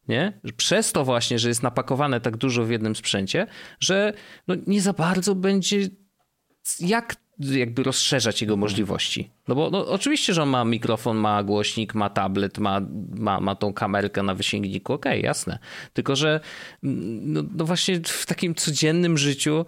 nie? 0.08 0.40
Przez 0.58 0.92
to 0.92 1.06
właśnie, 1.06 1.40
że 1.40 1.50
jest 1.50 1.64
napakowane 1.64 2.22
tak 2.22 2.38
dużo 2.38 2.66
w 2.66 2.70
jednym 2.70 2.96
sprzęcie, 2.96 3.48
że 3.80 4.14
no 4.48 4.56
nie 4.68 4.82
za 4.82 4.94
bardzo 4.94 5.36
będzie 5.36 5.78
jak 6.80 7.16
jakby 7.40 7.84
rozszerzać 7.84 8.42
jego 8.42 8.58
możliwości. 8.58 9.30
No 9.48 9.56
bo 9.56 9.70
no, 9.70 9.88
oczywiście, 9.88 10.34
że 10.34 10.44
on 10.44 10.50
ma 10.50 10.66
mikrofon, 10.66 11.18
ma 11.18 11.44
głośnik, 11.44 11.96
ma 11.96 12.10
tablet, 12.10 12.58
ma, 12.58 12.82
ma, 13.10 13.40
ma 13.40 13.56
tą 13.56 13.74
kamerkę 13.74 14.24
na 14.24 14.36
wysięgniku, 14.36 14.94
okej, 14.94 15.20
okay, 15.20 15.28
jasne. 15.28 15.60
Tylko, 15.94 16.16
że 16.16 16.40
mm, 16.84 17.34
no, 17.34 17.44
no 17.56 17.66
właśnie 17.66 18.00
w 18.04 18.26
takim 18.26 18.56
codziennym 18.56 19.18
życiu 19.18 19.66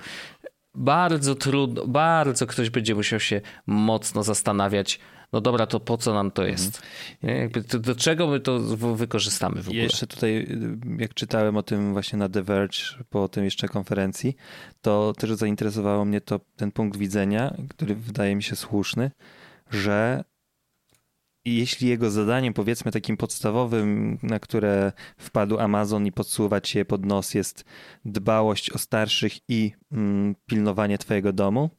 bardzo 0.75 1.35
trudno, 1.35 1.87
bardzo 1.87 2.47
ktoś 2.47 2.69
będzie 2.69 2.95
musiał 2.95 3.19
się 3.19 3.41
mocno 3.65 4.23
zastanawiać, 4.23 4.99
no 5.33 5.41
dobra, 5.41 5.67
to 5.67 5.79
po 5.79 5.97
co 5.97 6.13
nam 6.13 6.31
to 6.31 6.41
mhm. 6.41 6.51
jest? 6.51 6.81
Jakby 7.23 7.61
do, 7.61 7.79
do, 7.79 7.95
czego 7.95 8.27
my 8.27 8.39
to 8.39 8.59
wykorzystamy 8.95 9.63
w 9.63 9.67
ogóle? 9.67 9.83
Jeszcze 9.83 10.07
tutaj, 10.07 10.47
jak 10.97 11.13
czytałem 11.13 11.57
o 11.57 11.63
tym 11.63 11.93
właśnie 11.93 12.19
na 12.19 12.29
The 12.29 12.43
Verge, 12.43 12.77
po 13.09 13.29
tym 13.29 13.43
jeszcze 13.43 13.67
konferencji, 13.67 14.35
to 14.81 15.13
też 15.17 15.31
zainteresowało 15.31 16.05
mnie 16.05 16.21
to 16.21 16.39
ten 16.55 16.71
punkt 16.71 16.97
widzenia, 16.97 17.57
który 17.69 17.95
wydaje 17.95 18.35
mi 18.35 18.43
się 18.43 18.55
słuszny, 18.55 19.11
że 19.71 20.23
jeśli 21.45 21.87
jego 21.87 22.11
zadaniem, 22.11 22.53
powiedzmy 22.53 22.91
takim 22.91 23.17
podstawowym, 23.17 24.17
na 24.23 24.39
które 24.39 24.91
wpadł 25.17 25.59
Amazon 25.59 26.05
i 26.05 26.11
podsuwać 26.11 26.75
je 26.75 26.85
pod 26.85 27.05
nos, 27.05 27.33
jest 27.33 27.63
dbałość 28.05 28.71
o 28.71 28.77
starszych 28.77 29.33
i 29.49 29.71
mm, 29.91 30.35
pilnowanie 30.45 30.97
Twojego 30.97 31.33
domu, 31.33 31.69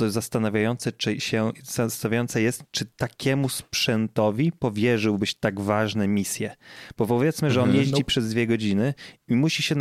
to 0.00 0.10
zastanawiające, 0.10 0.92
czy 0.92 1.20
się, 1.20 1.52
zastanawiające 1.62 2.42
jest, 2.42 2.64
czy 2.70 2.84
takiemu 2.84 3.48
sprzętowi 3.48 4.52
powierzyłbyś 4.52 5.34
tak 5.34 5.60
ważne 5.60 6.08
misje. 6.08 6.56
Bo 6.98 7.06
powiedzmy, 7.06 7.50
że 7.50 7.60
on 7.60 7.68
mhm. 7.68 7.84
jeździ 7.84 8.00
no. 8.00 8.06
przez 8.06 8.30
dwie 8.30 8.46
godziny 8.46 8.94
i 9.28 9.34
musi 9.34 9.62
się 9.62 9.74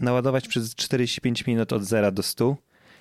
naładować 0.00 0.48
przez 0.48 0.74
45 0.74 1.46
minut 1.46 1.72
od 1.72 1.84
0 1.84 2.12
do 2.12 2.22
100 2.22 2.56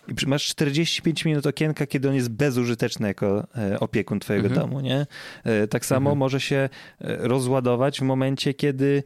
i 0.10 0.28
masz 0.28 0.48
45 0.48 1.26
minut 1.26 1.46
okienka, 1.46 1.88
kiedy 1.88 2.10
on 2.10 2.16
jest 2.16 2.30
bezużyteczny 2.30 3.08
jako 3.08 3.48
e, 3.58 3.80
opiekun 3.80 4.20
twojego 4.20 4.48
mhm. 4.48 4.68
domu, 4.68 4.80
nie? 4.80 5.08
E, 5.44 5.68
tak 5.68 5.86
samo 5.86 6.10
mhm. 6.10 6.18
może 6.18 6.42
się 6.42 6.56
e, 6.56 6.70
rozładować 7.00 8.00
w 8.00 8.04
momencie, 8.04 8.54
kiedy 8.54 9.04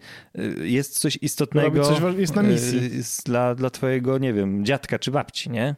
jest 0.62 1.00
coś 1.00 1.18
istotnego 1.22 1.84
coś 1.84 2.00
jest 2.18 2.36
na 2.36 2.44
misji. 2.44 2.92
Dla, 3.26 3.56
dla 3.56 3.70
twojego, 3.70 4.18
nie 4.18 4.34
wiem, 4.34 4.66
dziadka 4.66 5.00
czy 5.00 5.12
babci, 5.12 5.50
nie? 5.50 5.76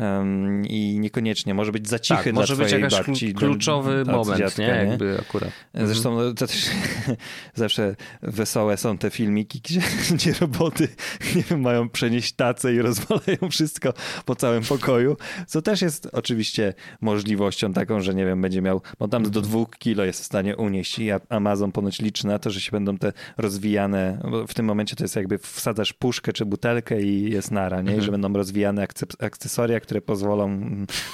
Um, 0.00 0.66
i 0.66 0.98
niekoniecznie 1.00 1.54
może 1.54 1.72
być 1.72 1.88
za 1.88 1.98
cichy 1.98 2.24
tak, 2.24 2.34
może 2.34 2.56
być 2.56 2.72
jakiś 2.72 2.98
babci, 2.98 3.34
kluczowy 3.34 4.04
do, 4.04 4.12
moment, 4.12 4.38
dziadka, 4.38 4.62
nie? 4.62 4.68
Jakby 4.68 5.18
akurat. 5.20 5.50
Zresztą 5.74 6.16
no, 6.16 6.34
to 6.34 6.46
też 6.46 6.66
zawsze 7.54 7.96
wesołe 8.22 8.76
są 8.76 8.98
te 8.98 9.10
filmiki, 9.10 9.60
gdzie, 9.64 9.80
gdzie 10.10 10.32
roboty 10.40 10.88
nie 11.36 11.42
wiem, 11.42 11.60
mają 11.60 11.88
przenieść 11.88 12.32
tacę 12.32 12.74
i 12.74 12.78
rozwalają 12.78 13.50
wszystko 13.50 13.92
po 14.24 14.36
całym 14.36 14.62
pokoju, 14.62 15.16
co 15.46 15.62
też 15.62 15.82
jest 15.82 16.08
oczywiście 16.12 16.74
możliwością 17.00 17.72
taką, 17.72 18.00
że 18.00 18.14
nie 18.14 18.26
wiem, 18.26 18.42
będzie 18.42 18.62
miał, 18.62 18.82
bo 18.98 19.08
tam 19.08 19.22
do 19.22 19.28
mhm. 19.28 19.46
dwóch 19.46 19.70
kilo 19.78 20.04
jest 20.04 20.20
w 20.20 20.24
stanie 20.24 20.56
unieść 20.56 20.98
i 20.98 21.10
Amazon 21.28 21.72
ponoć 21.72 22.00
liczy 22.00 22.26
na 22.26 22.38
to, 22.38 22.50
że 22.50 22.60
się 22.60 22.70
będą 22.70 22.98
te 22.98 23.12
rozwijane, 23.38 24.18
w 24.48 24.54
tym 24.54 24.66
momencie 24.66 24.96
to 24.96 25.04
jest 25.04 25.16
jakby 25.16 25.38
wsadzasz 25.38 25.92
puszkę 25.92 26.32
czy 26.32 26.44
butelkę 26.46 27.02
i 27.02 27.30
jest 27.30 27.50
nara, 27.50 27.76
nie? 27.76 27.90
I 27.90 27.94
mhm. 27.94 28.02
że 28.04 28.10
będą 28.10 28.32
rozwijane 28.32 28.86
akcesoria, 29.20 29.80
które 29.90 30.02
pozwolą 30.02 30.60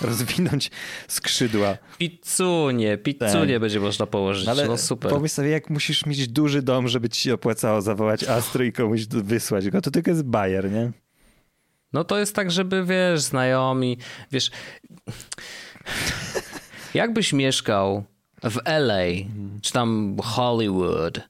rozwinąć 0.01 0.71
skrzydła. 1.09 1.77
Pizzunie, 1.99 2.99
pizzunie 2.99 3.53
tak. 3.53 3.61
będzie 3.61 3.81
można 3.81 4.07
położyć. 4.07 4.49
Ale 4.49 4.67
no 4.67 4.79
super. 4.79 5.11
Pomyśl 5.11 5.35
sobie, 5.35 5.49
jak 5.49 5.71
musisz 5.71 6.07
mieć 6.07 6.29
duży 6.29 6.63
dom, 6.63 6.89
żeby 6.89 7.09
ci 7.09 7.21
się 7.21 7.35
opłacało 7.35 7.83
zawołać 7.83 8.25
Astro 8.25 8.65
i 8.65 8.73
komuś 8.73 9.07
wysłać 9.07 9.71
go. 9.71 9.81
To 9.81 9.91
tylko 9.91 10.11
jest 10.11 10.23
bajer, 10.23 10.73
nie? 10.73 10.93
No 11.93 12.05
to 12.05 12.19
jest 12.19 12.35
tak, 12.35 12.51
żeby 12.51 12.85
wiesz, 12.85 13.21
znajomi, 13.21 13.99
wiesz. 14.33 14.51
Jakbyś 16.95 17.33
mieszkał 17.33 18.05
w 18.43 18.59
LA, 18.65 19.27
czy 19.63 19.73
tam 19.73 20.17
Hollywood, 20.23 21.19
e, 21.19 21.23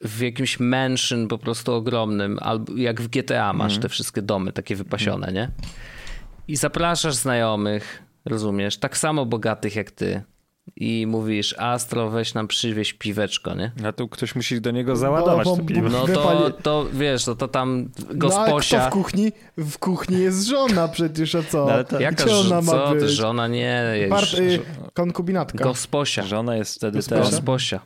w 0.00 0.20
jakimś 0.20 0.60
mansion 0.60 1.28
po 1.28 1.38
prostu 1.38 1.72
ogromnym, 1.72 2.38
albo 2.42 2.76
jak 2.76 3.00
w 3.00 3.08
GTA 3.08 3.52
masz 3.52 3.72
mm. 3.72 3.82
te 3.82 3.88
wszystkie 3.88 4.22
domy 4.22 4.52
takie 4.52 4.76
wypasione, 4.76 5.32
nie? 5.32 5.50
I 6.50 6.56
zapraszasz 6.56 7.14
znajomych, 7.14 8.02
rozumiesz, 8.24 8.76
tak 8.76 8.98
samo 8.98 9.26
bogatych 9.26 9.76
jak 9.76 9.90
ty. 9.90 10.22
I 10.76 11.06
mówisz, 11.08 11.54
Astro, 11.58 12.10
weź 12.10 12.34
nam 12.34 12.48
przywieź 12.48 12.92
piweczko, 12.92 13.54
nie? 13.54 13.72
A 13.84 13.92
tu 13.92 14.08
ktoś 14.08 14.34
musi 14.34 14.60
do 14.60 14.70
niego 14.70 14.96
załadować 14.96 15.46
no, 15.46 15.56
piwo. 15.56 15.88
No 15.88 16.06
to, 16.06 16.50
to 16.50 16.86
wiesz, 16.92 17.24
to, 17.24 17.36
to 17.36 17.48
tam 17.48 17.90
gosposia... 18.14 18.78
No, 18.78 18.84
a 18.84 18.90
w 18.90 18.92
kuchni? 18.92 19.32
W 19.56 19.78
kuchni 19.78 20.18
jest 20.18 20.46
żona 20.46 20.88
przecież, 20.88 21.34
a 21.34 21.42
co? 21.42 21.66
No, 21.66 21.84
to... 21.84 22.00
Jaka 22.00 22.28
żona 22.28 22.60
ma 22.62 22.72
co? 22.72 22.94
być? 22.94 23.10
Żona 23.10 23.48
nie... 23.48 24.06
Part, 24.10 24.34
y, 24.34 24.60
konkubinatka. 25.00 25.64
Gosposia. 25.64 26.22
Żona 26.22 26.56
jest 26.56 26.74
wtedy 26.76 26.98
Gosposia. 26.98 27.22
też... 27.22 27.30
Gosposia. 27.30 27.80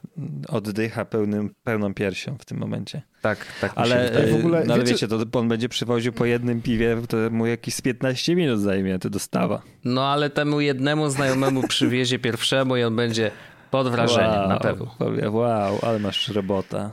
Oddycha 0.49 1.05
pełnym, 1.05 1.55
pełną 1.65 1.95
piersią 1.95 2.37
w 2.39 2.45
tym 2.45 2.59
momencie. 2.59 3.03
Tak, 3.23 3.47
tak. 3.61 3.73
Ale, 3.75 4.27
w 4.27 4.35
ogóle, 4.35 4.65
no, 4.67 4.75
ale 4.75 4.85
wiecie, 4.85 5.09
to 5.09 5.19
on 5.33 5.49
będzie 5.49 5.69
przywoził 5.69 6.13
po 6.13 6.25
jednym 6.25 6.63
piwie, 6.63 6.97
to 7.09 7.17
mu 7.31 7.47
jakieś 7.47 7.81
15 7.81 8.37
minut 8.37 8.61
zajmie 8.61 8.99
to 8.99 9.11
dostawa. 9.11 9.63
No 9.85 10.07
ale 10.07 10.31
temu 10.31 10.61
jednemu 10.61 11.11
znajomemu 11.11 11.69
przywiezie 11.69 12.19
pierwszemu 12.19 12.77
i 12.77 12.83
on 12.83 12.97
będzie 12.97 13.31
pod 13.71 13.89
wrażeniem 13.89 14.41
wow, 14.41 14.49
na 14.49 14.61
pewno. 14.61 14.95
Powie, 14.99 15.31
wow, 15.31 15.79
ale 15.83 15.99
masz 15.99 16.29
robota. 16.29 16.93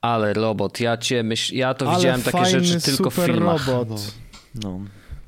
Ale 0.00 0.32
robot, 0.32 0.80
ja 0.80 0.96
cię 0.96 1.22
myśl, 1.22 1.54
ja 1.54 1.74
to 1.74 1.88
ale 1.88 1.96
widziałem 1.96 2.22
takie 2.22 2.46
rzeczy 2.46 2.80
tylko 2.80 3.10
w 3.10 3.14
filmach. 3.14 3.68
robot. 3.68 4.14
No. 4.54 4.80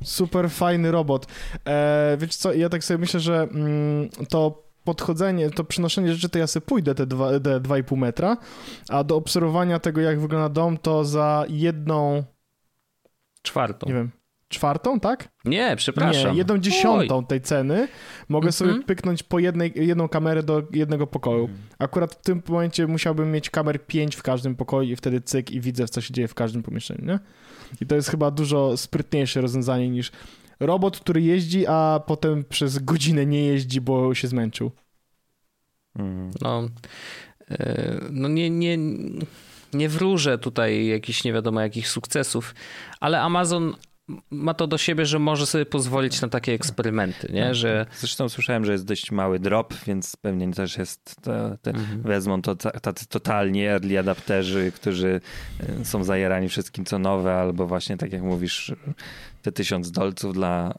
Super 0.05 0.51
fajny 0.51 0.91
robot. 0.91 1.27
E, 1.67 2.17
wiecie 2.21 2.37
co, 2.39 2.53
ja 2.53 2.69
tak 2.69 2.85
sobie 2.85 2.99
myślę, 2.99 3.21
że 3.21 3.43
mm, 3.43 4.09
to 4.29 4.63
podchodzenie, 4.85 5.51
to 5.51 5.65
przynoszenie 5.65 6.13
rzeczy, 6.13 6.29
to 6.29 6.39
ja 6.39 6.47
sobie 6.47 6.67
pójdę 6.67 6.95
te 6.95 7.07
2,5 7.07 7.97
metra, 7.97 8.37
a 8.89 9.05
do 9.05 9.17
obserwowania 9.17 9.79
tego, 9.79 10.01
jak 10.01 10.21
wygląda 10.21 10.49
dom, 10.49 10.79
to 10.79 11.05
za 11.05 11.45
jedną... 11.49 12.25
Czwartą. 13.43 13.87
Nie 13.87 13.95
wiem, 13.95 14.11
czwartą, 14.53 15.01
tak? 15.01 15.29
Nie, 15.45 15.77
przepraszam. 15.77 16.33
Nie, 16.33 16.39
jedną 16.39 16.59
dziesiątą 16.59 17.19
Oj. 17.19 17.27
tej 17.27 17.41
ceny 17.41 17.89
mogę 18.29 18.45
mm 18.45 18.53
-hmm. 18.53 18.57
sobie 18.57 18.83
pyknąć 18.83 19.23
po 19.23 19.39
jednej, 19.39 19.73
jedną 19.75 20.09
kamerę 20.09 20.43
do 20.43 20.63
jednego 20.73 21.07
pokoju. 21.07 21.45
Mm. 21.45 21.57
Akurat 21.79 22.15
w 22.15 22.23
tym 22.23 22.43
momencie 22.49 22.87
musiałbym 22.87 23.33
mieć 23.33 23.51
kamer 23.51 23.87
5 23.87 24.17
w 24.17 24.23
każdym 24.23 24.57
pokoju 24.57 24.91
i 24.91 24.97
wtedy 24.97 25.21
cyk 25.21 25.51
i 25.51 25.61
widzę, 25.61 25.89
co 25.89 26.01
się 26.01 26.15
dzieje 26.15 26.29
w 26.29 26.35
każdym 26.35 26.63
pomieszczeniu, 26.63 27.05
nie? 27.05 27.19
I 27.81 27.87
to 27.87 27.95
jest 27.95 28.09
chyba 28.09 28.31
dużo 28.31 28.77
sprytniejsze 28.77 29.41
rozwiązanie 29.41 29.91
niż 29.91 30.13
robot, 30.61 31.01
który 31.01 31.23
jeździ, 31.23 31.67
a 31.67 32.01
potem 32.07 32.45
przez 32.45 32.79
godzinę 32.79 33.27
nie 33.27 33.47
jeździ, 33.47 33.81
bo 33.81 34.15
się 34.15 34.29
zmęczył. 34.29 34.71
Mm. 35.99 36.31
No, 36.41 36.69
e, 37.51 38.01
no 38.11 38.29
nie, 38.29 38.51
nie, 38.51 38.79
nie 39.73 39.89
wróżę 39.89 40.39
tutaj 40.39 40.87
jakichś 40.87 41.25
nie 41.25 41.33
wiadomo 41.33 41.61
jakich 41.61 41.89
sukcesów, 41.89 42.55
ale 43.01 43.21
Amazon 43.21 43.75
ma 44.31 44.55
to 44.55 44.67
do 44.67 44.79
siebie, 44.79 45.07
że 45.07 45.19
może 45.19 45.47
sobie 45.47 45.67
pozwolić 45.67 46.21
na 46.21 46.29
takie 46.29 46.53
eksperymenty, 46.53 47.33
nie? 47.33 47.45
Tak. 47.45 47.55
Że... 47.55 47.87
Zresztą 47.97 48.29
słyszałem, 48.29 48.65
że 48.65 48.73
jest 48.73 48.85
dość 48.85 49.11
mały 49.11 49.39
drop, 49.39 49.75
więc 49.87 50.17
pewnie 50.17 50.53
też 50.53 50.77
jest, 50.79 51.17
te, 51.23 51.59
te 51.63 51.71
mhm. 51.71 52.03
wezmą 52.03 52.43
to 52.43 52.57
tacy 52.57 53.09
totalnie 53.09 53.71
early 53.71 53.99
adapterzy, 53.99 54.73
którzy 54.75 55.21
e, 55.81 55.85
są 55.85 56.05
zajerani 56.05 56.49
wszystkim 56.49 56.85
co 56.85 56.99
nowe, 56.99 57.35
albo 57.35 57.67
właśnie 57.67 57.97
tak 57.97 58.13
jak 58.13 58.23
mówisz, 58.23 58.73
te 59.43 59.53
tysiąc 59.53 59.91
dolców 59.91 60.35
dla 60.35 60.75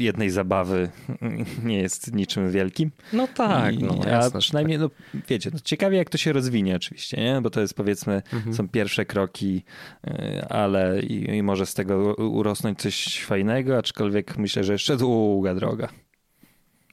jednej 0.00 0.30
zabawy 0.30 0.90
nie 1.64 1.78
jest 1.78 2.14
niczym 2.14 2.50
wielkim. 2.50 2.90
No 3.12 3.28
tak, 3.28 3.74
I, 3.74 3.84
no 3.84 3.94
jasne. 4.06 4.38
A 4.38 4.40
przynajmniej, 4.40 4.78
tak. 4.78 4.90
no, 5.14 5.20
wiecie, 5.28 5.50
no, 5.52 5.58
ciekawie 5.64 5.96
jak 5.96 6.10
to 6.10 6.18
się 6.18 6.32
rozwinie 6.32 6.76
oczywiście, 6.76 7.16
nie? 7.16 7.40
bo 7.40 7.50
to 7.50 7.60
jest 7.60 7.74
powiedzmy, 7.74 8.22
mhm. 8.32 8.54
są 8.54 8.68
pierwsze 8.68 9.06
kroki, 9.06 9.64
y, 10.06 10.44
ale 10.48 11.00
i, 11.02 11.36
i, 11.36 11.42
może 11.42 11.66
z 11.66 11.74
tego 11.74 12.14
urosnąć 12.14 12.78
coś 12.78 13.24
fajnego, 13.24 13.78
aczkolwiek 13.78 14.38
myślę, 14.38 14.64
że 14.64 14.72
jeszcze 14.72 14.96
długa 14.96 15.54
droga. 15.54 15.88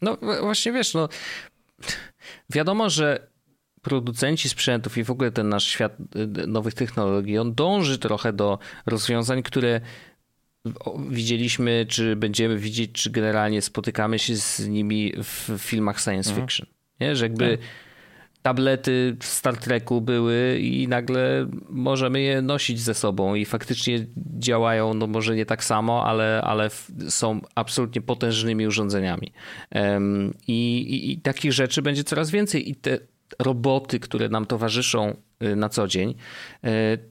No 0.01 0.18
właśnie 0.41 0.72
wiesz, 0.72 0.93
no 0.93 1.10
wiadomo, 2.49 2.89
że 2.89 3.30
producenci 3.82 4.49
sprzętów 4.49 4.97
i 4.97 5.03
w 5.03 5.12
ogóle 5.12 5.32
ten 5.32 5.49
nasz 5.49 5.68
świat 5.68 5.97
y, 6.16 6.47
nowych 6.47 6.74
technologii, 6.74 7.38
on 7.38 7.53
dąży 7.55 7.97
trochę 7.97 8.34
do 8.34 8.60
rozwiązań, 8.86 9.43
które 9.43 9.82
widzieliśmy, 11.10 11.86
czy 11.89 12.16
będziemy 12.16 12.57
widzieć, 12.57 12.91
czy 12.91 13.10
generalnie 13.10 13.62
spotykamy 13.62 14.20
się 14.20 14.36
z 14.36 14.68
nimi 14.68 15.14
w 15.24 15.57
filmach 15.57 16.01
science 16.01 16.30
mhm. 16.30 16.47
fiction. 16.47 16.68
Nie? 16.99 17.16
Że 17.16 17.26
jakby 17.26 17.57
tak. 17.57 17.68
tablety 18.41 19.18
w 19.20 19.26
Star 19.26 19.57
Treku 19.57 20.01
były 20.01 20.60
i 20.60 20.88
nagle 20.88 21.47
możemy 21.70 22.22
je 22.22 22.41
nosić 22.41 22.80
ze 22.80 22.93
sobą 22.93 23.36
i 23.36 23.45
faktycznie 23.45 24.05
działają, 24.39 24.93
no 24.93 25.07
może 25.07 25.36
nie 25.36 25.45
tak 25.45 25.64
samo, 25.64 26.05
ale, 26.05 26.41
ale 26.43 26.70
są 27.10 27.41
absolutnie 27.55 28.01
potężnymi 28.01 28.68
urządzeniami. 28.68 29.32
I, 30.47 30.78
i, 30.78 31.12
I 31.12 31.22
takich 31.22 31.53
rzeczy 31.53 31.82
będzie 31.82 32.03
coraz 32.03 32.32
więcej 32.32 32.70
i 32.70 32.76
te 32.76 32.99
roboty, 33.39 33.99
które 33.99 34.30
nam 34.30 34.45
towarzyszą 34.45 35.16
y, 35.43 35.55
na 35.55 35.70
co 35.70 35.88
dzień, 35.88 36.16
y, 36.66 36.68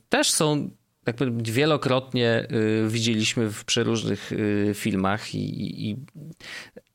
też 0.09 0.31
są 0.31 0.71
tak 1.13 1.17
powiem, 1.17 1.43
wielokrotnie 1.43 2.47
y, 2.53 2.89
widzieliśmy 2.89 3.51
w 3.51 3.65
przeróżnych 3.65 4.33
filmach 4.75 5.35
i, 5.35 5.91
i 5.91 5.97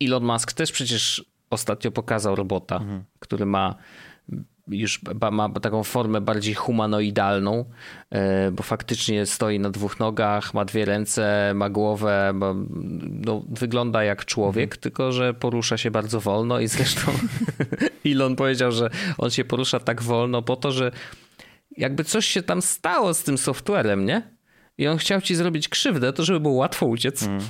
Elon 0.02 0.24
Musk 0.24 0.54
też 0.54 0.72
przecież 0.72 1.26
ostatnio 1.50 1.92
pokazał 1.92 2.36
robota, 2.36 2.76
mhm. 2.76 3.04
który 3.20 3.46
ma 3.46 3.76
już 4.68 5.02
ma 5.32 5.50
taką 5.50 5.84
formę 5.84 6.22
bardziej 6.22 6.54
humanoidalną, 6.54 7.66
bo 8.52 8.64
faktycznie 8.64 9.26
stoi 9.26 9.60
na 9.60 9.70
dwóch 9.70 10.00
nogach, 10.00 10.54
ma 10.54 10.66
dwie 10.66 10.86
ręce, 10.86 11.52
ma 11.56 11.70
głowę, 11.70 12.32
ma, 12.34 12.54
no, 13.26 13.44
wygląda 13.50 14.04
jak 14.04 14.26
człowiek, 14.26 14.64
mhm. 14.64 14.82
tylko 14.82 15.12
że 15.12 15.34
porusza 15.34 15.78
się 15.78 15.92
bardzo 15.92 16.20
wolno 16.20 16.60
i 16.60 16.68
zresztą 16.68 17.12
Elon 18.06 18.36
powiedział, 18.36 18.72
że 18.72 18.90
on 19.18 19.30
się 19.30 19.46
porusza 19.46 19.80
tak 19.80 20.02
wolno 20.02 20.42
po 20.42 20.56
to, 20.56 20.72
że 20.72 20.92
jakby 21.78 22.04
coś 22.04 22.26
się 22.26 22.44
tam 22.44 22.62
stało 22.62 23.14
z 23.14 23.24
tym 23.24 23.38
softwarem, 23.38 24.06
nie? 24.06 24.22
I 24.78 24.88
on 24.88 24.98
chciał 24.98 25.22
ci 25.22 25.36
zrobić 25.36 25.70
krzywdę, 25.70 26.14
to 26.14 26.24
żeby 26.24 26.40
było 26.40 26.54
łatwo 26.54 26.86
uciec. 26.86 27.24
Mm. 27.24 27.42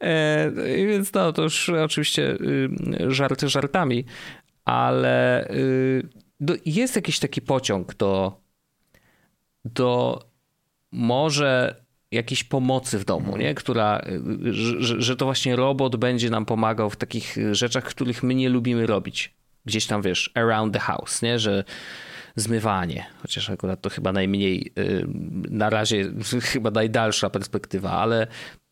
E, 0.00 0.50
więc 0.86 1.12
no, 1.12 1.32
to 1.32 1.42
już 1.42 1.68
oczywiście 1.68 2.32
y, 2.32 2.68
żarty 3.08 3.48
żartami, 3.48 4.04
ale 4.64 5.48
y, 5.50 6.08
do, 6.40 6.54
jest 6.66 6.96
jakiś 6.96 7.18
taki 7.18 7.40
pociąg 7.40 7.94
do, 7.94 8.40
do 9.64 10.20
może 10.92 11.82
jakiejś 12.10 12.44
pomocy 12.44 12.98
w 12.98 13.04
domu, 13.04 13.36
nie? 13.36 13.54
Która, 13.54 14.04
że, 14.50 15.02
że 15.02 15.16
to 15.16 15.24
właśnie 15.24 15.56
robot 15.56 15.96
będzie 15.96 16.30
nam 16.30 16.46
pomagał 16.46 16.90
w 16.90 16.96
takich 16.96 17.36
rzeczach, 17.52 17.84
których 17.84 18.22
my 18.22 18.34
nie 18.34 18.48
lubimy 18.48 18.86
robić. 18.86 19.34
Gdzieś 19.64 19.86
tam, 19.86 20.02
wiesz, 20.02 20.30
around 20.34 20.74
the 20.74 20.80
house, 20.80 21.22
nie? 21.22 21.38
Że 21.38 21.64
zmywanie, 22.36 23.06
chociaż 23.22 23.50
akurat 23.50 23.80
to 23.80 23.90
chyba 23.90 24.12
najmniej, 24.12 24.72
y, 24.78 25.06
na 25.50 25.70
razie 25.70 26.12
chyba 26.52 26.70
najdalsza 26.70 27.30
perspektywa, 27.30 27.90
ale 27.90 28.26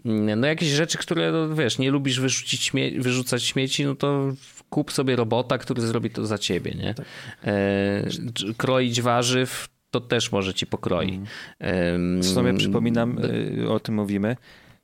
mm, 0.05 0.41
no 0.41 0.47
jakieś 0.47 0.69
rzeczy, 0.69 0.99
które, 0.99 1.33
no 1.33 1.55
wiesz, 1.55 1.79
nie 1.79 1.91
lubisz 1.91 2.21
wyrzucić 2.21 2.63
śmie 2.63 3.01
wyrzucać 3.01 3.43
śmieci, 3.43 3.85
no 3.85 3.95
to 3.95 4.33
kup 4.71 4.93
sobie 4.93 5.17
robota, 5.17 5.59
który 5.59 5.83
zrobi 5.83 6.11
to 6.11 6.27
za 6.27 6.39
ciebie, 6.39 6.75
nie? 6.75 6.95
Tak. 6.95 7.07
E, 7.45 8.55
kroić 8.57 9.03
warzyw, 9.03 9.69
to 9.91 10.01
też 10.01 10.33
może 10.33 10.55
ci 10.55 10.67
pokroi. 10.67 11.21
Mm. 11.59 12.23
Sumie 12.23 12.55
przypominam, 12.55 13.19
y, 13.65 13.71
o 13.71 13.81
tym 13.81 13.95
mówimy, 13.95 14.37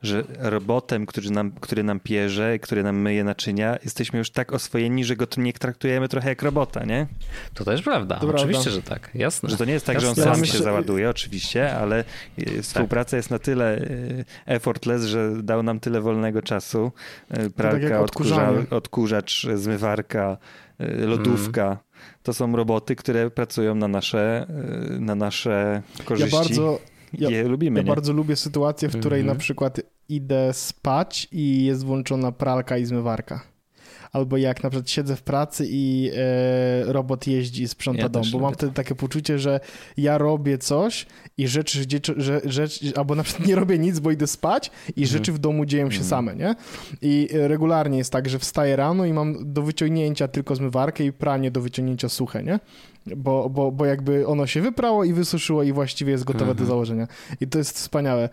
że 0.04 0.24
robotem, 0.38 1.06
który 1.06 1.30
nam, 1.30 1.52
który 1.60 1.82
nam 1.82 2.00
pierze, 2.00 2.58
który 2.58 2.82
nam 2.82 2.96
myje 2.96 3.24
naczynia, 3.24 3.78
jesteśmy 3.84 4.18
już 4.18 4.30
tak 4.30 4.52
oswojeni, 4.52 5.04
że 5.04 5.16
go 5.16 5.26
nie 5.36 5.52
traktujemy 5.52 6.08
trochę 6.08 6.28
jak 6.28 6.42
robota, 6.42 6.84
nie? 6.84 7.06
To 7.54 7.64
też 7.64 7.82
prawda. 7.82 8.16
To 8.16 8.28
oczywiście, 8.28 8.70
prawda. 8.70 8.70
że 8.70 8.82
tak. 8.82 9.10
Jasne. 9.14 9.50
Że 9.50 9.56
to 9.56 9.64
nie 9.64 9.72
jest 9.72 9.86
tak, 9.86 9.94
Jasne. 9.94 10.24
że 10.24 10.30
on 10.30 10.36
sam 10.36 10.44
się 10.44 10.58
załaduje, 10.58 11.10
oczywiście, 11.10 11.76
ale 11.76 12.04
y, 12.38 12.62
współpraca 12.62 13.10
tak. 13.10 13.18
jest 13.18 13.30
na 13.30 13.38
tyle 13.38 13.78
y, 13.78 14.24
effortless, 14.46 15.04
że 15.04 15.42
dał 15.42 15.62
nam 15.62 15.80
tyle 15.80 16.00
wolnego 16.00 16.42
czasu. 16.42 16.92
Pralka, 17.56 17.88
tak 17.88 18.00
odkurza, 18.00 18.52
odkurzacz, 18.70 19.46
zmywarka, 19.54 20.36
lodówka. 20.78 21.64
Mm. 21.64 21.78
To 22.22 22.34
są 22.34 22.56
roboty, 22.56 22.96
które 22.96 23.30
pracują 23.30 23.74
na 23.74 23.88
nasze, 23.88 24.46
na 25.00 25.14
nasze 25.14 25.82
korzyści. 26.04 26.36
Ja 26.36 26.42
bardzo 26.42 26.78
ja, 27.18 27.30
je 27.30 27.48
lubimy. 27.48 27.80
Ja 27.80 27.86
bardzo 27.86 28.12
lubię 28.12 28.36
sytuację, 28.36 28.88
w 28.88 29.00
której 29.00 29.20
mhm. 29.20 29.36
na 29.36 29.40
przykład 29.40 29.80
idę 30.08 30.52
spać 30.52 31.28
i 31.32 31.64
jest 31.64 31.84
włączona 31.84 32.32
pralka 32.32 32.78
i 32.78 32.84
zmywarka 32.84 33.54
albo 34.14 34.36
jak 34.36 34.62
na 34.62 34.70
przykład 34.70 34.90
siedzę 34.90 35.16
w 35.16 35.22
pracy 35.22 35.66
i 35.68 36.10
e, 36.16 36.92
robot 36.92 37.26
jeździ 37.26 37.62
i 37.62 37.68
sprząta 37.68 38.02
ja 38.02 38.08
dom, 38.08 38.22
bo 38.32 38.38
mam 38.38 38.54
wtedy 38.54 38.72
takie 38.72 38.94
poczucie, 38.94 39.38
że 39.38 39.60
ja 39.96 40.18
robię 40.18 40.58
coś 40.58 41.06
i 41.38 41.48
rzeczy, 41.48 41.84
że, 42.16 42.40
rzecz, 42.44 42.80
albo 42.96 43.14
na 43.14 43.22
przykład 43.22 43.48
nie 43.48 43.54
robię 43.54 43.78
nic, 43.78 43.98
bo 44.00 44.10
idę 44.10 44.26
spać 44.26 44.70
i 44.88 45.02
mhm. 45.02 45.06
rzeczy 45.06 45.32
w 45.32 45.38
domu 45.38 45.64
dzieją 45.64 45.90
się 45.90 46.00
mhm. 46.00 46.08
same, 46.08 46.36
nie? 46.36 46.54
I 47.02 47.28
regularnie 47.32 47.98
jest 47.98 48.12
tak, 48.12 48.28
że 48.28 48.38
wstaję 48.38 48.76
rano 48.76 49.04
i 49.04 49.12
mam 49.12 49.52
do 49.52 49.62
wyciągnięcia 49.62 50.28
tylko 50.28 50.56
zmywarkę 50.56 51.04
i 51.04 51.12
pranie 51.12 51.50
do 51.50 51.60
wyciągnięcia 51.60 52.08
suche, 52.08 52.42
nie? 52.42 52.60
Bo, 53.16 53.50
bo, 53.50 53.72
bo 53.72 53.86
jakby 53.86 54.26
ono 54.26 54.46
się 54.46 54.60
wyprało 54.60 55.04
i 55.04 55.12
wysuszyło 55.12 55.62
i 55.62 55.72
właściwie 55.72 56.12
jest 56.12 56.24
gotowe 56.24 56.50
mhm. 56.50 56.58
do 56.58 56.66
założenia. 56.66 57.08
I 57.40 57.46
to 57.46 57.58
jest 57.58 57.76
wspaniałe. 57.76 58.28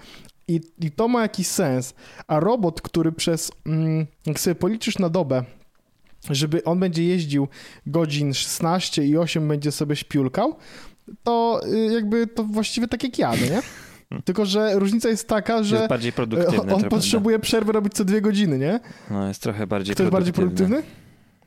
I, 0.48 0.62
I 0.80 0.92
to 0.92 1.08
ma 1.08 1.22
jakiś 1.22 1.48
sens. 1.48 1.94
A 2.28 2.40
robot, 2.40 2.82
który 2.82 3.12
przez, 3.12 3.52
mm, 3.66 4.06
jak 4.26 4.40
sobie 4.40 4.56
policzysz 4.56 5.00
na 5.00 5.10
dobę, 5.10 5.44
żeby 6.30 6.64
on 6.64 6.80
będzie 6.80 7.04
jeździł 7.04 7.48
godzin 7.86 8.34
16 8.34 9.06
i 9.06 9.18
8 9.18 9.48
będzie 9.48 9.72
sobie 9.72 9.96
śpiulkał, 9.96 10.56
to 11.24 11.62
y, 11.74 11.94
jakby 11.94 12.28
to 12.28 12.44
właściwie 12.44 12.88
tak 12.88 13.04
jak 13.04 13.20
ja, 13.20 13.32
no 13.32 13.56
nie? 13.56 13.62
Tylko, 14.26 14.46
że 14.46 14.80
różnica 14.80 15.10
jest 15.10 15.28
taka, 15.28 15.64
że 15.64 15.76
jest 15.76 15.90
bardziej 15.90 16.14
produktywny, 16.14 16.76
on 16.76 16.84
potrzebuje 16.84 17.40
przerwy 17.40 17.72
robić 17.72 17.94
co 17.94 18.06
dwie 18.06 18.22
godziny, 18.22 18.58
nie? 18.58 18.80
No, 19.12 19.28
jest 19.28 19.42
trochę 19.42 19.68
bardziej 19.68 19.96
Kto 19.96 20.04
jest 20.04 20.12
bardziej 20.12 20.34
produktywny? 20.34 20.84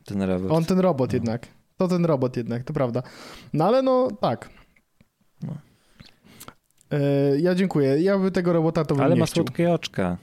Ten 0.05 0.21
robot. 0.21 0.51
On 0.51 0.65
ten 0.65 0.79
robot 0.79 1.09
no. 1.09 1.15
jednak. 1.15 1.47
To 1.77 1.87
ten 1.87 2.05
robot 2.05 2.37
jednak, 2.37 2.63
to 2.63 2.73
prawda. 2.73 3.03
No 3.53 3.65
ale 3.65 3.81
no 3.81 4.07
tak. 4.21 4.49
No. 5.41 5.57
E, 6.91 6.99
ja 7.39 7.55
dziękuję. 7.55 8.01
Ja 8.01 8.17
by 8.17 8.31
tego 8.31 8.53
robota 8.53 8.85
to 8.85 8.95
bym 8.95 9.03
Ale 9.03 9.15
ma 9.15 9.25
słodkie 9.25 9.73
oczka. 9.73 10.17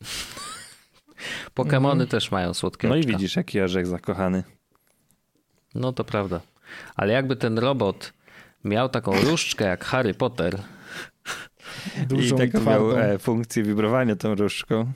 Pokemony 1.54 1.92
mhm. 1.92 2.08
też 2.08 2.30
mają 2.30 2.54
słodkie 2.54 2.88
No 2.88 2.94
oczka. 2.94 3.10
i 3.10 3.12
widzisz, 3.12 3.36
jaki 3.36 3.60
orzech 3.60 3.86
zakochany. 3.86 4.44
No 5.74 5.92
to 5.92 6.04
prawda. 6.04 6.40
Ale 6.96 7.12
jakby 7.12 7.36
ten 7.36 7.58
robot 7.58 8.12
miał 8.64 8.88
taką 8.88 9.20
różdżkę 9.20 9.64
jak 9.64 9.84
Harry 9.84 10.14
Potter. 10.14 10.58
Dużą 12.08 12.36
I 12.36 12.50
taką 12.50 12.64
miał 12.64 12.98
e, 12.98 13.18
funkcję 13.18 13.62
wibrowania 13.62 14.16
tą 14.16 14.34
różdżką. 14.34 14.92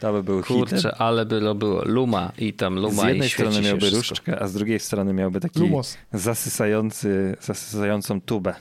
To 0.00 0.12
by 0.12 0.22
był 0.22 0.42
Kurczę, 0.42 0.76
hitem. 0.76 0.92
ale 0.98 1.26
by 1.26 1.40
to 1.40 1.54
było 1.54 1.84
Luma 1.84 2.32
i 2.38 2.52
tam 2.52 2.74
Luma 2.74 3.02
Z 3.02 3.06
jednej 3.06 3.28
i 3.28 3.30
strony 3.30 3.60
miałby 3.60 3.90
różdżkę, 3.90 4.42
a 4.42 4.48
z 4.48 4.52
drugiej 4.52 4.80
strony 4.80 5.12
miałby 5.12 5.40
taki 5.40 5.60
Lumos. 5.60 5.98
zasysający, 6.12 7.36
zasysającą 7.40 8.20
tubę. 8.20 8.54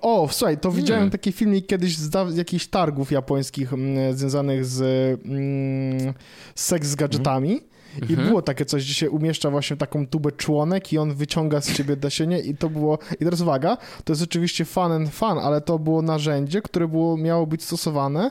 O, 0.00 0.28
słuchaj, 0.30 0.58
to 0.58 0.72
widziałem 0.72 1.00
hmm. 1.00 1.10
taki 1.10 1.32
filmik 1.32 1.66
kiedyś 1.66 1.96
z 1.96 2.36
jakichś 2.36 2.66
targów 2.66 3.12
japońskich 3.12 3.72
m, 3.72 3.80
mm, 3.80 4.16
związanych 4.16 4.64
z, 4.64 4.80
mm, 5.24 6.14
seks 6.54 6.88
z 6.88 6.94
gadżetami. 6.94 7.60
I 8.08 8.12
mhm. 8.12 8.28
było 8.28 8.42
takie 8.42 8.64
coś, 8.64 8.84
gdzie 8.84 8.94
się 8.94 9.10
umieszcza 9.10 9.50
właśnie 9.50 9.76
taką 9.76 10.06
tubę 10.06 10.32
członek 10.32 10.92
i 10.92 10.98
on 10.98 11.14
wyciąga 11.14 11.60
z 11.60 11.76
siebie 11.76 11.96
nasienie 12.02 12.40
i 12.40 12.56
to 12.56 12.68
było, 12.68 12.98
i 13.20 13.24
teraz 13.24 13.40
uwaga, 13.40 13.76
to 14.04 14.12
jest 14.12 14.22
oczywiście 14.22 14.64
fun 14.64 14.92
and 14.92 15.10
fun, 15.10 15.38
ale 15.38 15.60
to 15.60 15.78
było 15.78 16.02
narzędzie, 16.02 16.62
które 16.62 16.88
było, 16.88 17.16
miało 17.16 17.46
być 17.46 17.62
stosowane 17.64 18.30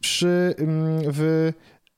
przy, 0.00 0.54
mm, 0.58 1.02
w 1.06 1.52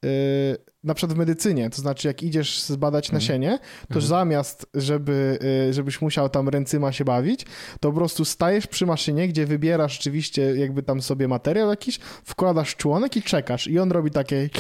Y, 0.05 0.57
na 0.85 0.95
przykład 0.95 1.17
w 1.17 1.19
medycynie, 1.19 1.71
to 1.71 1.77
znaczy 1.77 2.09
jak 2.09 2.23
idziesz 2.23 2.63
zbadać 2.63 3.07
mhm. 3.07 3.23
nasienie, 3.23 3.59
to 3.89 3.95
mhm. 3.95 4.07
zamiast, 4.07 4.67
żeby, 4.75 5.39
y, 5.69 5.73
żebyś 5.73 6.01
musiał 6.01 6.29
tam 6.29 6.49
ręcyma 6.49 6.93
się 6.93 7.05
bawić, 7.05 7.47
to 7.81 7.91
po 7.91 7.93
prostu 7.93 8.25
stajesz 8.25 8.67
przy 8.67 8.87
maszynie, 8.87 9.29
gdzie 9.29 9.47
wybierasz 9.47 9.99
oczywiście 10.01 10.57
jakby 10.57 10.83
tam 10.83 11.03
sobie 11.03 11.29
materiał 11.29 11.71
jakiś, 11.71 11.99
wkładasz 12.25 12.77
członek 12.77 13.17
i 13.17 13.23
czekasz 13.23 13.67
i 13.67 13.79
on 13.79 13.93
robi 13.93 14.11
takie 14.11 14.51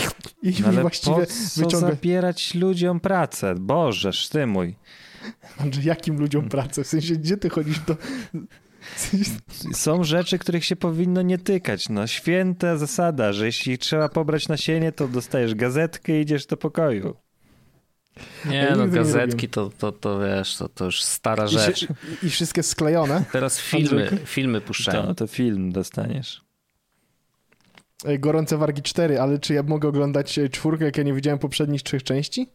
i 0.43 0.55
no 0.61 0.69
ale 0.69 0.81
właściwie 0.81 1.17
po 1.17 1.27
co 1.27 1.61
wyciąga... 1.61 1.91
zabierać 1.91 2.55
ludziom 2.55 3.01
pracę? 3.01 3.55
Boże, 3.55 4.11
ty 4.31 4.47
mój. 4.47 4.77
Andrzej, 5.59 5.85
jakim 5.85 6.19
ludziom 6.19 6.49
pracę? 6.49 6.85
W 6.85 6.87
sensie, 6.87 7.17
gdzie 7.17 7.37
ty 7.37 7.51
chodzisz 7.51 7.79
do... 7.79 7.97
Są 9.73 10.05
rzeczy, 10.05 10.39
których 10.39 10.65
się 10.65 10.77
powinno 10.77 11.23
nie 11.23 11.39
tykać. 11.39 11.89
No, 11.89 12.07
święta 12.07 12.77
zasada, 12.77 13.33
że 13.33 13.47
jeśli 13.47 13.79
trzeba 13.79 14.09
pobrać 14.09 14.49
nasienie, 14.49 14.93
to 14.93 15.09
dostajesz 15.09 15.55
gazetkę 15.55 16.19
i 16.19 16.23
idziesz 16.23 16.47
do 16.47 16.57
pokoju. 16.57 17.17
Nie, 18.45 18.73
no 18.77 18.89
gazetki 18.89 19.49
to, 19.49 19.71
to, 19.79 19.93
to 19.93 20.21
wiesz, 20.21 20.57
to, 20.57 20.69
to 20.69 20.85
już 20.85 21.03
stara 21.03 21.47
rzecz. 21.47 21.83
I, 21.83 22.27
I, 22.27 22.31
wszystkie 22.31 22.63
sklejone. 22.63 23.25
Teraz 23.33 23.61
filmy, 23.61 24.19
filmy 24.25 24.61
puszczają. 24.61 25.07
To, 25.07 25.15
to 25.15 25.27
film 25.27 25.73
dostaniesz. 25.73 26.45
Gorące 28.19 28.57
Wargi 28.57 28.83
4, 28.83 29.21
ale 29.21 29.39
czy 29.39 29.55
ja 29.55 29.63
mogę 29.63 29.89
oglądać 29.89 30.41
czwórkę, 30.51 30.85
jak 30.85 30.97
ja 30.97 31.03
nie 31.03 31.13
widziałem 31.13 31.39
poprzednich 31.39 31.83
trzech 31.83 32.03
części? 32.03 32.49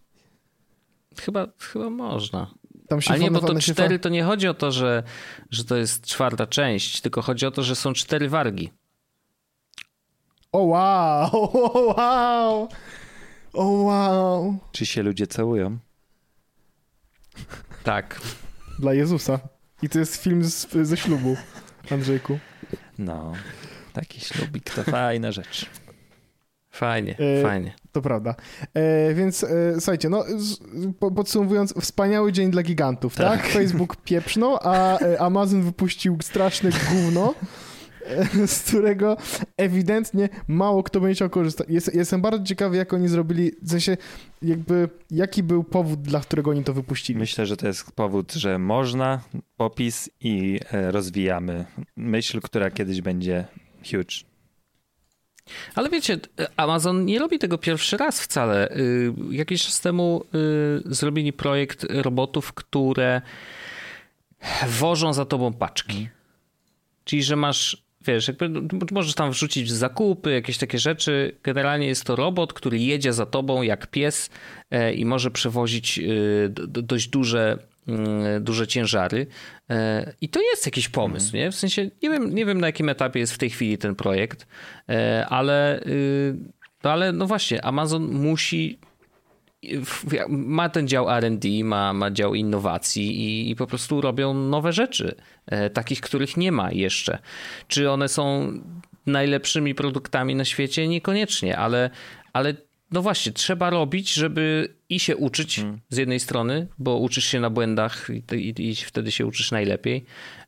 Chyba, 1.21 1.47
chyba 1.59 1.89
można. 1.89 2.53
Tam 2.89 3.01
się 3.01 3.11
Ale 3.11 3.19
nie, 3.19 3.31
bo 3.31 3.41
to 3.41 3.59
cztery 3.59 3.99
to 3.99 4.09
nie 4.09 4.23
chodzi 4.23 4.47
o 4.47 4.53
to, 4.53 4.71
że, 4.71 5.03
że 5.51 5.63
to 5.63 5.77
jest 5.77 6.05
czwarta 6.05 6.47
część, 6.47 7.01
tylko 7.01 7.21
chodzi 7.21 7.45
o 7.45 7.51
to, 7.51 7.63
że 7.63 7.75
są 7.75 7.93
cztery 7.93 8.29
wargi. 8.29 8.71
O 10.51 10.59
wow! 10.59 11.29
O 11.73 11.93
wow! 11.97 12.69
O 13.53 13.65
wow! 13.65 14.57
Czy 14.71 14.85
się 14.85 15.03
ludzie 15.03 15.27
całują? 15.27 15.77
Tak. 17.83 18.21
Dla 18.79 18.93
Jezusa. 18.93 19.39
I 19.81 19.89
to 19.89 19.99
jest 19.99 20.23
film 20.23 20.43
z, 20.43 20.71
ze 20.71 20.97
ślubu, 20.97 21.37
Andrzejku. 21.91 22.39
No, 22.97 23.33
taki 23.93 24.21
ślubik 24.21 24.73
to 24.73 24.83
fajna 24.83 25.31
rzecz. 25.31 25.65
Fajnie, 26.69 27.17
e, 27.19 27.43
fajnie. 27.43 27.75
To 27.91 28.01
prawda. 28.01 28.35
E, 28.73 29.13
więc 29.13 29.43
e, 29.43 29.47
słuchajcie, 29.73 30.09
no 30.09 30.25
podsumowując, 31.15 31.73
wspaniały 31.81 32.31
dzień 32.31 32.51
dla 32.51 32.63
gigantów, 32.63 33.15
tak? 33.15 33.41
tak? 33.41 33.51
Facebook 33.51 33.95
pieprznął, 33.95 34.57
a 34.61 34.99
e, 34.99 35.21
Amazon 35.21 35.61
wypuścił 35.61 36.17
straszne 36.21 36.69
gówno. 36.91 37.33
z 38.47 38.63
którego 38.63 39.17
ewidentnie 39.57 40.29
mało 40.47 40.83
kto 40.83 40.99
będzie 40.99 41.15
chciał 41.15 41.29
korzystać. 41.29 41.67
Jest, 41.69 41.95
jestem 41.95 42.21
bardzo 42.21 42.45
ciekawy, 42.45 42.77
jak 42.77 42.93
oni 42.93 43.07
zrobili, 43.07 43.51
w 43.61 43.69
sensie 43.69 43.97
jakby, 44.41 44.89
jaki 45.11 45.43
był 45.43 45.63
powód, 45.63 46.01
dla 46.01 46.19
którego 46.19 46.51
oni 46.51 46.63
to 46.63 46.73
wypuścili. 46.73 47.19
Myślę, 47.19 47.45
że 47.45 47.57
to 47.57 47.67
jest 47.67 47.91
powód, 47.91 48.33
że 48.33 48.59
można, 48.59 49.21
popis 49.57 50.09
i 50.21 50.59
e, 50.71 50.91
rozwijamy 50.91 51.65
myśl, 51.97 52.41
która 52.41 52.71
kiedyś 52.71 53.01
będzie 53.01 53.47
huge. 53.91 54.28
Ale 55.75 55.89
wiecie, 55.89 56.17
Amazon 56.57 57.05
nie 57.05 57.19
robi 57.19 57.39
tego 57.39 57.57
pierwszy 57.57 57.97
raz 57.97 58.21
wcale. 58.21 58.75
Y, 58.75 59.13
jakiś 59.31 59.63
czas 59.65 59.81
temu 59.81 60.25
y, 60.35 60.95
zrobili 60.95 61.33
projekt 61.33 61.85
robotów, 61.89 62.53
które 62.53 63.21
wożą 64.67 65.13
za 65.13 65.25
tobą 65.25 65.53
paczki. 65.53 66.09
Czyli, 67.03 67.23
że 67.23 67.35
masz 67.35 67.89
wiesz, 68.05 68.27
jakby 68.27 68.49
możesz 68.91 69.13
tam 69.13 69.31
wrzucić 69.31 69.71
zakupy, 69.71 70.31
jakieś 70.31 70.57
takie 70.57 70.79
rzeczy. 70.79 71.35
Generalnie 71.43 71.87
jest 71.87 72.03
to 72.03 72.15
robot, 72.15 72.53
który 72.53 72.79
jedzie 72.79 73.13
za 73.13 73.25
tobą 73.25 73.61
jak 73.61 73.87
pies 73.87 74.29
e, 74.71 74.93
i 74.93 75.05
może 75.05 75.31
przewozić 75.31 75.99
e, 75.99 76.03
dość 76.67 77.07
duże, 77.07 77.51
mm, 77.51 77.68
duże 78.39 78.67
ciężary. 78.67 79.27
E, 79.69 80.13
I 80.21 80.29
to 80.29 80.41
jest 80.41 80.65
jakiś 80.65 80.89
pomysł, 80.89 81.25
mhm. 81.25 81.43
nie? 81.43 81.51
W 81.51 81.55
sensie 81.55 81.89
nie 82.03 82.09
wiem, 82.09 82.35
nie 82.35 82.45
wiem 82.45 82.61
na 82.61 82.67
jakim 82.67 82.89
etapie 82.89 83.19
jest 83.19 83.33
w 83.33 83.37
tej 83.37 83.49
chwili 83.49 83.77
ten 83.77 83.95
projekt, 83.95 84.47
ale, 85.29 85.83
y, 85.85 86.35
no 86.83 86.91
ale 86.91 87.11
no 87.11 87.27
właśnie, 87.27 87.65
Amazon 87.65 88.11
musi 88.11 88.79
ma 90.29 90.69
ten 90.69 90.87
dział 90.87 91.07
RD, 91.19 91.45
ma, 91.63 91.93
ma 91.93 92.11
dział 92.11 92.35
innowacji 92.35 93.21
i, 93.21 93.51
i, 93.51 93.55
po 93.55 93.67
prostu 93.67 94.01
robią 94.01 94.33
nowe 94.33 94.73
rzeczy, 94.73 95.15
e, 95.45 95.69
takich, 95.69 96.01
których 96.01 96.37
nie 96.37 96.51
ma 96.51 96.71
jeszcze. 96.71 97.19
Czy 97.67 97.91
one 97.91 98.07
są 98.07 98.53
najlepszymi 99.05 99.75
produktami 99.75 100.35
na 100.35 100.45
świecie? 100.45 100.87
Niekoniecznie, 100.87 101.57
ale, 101.57 101.89
ale 102.33 102.53
no 102.91 103.01
właśnie, 103.01 103.31
trzeba 103.31 103.69
robić, 103.69 104.13
żeby 104.13 104.73
i 104.89 104.99
się 104.99 105.17
uczyć 105.17 105.55
hmm. 105.55 105.79
z 105.89 105.97
jednej 105.97 106.19
strony, 106.19 106.67
bo 106.77 106.97
uczysz 106.97 107.25
się 107.25 107.39
na 107.39 107.49
błędach 107.49 108.07
i, 108.09 108.35
i, 108.35 108.69
i 108.69 108.75
wtedy 108.75 109.11
się 109.11 109.25
uczysz 109.25 109.51
najlepiej. 109.51 110.05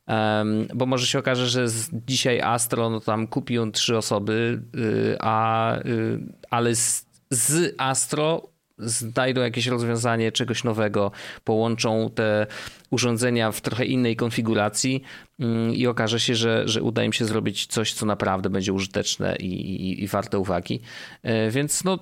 Um, 0.08 0.68
bo 0.74 0.86
może 0.86 1.06
się 1.06 1.18
okaże, 1.18 1.48
że 1.48 1.68
z, 1.68 1.90
dzisiaj 2.06 2.40
Astro 2.40 2.90
no 2.90 3.00
tam 3.00 3.26
kupią 3.26 3.72
trzy 3.72 3.96
osoby, 3.96 4.62
y, 4.76 5.16
a, 5.20 5.76
y, 5.78 6.20
ale 6.50 6.74
z, 6.74 7.06
z 7.30 7.74
Astro 7.78 8.52
znajdą 8.78 9.40
jakieś 9.40 9.66
rozwiązanie 9.66 10.32
czegoś 10.32 10.64
nowego, 10.64 11.12
połączą 11.44 12.10
te 12.14 12.46
urządzenia 12.90 13.52
w 13.52 13.60
trochę 13.60 13.84
innej 13.84 14.16
konfiguracji 14.16 15.02
mm, 15.40 15.74
i 15.74 15.86
okaże 15.86 16.20
się, 16.20 16.34
że, 16.34 16.68
że 16.68 16.82
uda 16.82 17.04
im 17.04 17.12
się 17.12 17.24
zrobić 17.24 17.66
coś, 17.66 17.92
co 17.92 18.06
naprawdę 18.06 18.50
będzie 18.50 18.72
użyteczne 18.72 19.36
i, 19.36 19.46
i, 19.46 20.04
i 20.04 20.08
warte 20.08 20.38
uwagi. 20.38 20.80
E, 21.22 21.50
więc 21.50 21.84
no 21.84 21.98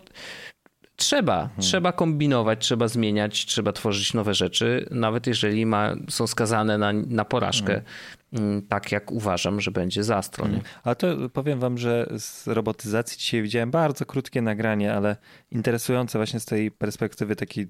trzeba, 1.01 1.37
hmm. 1.37 1.61
trzeba 1.61 1.93
kombinować, 1.93 2.59
trzeba 2.65 2.89
zmieniać, 2.89 3.47
trzeba 3.47 3.73
tworzyć 3.73 4.15
nowe 4.15 4.35
rzeczy, 4.35 4.87
nawet 4.91 5.27
jeżeli 5.27 5.67
ma, 5.67 5.95
są 6.09 6.27
skazane 6.27 6.79
na, 6.79 6.93
na 6.93 7.25
porażkę. 7.25 7.73
Hmm. 7.73 7.85
Mm, 8.33 8.63
tak 8.63 8.93
jak 8.93 9.13
uważam, 9.13 9.61
że 9.61 9.71
będzie 9.71 10.05
za 10.05 10.23
stronie. 10.23 10.53
Mm. 10.53 10.65
A 10.85 10.95
to 10.95 11.07
powiem 11.33 11.61
wam, 11.61 11.79
że 11.79 12.07
z 12.19 12.49
robotyzacji 12.49 13.19
dzisiaj 13.19 13.43
widziałem 13.43 13.71
bardzo 13.71 14.07
krótkie 14.07 14.43
nagranie, 14.43 14.95
ale 14.95 15.17
interesujące 15.51 16.19
właśnie 16.19 16.41
z 16.41 16.45
tej 16.45 16.71
perspektywy 16.71 17.37
takiej 17.37 17.69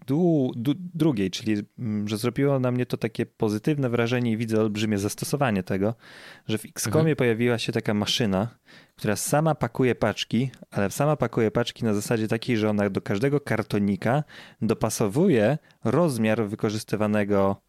drugiej, 0.94 1.30
czyli 1.30 1.62
mm, 1.78 2.08
że 2.08 2.16
zrobiło 2.16 2.58
na 2.58 2.70
mnie 2.70 2.86
to 2.86 2.96
takie 2.96 3.26
pozytywne 3.26 3.90
wrażenie 3.90 4.32
i 4.32 4.36
widzę 4.36 4.60
olbrzymie 4.60 4.98
zastosowanie 4.98 5.62
tego, 5.62 5.94
że 6.48 6.58
w 6.58 6.64
XCOMie 6.64 6.98
mhm. 6.98 7.16
pojawiła 7.16 7.58
się 7.58 7.72
taka 7.72 7.94
maszyna, 7.94 8.48
która 8.96 9.16
sama 9.16 9.54
pakuje 9.54 9.94
paczki, 9.94 10.50
ale 10.70 10.90
sama 10.90 11.16
pakuje 11.16 11.50
paczki 11.50 11.84
na 11.84 11.94
zasadzie 11.94 12.28
takiej, 12.28 12.56
że 12.56 12.70
ona 12.70 12.90
do 12.90 13.00
każdego 13.00 13.40
kartonika 13.40 14.24
dopasowuje 14.62 15.58
rozmiar 15.84 16.48
wykorzystywanego 16.48 17.62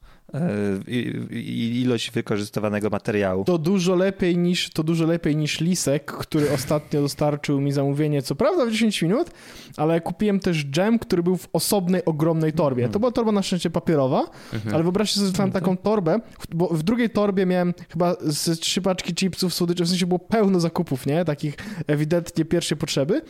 ilość 1.73 2.11
wykorzystywanego 2.11 2.89
materiału. 2.89 3.43
To 3.43 3.57
dużo 3.57 3.95
lepiej 3.95 4.37
niż, 4.37 4.69
to 4.69 4.83
dużo 4.83 5.05
lepiej 5.05 5.35
niż 5.35 5.59
Lisek, 5.59 6.11
który 6.11 6.51
ostatnio 6.51 7.01
dostarczył 7.01 7.61
mi 7.61 7.71
zamówienie, 7.71 8.21
co 8.21 8.35
prawda 8.35 8.65
w 8.65 8.71
10 8.71 9.01
minut, 9.01 9.31
ale 9.77 10.01
kupiłem 10.01 10.39
też 10.39 10.65
dżem, 10.65 10.99
który 10.99 11.23
był 11.23 11.37
w 11.37 11.47
osobnej, 11.53 12.05
ogromnej 12.05 12.53
torbie. 12.53 12.89
To 12.89 12.99
była 12.99 13.11
torba 13.11 13.31
na 13.31 13.41
szczęście 13.41 13.69
papierowa, 13.69 14.29
mhm. 14.53 14.75
ale 14.75 14.83
wyobraźcie 14.83 15.19
sobie, 15.19 15.31
że 15.37 15.43
mam 15.43 15.51
taką 15.51 15.77
torbę, 15.77 16.19
bo 16.49 16.67
w 16.67 16.83
drugiej 16.83 17.09
torbie 17.09 17.45
miałem 17.45 17.73
chyba 17.89 18.15
z 18.21 18.59
trzy 18.59 18.81
paczki 18.81 19.13
chipsów, 19.13 19.53
słodyczy, 19.53 19.85
w 19.85 19.89
sensie 19.89 20.05
było 20.05 20.19
pełno 20.19 20.59
zakupów, 20.59 21.05
nie? 21.05 21.25
Takich 21.25 21.55
ewidentnie 21.87 22.45
pierwszej 22.45 22.77
potrzeby 22.77 23.21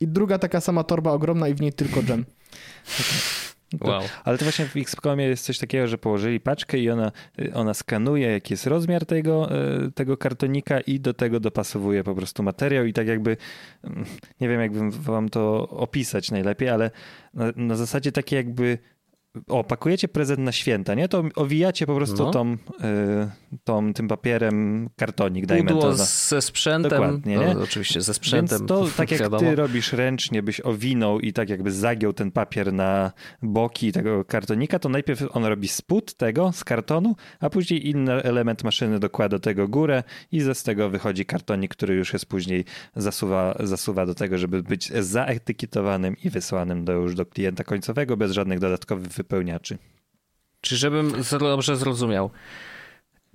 i 0.00 0.08
druga 0.08 0.38
taka 0.38 0.60
sama 0.60 0.84
torba 0.84 1.12
ogromna 1.12 1.48
i 1.48 1.54
w 1.54 1.60
niej 1.60 1.72
tylko 1.72 2.02
dżem. 2.02 2.24
Okay. 2.84 3.50
Wow. 3.80 4.02
Ale 4.24 4.38
to 4.38 4.44
właśnie 4.44 4.64
w 4.64 4.76
XCOMie 4.76 5.24
jest 5.24 5.44
coś 5.44 5.58
takiego, 5.58 5.88
że 5.88 5.98
położyli 5.98 6.40
paczkę 6.40 6.78
i 6.78 6.90
ona, 6.90 7.12
ona 7.54 7.74
skanuje, 7.74 8.30
jaki 8.30 8.52
jest 8.52 8.66
rozmiar 8.66 9.06
tego, 9.06 9.50
e, 9.50 9.90
tego 9.90 10.16
kartonika 10.16 10.80
i 10.80 11.00
do 11.00 11.14
tego 11.14 11.40
dopasowuje 11.40 12.04
po 12.04 12.14
prostu 12.14 12.42
materiał 12.42 12.84
i 12.84 12.92
tak 12.92 13.06
jakby, 13.06 13.36
mm, 13.84 14.04
nie 14.40 14.48
wiem 14.48 14.60
jakbym 14.60 14.90
wam 14.90 15.28
to 15.28 15.68
opisać 15.68 16.30
najlepiej, 16.30 16.68
ale 16.68 16.90
na, 17.34 17.52
na 17.56 17.76
zasadzie 17.76 18.12
takiej 18.12 18.36
jakby 18.36 18.78
o, 19.48 19.64
pakujecie 19.64 20.08
prezent 20.08 20.40
na 20.40 20.52
święta, 20.52 20.94
nie? 20.94 21.08
To 21.08 21.24
owijacie 21.34 21.86
po 21.86 21.96
prostu 21.96 22.24
no. 22.24 22.30
tą, 22.30 22.52
y, 22.52 22.56
tą, 23.64 23.92
tym 23.92 24.08
papierem 24.08 24.88
kartonik, 24.96 25.46
dajmy 25.46 25.70
Udło 25.70 25.82
to. 25.82 25.94
Ze 25.96 26.42
sprzętem. 26.42 26.90
Dokładnie, 26.90 27.36
nie? 27.36 27.54
No, 27.54 27.62
oczywiście, 27.62 28.00
ze 28.00 28.14
sprzętem. 28.14 28.58
Więc 28.58 28.68
to 28.68 28.86
tak 28.96 29.10
jak 29.10 29.38
ty 29.38 29.56
robisz 29.56 29.92
ręcznie, 29.92 30.42
byś 30.42 30.60
owinął 30.60 31.20
i 31.20 31.32
tak 31.32 31.50
jakby 31.50 31.72
zagiął 31.72 32.12
ten 32.12 32.30
papier 32.30 32.72
na 32.72 33.12
boki 33.42 33.92
tego 33.92 34.24
kartonika, 34.24 34.78
to 34.78 34.88
najpierw 34.88 35.36
on 35.36 35.44
robi 35.44 35.68
spód 35.68 36.14
tego 36.14 36.52
z 36.52 36.64
kartonu, 36.64 37.16
a 37.40 37.50
później 37.50 37.88
inny 37.88 38.12
element 38.12 38.64
maszyny 38.64 38.98
dokłada 38.98 39.30
do 39.30 39.40
tego 39.40 39.68
górę 39.68 40.02
i 40.32 40.40
ze 40.40 40.54
z 40.54 40.62
tego 40.62 40.90
wychodzi 40.90 41.24
kartonik, 41.24 41.70
który 41.70 41.94
już 41.94 42.12
jest 42.12 42.26
później 42.26 42.64
zasuwa, 42.96 43.56
zasuwa 43.60 44.06
do 44.06 44.14
tego, 44.14 44.38
żeby 44.38 44.62
być 44.62 44.92
zaetykietowanym 44.92 46.16
i 46.24 46.30
wysłanym 46.30 46.84
do, 46.84 46.92
już 46.92 47.14
do 47.14 47.26
klienta 47.26 47.64
końcowego 47.64 48.16
bez 48.16 48.32
żadnych 48.32 48.58
dodatkowych 48.58 49.19
wypełniaczy. 49.20 49.78
Czy 50.60 50.76
żebym 50.76 51.12
dobrze 51.40 51.76
zrozumiał, 51.76 52.30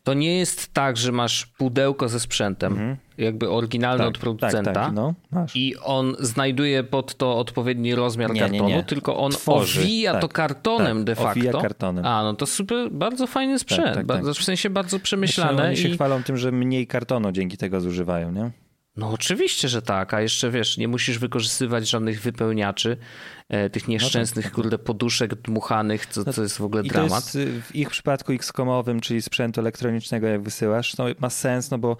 to 0.05 0.13
nie 0.13 0.37
jest 0.37 0.73
tak, 0.73 0.97
że 0.97 1.11
masz 1.11 1.45
pudełko 1.45 2.09
ze 2.09 2.19
sprzętem, 2.19 2.73
mhm. 2.73 2.97
jakby 3.17 3.49
oryginalny 3.49 3.99
tak, 3.99 4.07
od 4.07 4.17
producenta 4.17 4.63
tak, 4.63 4.73
tak, 4.73 4.93
no, 4.93 5.13
i 5.55 5.75
on 5.83 6.15
znajduje 6.19 6.83
pod 6.83 7.15
to 7.15 7.37
odpowiedni 7.37 7.95
rozmiar 7.95 8.33
nie, 8.33 8.39
kartonu, 8.39 8.69
nie, 8.69 8.75
nie. 8.75 8.83
tylko 8.83 9.17
on 9.17 9.31
Tworzy, 9.31 9.81
owija 9.81 10.11
tak, 10.11 10.21
to 10.21 10.27
kartonem 10.27 10.97
tak, 10.97 11.05
de 11.05 11.15
facto. 11.15 11.31
Owija 11.31 11.51
kartonem. 11.51 12.05
A, 12.05 12.23
no 12.23 12.33
to 12.33 12.45
super, 12.45 12.91
bardzo 12.91 13.27
fajny 13.27 13.59
sprzęt, 13.59 14.07
tak, 14.07 14.23
w 14.23 14.43
sensie 14.43 14.69
bardzo 14.69 14.99
przemyślane. 14.99 15.53
Znaczy, 15.53 15.67
oni 15.67 15.77
się 15.77 15.89
chwalą 15.89 16.23
tym, 16.23 16.37
że 16.37 16.51
mniej 16.51 16.87
kartonu 16.87 17.31
dzięki 17.31 17.57
tego 17.57 17.81
zużywają, 17.81 18.31
nie? 18.31 18.51
No 18.97 19.09
oczywiście, 19.09 19.67
że 19.67 19.81
tak, 19.81 20.13
a 20.13 20.21
jeszcze 20.21 20.51
wiesz, 20.51 20.77
nie 20.77 20.87
musisz 20.87 21.19
wykorzystywać 21.19 21.89
żadnych 21.89 22.21
wypełniaczy, 22.21 22.97
tych 23.71 23.87
nieszczęsnych, 23.87 24.45
no 24.45 24.49
tak, 24.49 24.55
kurde, 24.55 24.77
poduszek 24.77 25.35
dmuchanych, 25.35 26.05
co, 26.05 26.23
no, 26.25 26.33
co 26.33 26.43
jest 26.43 26.57
w 26.57 26.61
ogóle 26.61 26.83
dramat. 26.83 27.25
Jest, 27.25 27.35
y, 27.35 27.61
w 27.61 27.75
ich 27.75 27.89
przypadku 27.89 28.33
X-komowym, 28.33 28.99
czyli 28.99 29.21
sprzętu 29.21 29.61
elektronicznego, 29.61 30.27
jak 30.27 30.41
wysyłasz, 30.41 30.97
no 30.97 31.05
ma 31.19 31.29
sens, 31.29 31.71
no 31.71 31.77
bo 31.77 31.97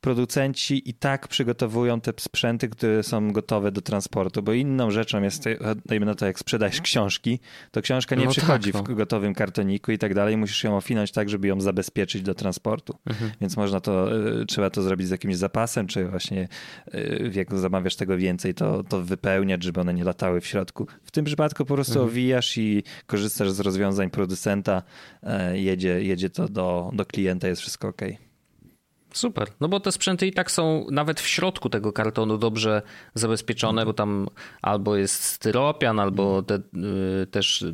producenci 0.00 0.90
i 0.90 0.94
tak 0.94 1.28
przygotowują 1.28 2.00
te 2.00 2.12
sprzęty, 2.20 2.68
które 2.68 3.02
są 3.02 3.32
gotowe 3.32 3.72
do 3.72 3.80
transportu, 3.80 4.42
bo 4.42 4.52
inną 4.52 4.90
rzeczą 4.90 5.22
jest, 5.22 5.44
dajmy 5.86 6.06
na 6.06 6.14
to, 6.14 6.26
jak 6.26 6.38
sprzedajesz 6.38 6.80
książki, 6.80 7.40
to 7.70 7.82
książka 7.82 8.16
nie 8.16 8.24
no 8.24 8.30
przychodzi 8.30 8.72
tak, 8.72 8.88
no. 8.88 8.94
w 8.94 8.96
gotowym 8.96 9.34
kartoniku 9.34 9.92
i 9.92 9.98
tak 9.98 10.14
dalej, 10.14 10.36
musisz 10.36 10.64
ją 10.64 10.76
ofinąć 10.76 11.12
tak, 11.12 11.28
żeby 11.28 11.48
ją 11.48 11.60
zabezpieczyć 11.60 12.22
do 12.22 12.34
transportu. 12.34 12.98
Mhm. 13.06 13.30
Więc 13.40 13.56
można 13.56 13.80
to, 13.80 14.16
y, 14.40 14.46
trzeba 14.46 14.70
to 14.70 14.82
zrobić 14.82 15.08
z 15.08 15.10
jakimś 15.10 15.36
zapasem, 15.36 15.86
czy 15.86 16.04
właśnie 16.08 16.26
właśnie 16.26 16.48
jak 17.32 17.58
zamawiasz 17.58 17.96
tego 17.96 18.16
więcej, 18.16 18.54
to, 18.54 18.82
to 18.82 19.02
wypełniać, 19.02 19.62
żeby 19.62 19.80
one 19.80 19.94
nie 19.94 20.04
latały 20.04 20.40
w 20.40 20.46
środku. 20.46 20.85
W 21.04 21.10
tym 21.10 21.24
przypadku 21.24 21.64
po 21.64 21.74
prostu 21.74 21.92
mhm. 21.92 22.08
owijasz 22.08 22.58
i 22.58 22.82
korzystasz 23.06 23.50
z 23.50 23.60
rozwiązań 23.60 24.10
producenta, 24.10 24.82
e, 25.22 25.58
jedzie, 25.58 26.02
jedzie 26.02 26.30
to 26.30 26.48
do, 26.48 26.90
do 26.94 27.06
klienta, 27.06 27.48
jest 27.48 27.60
wszystko 27.62 27.88
ok. 27.88 28.02
Super, 29.16 29.48
no 29.60 29.68
bo 29.68 29.80
te 29.80 29.92
sprzęty 29.92 30.26
i 30.26 30.32
tak 30.32 30.50
są 30.50 30.86
nawet 30.90 31.20
w 31.20 31.26
środku 31.26 31.68
tego 31.68 31.92
kartonu 31.92 32.38
dobrze 32.38 32.82
zabezpieczone, 33.14 33.84
bo 33.84 33.92
tam 33.92 34.28
albo 34.62 34.96
jest 34.96 35.24
styropian, 35.24 36.00
albo 36.00 36.42
te, 36.42 36.54
y, 37.22 37.26
też 37.26 37.64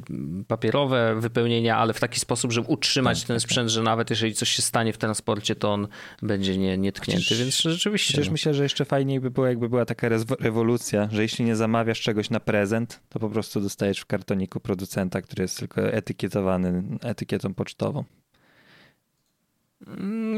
papierowe 0.48 1.14
wypełnienia, 1.20 1.76
ale 1.76 1.92
w 1.92 2.00
taki 2.00 2.20
sposób, 2.20 2.52
żeby 2.52 2.68
utrzymać 2.68 3.20
tak, 3.20 3.26
ten 3.26 3.36
tak, 3.36 3.42
sprzęt, 3.42 3.68
tak. 3.68 3.74
że 3.74 3.82
nawet 3.82 4.10
jeżeli 4.10 4.34
coś 4.34 4.48
się 4.48 4.62
stanie 4.62 4.92
w 4.92 4.98
transporcie, 4.98 5.54
to 5.54 5.72
on 5.72 5.88
będzie 6.22 6.58
nie, 6.58 6.78
nietknięty, 6.78 7.22
przecież, 7.22 7.38
więc 7.38 7.56
rzeczywiście. 7.56 8.12
Przecież 8.12 8.26
no. 8.26 8.32
myślę, 8.32 8.54
że 8.54 8.62
jeszcze 8.62 8.84
fajniej 8.84 9.20
by 9.20 9.30
było, 9.30 9.46
jakby 9.46 9.68
była 9.68 9.84
taka 9.84 10.08
rewolucja, 10.40 11.08
że 11.12 11.22
jeśli 11.22 11.44
nie 11.44 11.56
zamawiasz 11.56 12.00
czegoś 12.00 12.30
na 12.30 12.40
prezent, 12.40 13.00
to 13.08 13.18
po 13.18 13.30
prostu 13.30 13.60
dostajesz 13.60 14.00
w 14.00 14.06
kartoniku 14.06 14.60
producenta, 14.60 15.22
który 15.22 15.42
jest 15.42 15.58
tylko 15.58 15.82
etykietowany 15.82 16.82
etykietą 17.00 17.54
pocztową. 17.54 18.04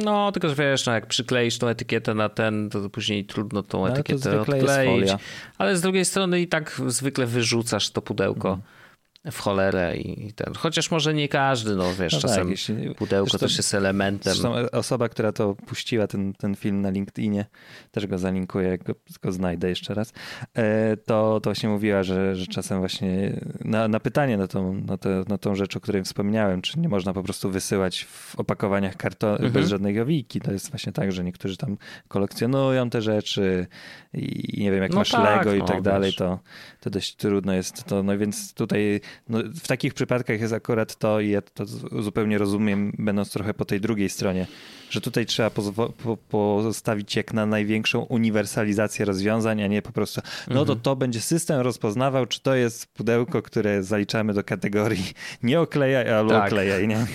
No, 0.05 0.33
tylko 0.33 0.49
że 0.49 0.55
wiesz, 0.55 0.87
no 0.87 0.93
jak 0.93 1.07
przykleisz 1.07 1.59
tą 1.59 1.69
etykietę 1.69 2.15
na 2.15 2.29
ten, 2.29 2.71
to 2.71 2.91
później 2.91 3.25
trudno 3.25 3.63
tą 3.63 3.81
no, 3.81 3.89
etykietę 3.89 4.41
odkleić. 4.41 5.11
Ale 5.59 5.77
z 5.77 5.81
drugiej 5.81 6.05
strony 6.05 6.41
i 6.41 6.49
tak 6.49 6.81
zwykle 6.87 7.27
wyrzucasz 7.27 7.91
to 7.91 8.03
pudełko. 8.03 8.49
Mhm 8.49 8.75
w 9.33 9.39
cholerę 9.41 9.97
i 9.97 10.33
ten. 10.33 10.55
Chociaż 10.55 10.91
może 10.91 11.15
nie 11.15 11.29
każdy, 11.29 11.77
no 11.77 11.95
wiesz, 12.01 12.13
no 12.13 12.21
czasem 12.21 12.39
tak, 12.39 12.49
jeśli, 12.49 12.95
pudełko 12.95 13.39
też 13.39 13.57
jest 13.57 13.75
elementem. 13.75 14.33
Zresztą 14.33 14.55
osoba, 14.73 15.09
która 15.09 15.33
to 15.33 15.55
puściła, 15.55 16.07
ten, 16.07 16.33
ten 16.33 16.55
film 16.55 16.81
na 16.81 16.91
LinkedInie, 16.91 17.47
też 17.91 18.07
go 18.07 18.19
zalinkuję, 18.19 18.69
jak 18.69 18.83
go, 18.83 18.95
go 19.23 19.33
znajdę 19.33 19.69
jeszcze 19.69 19.95
raz, 19.95 20.13
e, 20.55 20.97
to, 20.97 21.41
to 21.41 21.51
właśnie 21.51 21.69
mówiła, 21.69 22.03
że, 22.03 22.37
że 22.37 22.47
czasem 22.47 22.79
właśnie 22.79 23.41
na, 23.61 23.89
na 23.89 24.01
pytanie 24.01 24.37
na 24.37 24.49
tą, 24.49 24.75
na, 24.75 24.97
te, 24.97 25.25
na 25.29 25.39
tą 25.39 25.55
rzecz, 25.55 25.77
o 25.77 25.81
której 25.81 26.05
wspomniałem, 26.05 26.63
czy 26.63 26.81
nie 26.81 26.89
można 26.89 27.13
po 27.13 27.23
prostu 27.23 27.51
wysyłać 27.51 28.05
w 28.05 28.37
opakowaniach 28.41 28.97
karton 28.97 29.33
mhm. 29.33 29.53
bez 29.53 29.69
żadnej 29.69 29.95
gowiki. 29.95 30.41
To 30.41 30.53
jest 30.53 30.71
właśnie 30.71 30.93
tak, 30.93 31.13
że 31.13 31.25
niektórzy 31.25 31.57
tam 31.57 31.77
kolekcjonują 32.09 32.91
te 32.91 33.03
rzeczy 33.03 33.67
i 34.15 34.61
nie 34.61 34.71
wiem, 34.71 34.83
jak 34.83 34.91
no 34.91 34.97
masz 34.97 35.11
tak, 35.11 35.39
Lego 35.39 35.55
i 35.55 35.59
no, 35.59 35.65
tak 35.65 35.83
dalej, 35.83 36.13
to, 36.13 36.39
to 36.85 36.91
dość 36.91 37.17
trudno 37.17 37.55
jest 37.55 37.85
to. 37.85 38.03
No 38.03 38.19
więc 38.19 38.55
tutaj 38.55 39.01
no, 39.29 39.39
w 39.55 39.67
takich 39.67 39.95
przypadkach 39.95 40.41
jest 40.41 40.53
akurat 40.53 40.97
to 40.97 41.21
i 41.21 41.31
ja 41.31 41.43
to 41.43 41.67
zupełnie 42.03 42.39
rozumiem, 42.39 42.93
będąc 42.99 43.33
trochę 43.33 43.55
po 43.55 43.65
tej 43.65 43.81
drugiej 43.81 44.09
stronie, 44.09 44.47
że 44.95 45.01
tutaj 45.01 45.27
trzeba 45.27 45.51
po 45.51 46.17
postawić 46.29 47.17
jak 47.17 47.33
na 47.33 47.47
największą 47.47 48.01
uniwersalizację 48.01 49.05
rozwiązań, 49.05 49.63
a 49.63 49.67
nie 49.67 49.83
po 49.83 49.93
prostu, 49.93 50.21
no 50.49 50.55
to 50.55 50.61
mhm. 50.61 50.81
to 50.81 50.97
będzie 50.97 51.21
system 51.21 51.61
rozpoznawał, 51.61 52.27
czy 52.27 52.41
to 52.41 52.55
jest 52.55 52.87
pudełko, 52.87 53.43
które 53.43 53.83
zaliczamy 53.83 54.35
do 54.35 54.45
kategorii 54.45 55.05
nie 55.43 55.61
oklejaj 55.61 56.11
albo 56.11 56.31
tak. 56.31 56.47
oklejaj, 56.47 56.89
nie? 56.89 57.07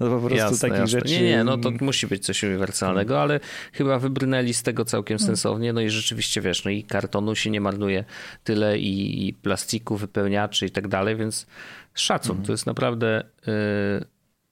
No 0.00 0.10
po 0.10 0.18
prostu 0.18 0.36
jasne, 0.36 0.68
takich 0.68 0.80
jasne. 0.80 1.00
rzeczy... 1.00 1.12
Nie, 1.12 1.22
nie, 1.22 1.44
no 1.44 1.58
to 1.58 1.70
musi 1.80 2.06
być 2.06 2.26
coś 2.26 2.42
uniwersalnego, 2.42 3.22
ale 3.22 3.40
chyba 3.72 3.98
wybrnęli 3.98 4.54
z 4.54 4.62
tego 4.62 4.84
całkiem 4.84 5.16
mm. 5.16 5.26
sensownie, 5.26 5.72
no 5.72 5.80
i 5.80 5.90
rzeczywiście 5.90 6.40
wiesz, 6.40 6.64
no 6.64 6.70
i 6.70 6.84
kartonu 6.84 7.34
się 7.34 7.50
nie 7.50 7.60
marnuje 7.60 8.04
tyle 8.44 8.78
i, 8.78 9.28
i 9.28 9.32
plastiku, 9.32 9.96
wypełniaczy 9.96 10.66
i 10.66 10.70
tak 10.70 10.88
dalej, 10.88 11.16
więc 11.16 11.46
szacun, 11.94 12.36
mm. 12.36 12.46
to 12.46 12.52
jest 12.52 12.66
naprawdę... 12.66 13.24
Yy... 13.46 13.52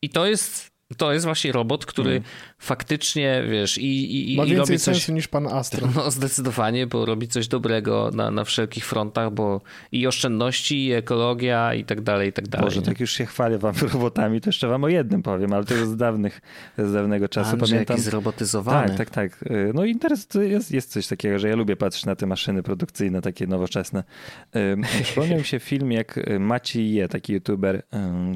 I 0.03 0.09
to 0.09 0.27
jest 0.27 0.71
to 0.97 1.13
jest 1.13 1.25
właśnie 1.25 1.53
robot, 1.53 1.87
który 1.87 2.11
mm. 2.11 2.23
faktycznie, 2.59 3.45
wiesz, 3.51 3.79
i, 3.79 4.33
i, 4.33 4.37
Ma 4.37 4.45
i 4.45 4.55
robi 4.55 4.67
coś... 4.67 4.81
sensu 4.81 5.13
niż 5.13 5.29
pan 5.29 5.47
Astro. 5.47 5.89
No 6.01 6.11
zdecydowanie, 6.11 6.87
bo 6.87 7.07
robi 7.07 7.29
coś 7.29 7.49
dobrego 7.49 8.11
na, 8.15 8.31
na 8.31 8.45
wszelkich 8.45 8.87
frontach, 8.87 9.33
bo 9.33 9.61
i 9.93 10.07
oszczędności, 10.07 10.87
i 10.87 10.93
ekologia, 10.93 11.75
i 11.75 11.85
tak 11.85 12.01
dalej, 12.01 12.29
i 12.29 12.33
tak 12.33 12.49
dalej. 12.49 12.65
Może 12.65 12.83
tak 12.83 13.01
już 13.01 13.13
się 13.13 13.27
chwalę 13.27 13.59
wam 13.59 13.75
robotami, 13.93 14.41
to 14.41 14.49
jeszcze 14.49 14.69
wam 14.69 14.85
o 14.85 14.89
jednym 14.89 15.23
powiem, 15.23 15.53
ale 15.53 15.65
to 15.65 15.75
jest 15.75 15.91
z 15.91 15.97
dawnych, 15.97 16.41
z 16.79 16.93
dawnego 16.93 17.29
czasu. 17.29 17.51
Andrzej, 17.51 17.69
Pamiętam. 17.69 17.97
Jaki 17.97 18.05
zrobotyzowany. 18.05 18.89
Tak, 18.89 18.97
tak, 18.97 19.11
tak. 19.11 19.45
No 19.75 19.85
interes, 19.85 20.29
jest, 20.41 20.73
jest 20.73 20.91
coś 20.91 21.07
takiego, 21.07 21.39
że 21.39 21.49
ja 21.49 21.57
lubię 21.57 21.77
patrzeć 21.77 22.07
na 22.07 22.17
te 22.17 22.27
maszyny 22.27 22.63
produkcyjne, 22.63 23.23
takie 23.23 23.47
nowoczesne. 23.47 24.05
Przypomniał 25.03 25.39
mi 25.39 25.45
się 25.45 25.59
film, 25.59 25.93
jak 25.93 26.21
Maciej 26.41 26.93
Je, 26.93 27.09
taki 27.09 27.33
youtuber, 27.33 27.83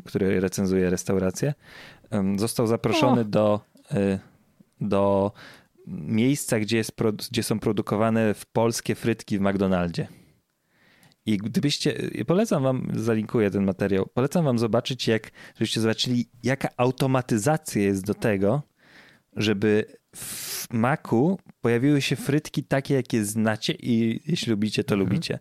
który 0.04 0.40
recenzuje 0.40 0.90
restaurację, 0.90 1.54
został 2.36 2.66
zaproszony 2.66 3.20
o. 3.20 3.24
do, 3.24 3.60
y, 3.92 4.18
do 4.80 5.32
miejsca, 5.86 6.60
gdzie, 6.60 6.76
jest, 6.76 6.92
gdzie 7.30 7.42
są 7.42 7.58
produkowane 7.58 8.34
polskie 8.52 8.94
frytki 8.94 9.38
w 9.38 9.40
McDonaldzie. 9.40 10.08
I 11.26 11.36
gdybyście, 11.36 12.00
y, 12.20 12.24
polecam 12.24 12.62
wam, 12.62 12.92
zalinkuję 12.94 13.50
ten 13.50 13.64
materiał, 13.64 14.06
polecam 14.14 14.44
wam 14.44 14.58
zobaczyć, 14.58 15.08
jak, 15.08 15.30
żebyście 15.54 15.80
zobaczyli, 15.80 16.28
jaka 16.42 16.68
automatyzacja 16.76 17.82
jest 17.82 18.06
do 18.06 18.14
tego, 18.14 18.62
żeby 19.36 19.84
w 20.16 20.66
Macu 20.72 21.38
pojawiły 21.60 22.02
się 22.02 22.16
frytki 22.16 22.64
takie, 22.64 22.94
jakie 22.94 23.24
znacie 23.24 23.72
i 23.72 24.20
jeśli 24.26 24.50
lubicie, 24.50 24.84
to 24.84 24.94
mhm. 24.94 25.08
lubicie. 25.08 25.38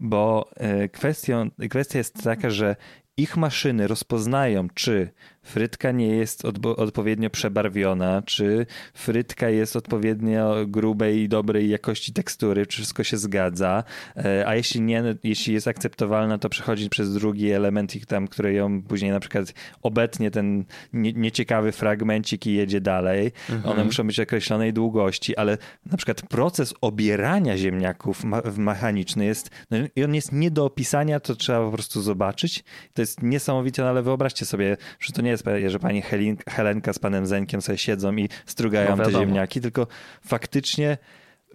Bo 0.00 0.50
y, 0.84 0.88
kwestią, 0.88 1.50
kwestia 1.70 1.98
jest 1.98 2.22
taka, 2.22 2.50
że 2.50 2.76
ich 3.16 3.36
maszyny 3.36 3.86
rozpoznają, 3.86 4.68
czy 4.74 5.10
frytka 5.46 5.92
nie 5.92 6.08
jest 6.08 6.44
odpo 6.44 6.76
odpowiednio 6.76 7.30
przebarwiona, 7.30 8.22
czy 8.22 8.66
frytka 8.94 9.48
jest 9.48 9.76
odpowiednio 9.76 10.66
grubej 10.66 11.18
i 11.18 11.28
dobrej 11.28 11.70
jakości 11.70 12.12
tekstury, 12.12 12.66
czy 12.66 12.76
wszystko 12.76 13.04
się 13.04 13.16
zgadza, 13.16 13.84
e, 14.16 14.48
a 14.48 14.56
jeśli 14.56 14.80
nie, 14.80 15.02
jeśli 15.24 15.54
jest 15.54 15.68
akceptowalna, 15.68 16.38
to 16.38 16.48
przechodzi 16.48 16.90
przez 16.90 17.14
drugi 17.14 17.50
element, 17.50 17.96
ich 17.96 18.06
tam, 18.06 18.28
który 18.28 18.52
ją 18.52 18.82
później 18.82 19.10
na 19.10 19.20
przykład 19.20 19.54
obetnie 19.82 20.30
ten 20.30 20.64
nie, 20.92 21.12
nieciekawy 21.12 21.72
fragmencik 21.72 22.46
i 22.46 22.54
jedzie 22.54 22.80
dalej. 22.80 23.32
Mhm. 23.50 23.72
One 23.72 23.84
muszą 23.84 24.06
być 24.06 24.20
określonej 24.20 24.72
długości, 24.72 25.36
ale 25.36 25.58
na 25.86 25.96
przykład 25.96 26.22
proces 26.22 26.74
obierania 26.80 27.56
ziemniaków 27.56 28.24
ma 28.24 28.42
mechaniczny 28.56 29.24
jest, 29.24 29.50
no 29.70 29.78
i 29.96 30.04
on 30.04 30.14
jest 30.14 30.32
nie 30.32 30.50
do 30.50 30.64
opisania, 30.64 31.20
to 31.20 31.36
trzeba 31.36 31.66
po 31.66 31.72
prostu 31.72 32.02
zobaczyć. 32.02 32.64
To 32.94 33.02
jest 33.02 33.22
niesamowite, 33.22 33.82
no 33.82 33.88
ale 33.88 34.02
wyobraźcie 34.02 34.46
sobie, 34.46 34.76
że 35.00 35.12
to 35.12 35.22
nie 35.22 35.30
jest, 35.30 35.35
że 35.70 35.78
pani 35.78 36.02
Helenka 36.48 36.92
z 36.92 36.98
panem 36.98 37.26
Zenkiem 37.26 37.62
sobie 37.62 37.78
siedzą 37.78 38.16
i 38.16 38.28
strugają 38.46 38.96
no 38.96 39.04
te 39.04 39.12
ziemniaki, 39.12 39.60
tylko 39.60 39.86
faktycznie 40.26 40.98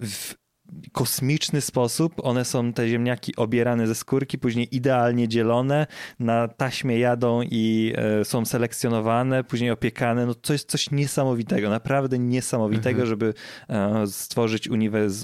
w 0.01 0.40
kosmiczny 0.91 1.61
sposób. 1.61 2.13
One 2.23 2.45
są, 2.45 2.73
te 2.73 2.87
ziemniaki, 2.87 3.35
obierane 3.35 3.87
ze 3.87 3.95
skórki, 3.95 4.37
później 4.37 4.75
idealnie 4.75 5.27
dzielone, 5.27 5.87
na 6.19 6.47
taśmie 6.47 6.99
jadą 6.99 7.41
i 7.41 7.93
e, 7.95 8.25
są 8.25 8.45
selekcjonowane, 8.45 9.43
później 9.43 9.71
opiekane. 9.71 10.25
No 10.25 10.35
to 10.35 10.53
jest 10.53 10.69
coś 10.69 10.91
niesamowitego, 10.91 11.69
naprawdę 11.69 12.19
niesamowitego, 12.19 13.01
mhm. 13.01 13.07
żeby 13.07 13.33
e, 13.69 14.07
stworzyć 14.07 14.69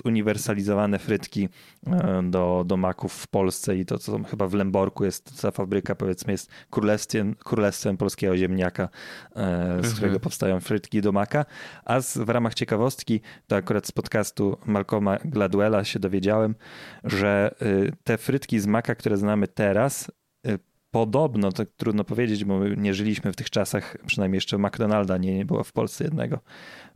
uniwersalizowane 0.04 1.00
frytki 1.00 1.50
e, 1.88 2.22
do, 2.24 2.64
do 2.68 2.78
maków 2.78 3.14
w 3.14 3.28
Polsce 3.28 3.78
i 3.78 3.86
to, 3.86 3.98
co 3.98 4.24
chyba 4.24 4.48
w 4.48 4.54
Lęborku 4.54 5.06
jest, 5.06 5.42
ta 5.42 5.52
fabryka 5.52 5.96
powiedzmy 5.96 6.32
jest 6.32 6.50
królestwem, 6.70 7.36
królestwem 7.36 7.98
polskiego 7.98 8.38
ziemniaka, 8.38 8.90
z 9.36 9.40
mhm. 9.40 9.94
którego 9.94 10.20
powstają 10.20 10.60
frytki 10.60 11.02
do 11.02 11.12
maka. 11.12 11.46
A 11.86 12.02
z, 12.02 12.18
w 12.18 12.30
ramach 12.30 12.54
ciekawostki, 12.54 13.22
to 13.48 13.56
akurat 13.56 13.88
z 13.88 13.92
podcastu 13.92 14.58
Malcolma 14.66 15.18
Gladwella 15.38 15.84
się 15.84 16.00
dowiedziałem, 16.00 16.56
że 17.04 17.56
y, 17.62 17.92
te 18.04 18.18
frytki 18.18 18.60
z 18.60 18.68
maka, 18.68 18.96
które 18.96 19.18
znamy 19.18 19.48
teraz, 19.48 20.12
y, 20.48 20.60
podobno, 20.92 21.52
to 21.52 21.64
trudno 21.78 22.04
powiedzieć, 22.04 22.46
bo 22.46 22.60
my 22.60 22.76
nie 22.78 22.94
żyliśmy 22.94 23.34
w 23.34 23.36
tych 23.36 23.50
czasach, 23.50 23.98
przynajmniej 24.06 24.38
jeszcze 24.38 24.58
McDonalda 24.58 25.18
nie, 25.18 25.36
nie 25.36 25.46
było 25.46 25.64
w 25.64 25.72
Polsce 25.72 26.04
jednego, 26.04 26.40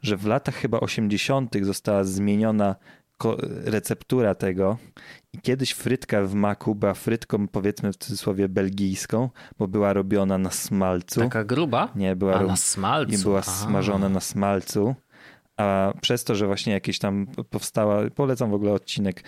że 0.02 0.18
w 0.18 0.26
latach 0.26 0.56
chyba 0.56 0.80
80. 0.80 1.56
została 1.62 2.04
zmieniona 2.04 2.76
receptura 3.66 4.36
tego 4.36 4.78
i 5.34 5.42
kiedyś 5.42 5.72
frytka 5.72 6.24
w 6.24 6.34
maku 6.34 6.76
była 6.76 6.94
frytką 6.94 7.48
powiedzmy 7.48 7.94
w 7.94 7.98
cudzysłowie 7.98 8.50
belgijską, 8.50 9.30
bo 9.60 9.68
była 9.68 9.94
robiona 9.94 10.38
na 10.38 10.52
smalcu. 10.52 11.20
Taka 11.20 11.44
gruba? 11.44 11.90
Nie, 11.96 12.16
była 12.16 12.36
A, 12.36 12.44
na 12.44 12.56
smalcu. 12.56 13.14
I 13.14 13.18
była 13.18 13.42
smażona 13.42 14.10
na 14.10 14.20
smalcu 14.20 14.96
a 15.62 15.94
przez 16.02 16.24
to, 16.24 16.36
że 16.36 16.48
właśnie 16.48 16.74
jakieś 16.74 17.00
tam 17.00 17.28
powstała, 17.50 18.10
polecam 18.16 18.52
w 18.52 18.54
ogóle 18.54 18.74
odcinek 18.74 19.24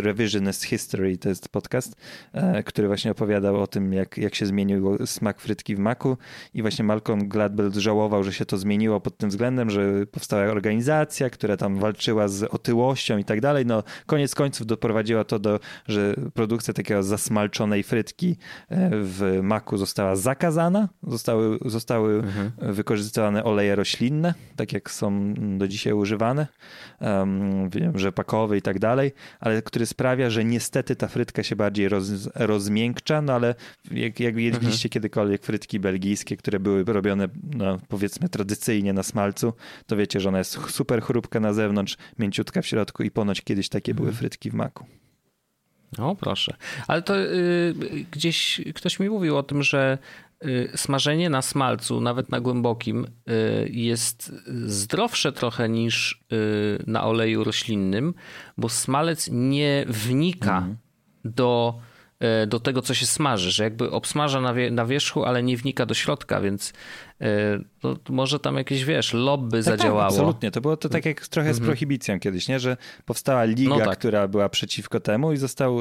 Revisionist 0.00 0.64
History, 0.64 1.18
to 1.18 1.28
jest 1.28 1.48
podcast, 1.48 1.96
e, 2.32 2.62
który 2.62 2.88
właśnie 2.88 3.10
opowiadał 3.10 3.62
o 3.62 3.66
tym, 3.66 3.92
jak, 3.92 4.18
jak 4.18 4.34
się 4.34 4.46
zmienił 4.46 5.06
smak 5.06 5.40
frytki 5.40 5.76
w 5.76 5.78
maku 5.78 6.16
i 6.54 6.62
właśnie 6.62 6.84
Malcolm 6.84 7.28
Gladwell 7.28 7.72
żałował, 7.72 8.24
że 8.24 8.32
się 8.32 8.46
to 8.46 8.58
zmieniło 8.58 9.00
pod 9.00 9.16
tym 9.16 9.30
względem, 9.30 9.70
że 9.70 10.06
powstała 10.06 10.44
organizacja, 10.44 11.30
która 11.30 11.56
tam 11.56 11.78
walczyła 11.78 12.28
z 12.28 12.42
otyłością 12.42 13.18
i 13.18 13.24
tak 13.24 13.40
dalej. 13.40 13.66
No 13.66 13.82
koniec 14.06 14.34
końców 14.34 14.66
doprowadziła 14.66 15.24
to 15.24 15.38
do, 15.38 15.60
że 15.88 16.14
produkcja 16.34 16.74
takiego 16.74 17.02
zasmalczonej 17.02 17.82
frytki 17.82 18.36
e, 18.68 18.90
w 18.92 19.40
maku 19.42 19.76
została 19.76 20.16
zakazana, 20.16 20.88
zostały, 21.02 21.58
zostały 21.64 22.14
mhm. 22.14 22.74
wykorzystywane 22.74 23.44
oleje 23.44 23.76
roślinne, 23.76 24.34
tak 24.56 24.72
jak 24.72 24.90
są 24.90 25.06
są 25.06 25.34
do 25.58 25.68
dzisiaj 25.68 25.92
używane, 25.92 26.46
um, 27.00 27.70
wiem, 27.70 27.98
rzepakowy 27.98 28.56
i 28.56 28.62
tak 28.62 28.78
dalej, 28.78 29.12
ale 29.40 29.62
który 29.62 29.86
sprawia, 29.86 30.30
że 30.30 30.44
niestety 30.44 30.96
ta 30.96 31.08
frytka 31.08 31.42
się 31.42 31.56
bardziej 31.56 31.88
roz, 31.88 32.28
rozmiękcza, 32.34 33.22
no 33.22 33.32
ale 33.32 33.54
jak, 33.90 34.20
jak 34.20 34.36
jedliście 34.36 34.88
mhm. 34.88 34.90
kiedykolwiek 34.90 35.44
frytki 35.44 35.80
belgijskie, 35.80 36.36
które 36.36 36.60
były 36.60 36.84
robione 36.84 37.28
no, 37.54 37.78
powiedzmy 37.88 38.28
tradycyjnie 38.28 38.92
na 38.92 39.02
smalcu, 39.02 39.52
to 39.86 39.96
wiecie, 39.96 40.20
że 40.20 40.28
ona 40.28 40.38
jest 40.38 40.58
super 40.70 41.02
chrupka 41.02 41.40
na 41.40 41.52
zewnątrz, 41.52 41.96
mięciutka 42.18 42.62
w 42.62 42.66
środku 42.66 43.02
i 43.02 43.10
ponoć 43.10 43.42
kiedyś 43.42 43.68
takie 43.68 43.92
mhm. 43.92 44.04
były 44.04 44.16
frytki 44.16 44.50
w 44.50 44.54
maku. 44.54 44.86
O, 45.98 46.16
proszę. 46.16 46.56
Ale 46.86 47.02
to 47.02 47.18
y, 47.18 47.74
gdzieś 48.10 48.60
ktoś 48.74 49.00
mi 49.00 49.10
mówił 49.10 49.36
o 49.36 49.42
tym, 49.42 49.62
że 49.62 49.98
smażenie 50.76 51.30
na 51.30 51.42
smalcu, 51.42 52.00
nawet 52.00 52.30
na 52.30 52.40
głębokim, 52.40 53.06
y, 53.06 53.68
jest 53.70 54.32
zdrowsze 54.66 55.32
trochę 55.32 55.68
niż 55.68 56.24
y, 56.32 56.84
na 56.86 57.04
oleju 57.04 57.44
roślinnym, 57.44 58.14
bo 58.58 58.68
smalec 58.68 59.28
nie 59.32 59.84
wnika 59.88 60.58
mm. 60.58 60.76
do 61.24 61.80
y, 62.42 62.46
do 62.46 62.60
tego, 62.60 62.82
co 62.82 62.94
się 62.94 63.06
smaży, 63.06 63.50
że 63.50 63.64
jakby 63.64 63.90
obsmaża 63.90 64.40
na, 64.40 64.54
wie, 64.54 64.70
na 64.70 64.86
wierzchu, 64.86 65.24
ale 65.24 65.42
nie 65.42 65.56
wnika 65.56 65.86
do 65.86 65.94
środka, 65.94 66.40
więc 66.40 66.72
to 67.80 67.96
może 68.08 68.40
tam 68.40 68.56
jakieś, 68.56 68.84
wiesz, 68.84 69.12
lobby 69.12 69.58
tak, 69.58 69.64
tak 69.64 69.78
zadziałało. 69.78 70.00
Tak, 70.00 70.10
absolutnie. 70.10 70.50
To 70.50 70.60
było 70.60 70.76
to 70.76 70.88
tak 70.88 71.06
jak 71.06 71.28
trochę 71.28 71.54
z 71.54 71.58
mhm. 71.58 71.66
prohibicją 71.66 72.20
kiedyś, 72.20 72.48
nie? 72.48 72.60
że 72.60 72.76
powstała 73.04 73.44
liga, 73.44 73.78
no 73.78 73.84
tak. 73.84 73.98
która 73.98 74.28
była 74.28 74.48
przeciwko 74.48 75.00
temu 75.00 75.32
i 75.32 75.36
został 75.36 75.80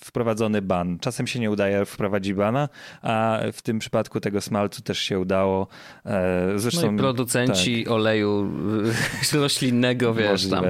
wprowadzony 0.00 0.62
ban. 0.62 0.98
Czasem 0.98 1.26
się 1.26 1.40
nie 1.40 1.50
udaje 1.50 1.84
wprowadzić 1.84 2.34
bana, 2.34 2.68
a 3.02 3.40
w 3.52 3.62
tym 3.62 3.78
przypadku 3.78 4.20
tego 4.20 4.40
smalcu 4.40 4.82
też 4.82 4.98
się 4.98 5.18
udało. 5.18 5.66
E, 6.06 6.52
zresztą, 6.56 6.86
no 6.86 6.92
i 6.92 6.96
producenci 6.96 7.84
tak. 7.84 7.92
oleju 7.92 8.50
roślinnego, 9.32 10.14
wiesz, 10.14 10.48
tam. 10.48 10.64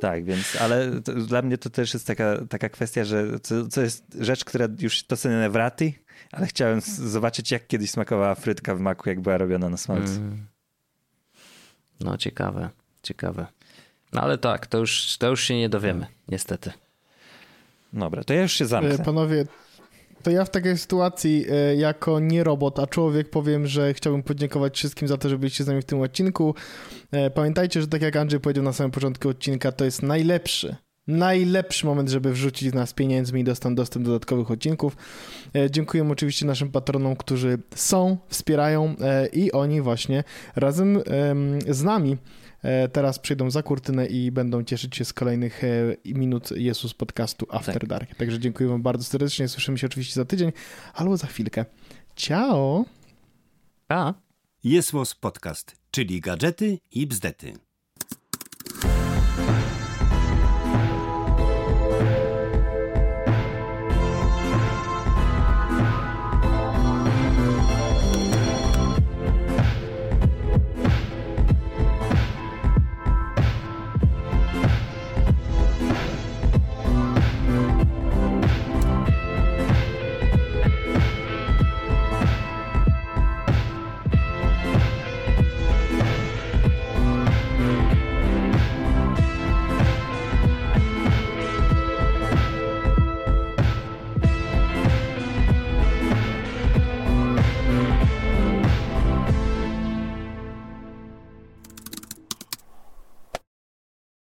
Tak, 0.00 0.24
więc, 0.24 0.56
ale 0.60 1.00
to, 1.00 1.12
dla 1.12 1.42
mnie 1.42 1.58
to 1.58 1.70
też 1.70 1.94
jest 1.94 2.06
taka, 2.06 2.38
taka 2.48 2.68
kwestia, 2.68 3.04
że 3.04 3.40
co, 3.40 3.66
co 3.66 3.80
jest 3.80 4.04
rzecz, 4.20 4.44
która 4.44 4.68
już 4.80 5.02
to 5.02 5.16
są 5.16 5.28
wraty, 5.50 5.92
ale 6.32 6.46
chciałem 6.46 6.80
zobaczyć, 6.98 7.50
jak 7.50 7.66
kiedyś 7.66 7.90
smakowała 7.90 8.34
frytka 8.34 8.74
w 8.74 8.80
maku, 8.80 9.08
jak 9.08 9.20
była 9.20 9.38
robiona 9.38 9.68
na 9.68 9.76
smalcu. 9.76 10.12
Mm. 10.12 10.46
No 12.00 12.16
ciekawe, 12.16 12.70
ciekawe. 13.02 13.46
No 14.12 14.20
ale 14.20 14.38
tak, 14.38 14.66
to 14.66 14.78
już, 14.78 15.16
to 15.18 15.30
już 15.30 15.44
się 15.44 15.56
nie 15.56 15.68
dowiemy, 15.68 16.06
niestety. 16.28 16.72
Dobra, 17.92 18.24
to 18.24 18.34
ja 18.34 18.42
już 18.42 18.52
się 18.52 18.66
zamknę. 18.66 18.94
E, 18.94 18.98
panowie, 18.98 19.44
to 20.22 20.30
ja 20.30 20.44
w 20.44 20.50
takiej 20.50 20.78
sytuacji 20.78 21.46
e, 21.50 21.76
jako 21.76 22.20
nie 22.20 22.44
robot, 22.44 22.78
a 22.78 22.86
człowiek 22.86 23.30
powiem, 23.30 23.66
że 23.66 23.94
chciałbym 23.94 24.22
podziękować 24.22 24.76
wszystkim 24.76 25.08
za 25.08 25.16
to, 25.16 25.28
że 25.28 25.38
byliście 25.38 25.64
z 25.64 25.66
nami 25.66 25.82
w 25.82 25.84
tym 25.84 26.00
odcinku. 26.00 26.54
E, 27.10 27.30
pamiętajcie, 27.30 27.80
że 27.80 27.86
tak 27.86 28.02
jak 28.02 28.16
Andrzej 28.16 28.40
powiedział 28.40 28.64
na 28.64 28.72
samym 28.72 28.90
początku 28.90 29.28
odcinka, 29.28 29.72
to 29.72 29.84
jest 29.84 30.02
najlepszy 30.02 30.76
najlepszy 31.08 31.86
moment, 31.86 32.08
żeby 32.08 32.32
wrzucić 32.32 32.74
nas 32.74 32.92
pieniędzmi 32.92 33.40
i 33.40 33.44
dostać 33.44 33.74
dostęp 33.74 34.04
do 34.04 34.10
dodatkowych 34.10 34.50
odcinków. 34.50 34.96
E, 35.54 35.70
dziękuję 35.70 36.08
oczywiście 36.10 36.46
naszym 36.46 36.70
patronom, 36.70 37.16
którzy 37.16 37.58
są, 37.74 38.18
wspierają 38.28 38.94
e, 39.00 39.26
i 39.26 39.52
oni 39.52 39.80
właśnie 39.80 40.24
razem 40.56 41.02
z 41.68 41.82
nami 41.82 42.16
e, 42.62 42.88
teraz 42.88 43.18
przyjdą 43.18 43.50
za 43.50 43.62
kurtynę 43.62 44.06
i 44.06 44.30
będą 44.30 44.64
cieszyć 44.64 44.96
się 44.96 45.04
z 45.04 45.12
kolejnych 45.12 45.62
minut 46.04 46.50
Jezus 46.50 46.94
podcastu 46.94 47.46
After 47.50 47.80
tak. 47.80 47.86
Dark. 47.86 48.14
Także 48.14 48.38
dziękuję 48.38 48.68
wam 48.68 48.82
bardzo 48.82 49.04
serdecznie. 49.04 49.48
Słyszymy 49.48 49.78
się 49.78 49.86
oczywiście 49.86 50.14
za 50.14 50.24
tydzień 50.24 50.52
albo 50.94 51.16
za 51.16 51.26
chwilkę. 51.26 51.64
Ciao! 52.16 52.84
A. 53.88 54.14
Jest 54.64 54.92
Podcast, 55.20 55.76
czyli 55.90 56.20
gadżety 56.20 56.78
i 56.90 57.06
bzdety. 57.06 57.67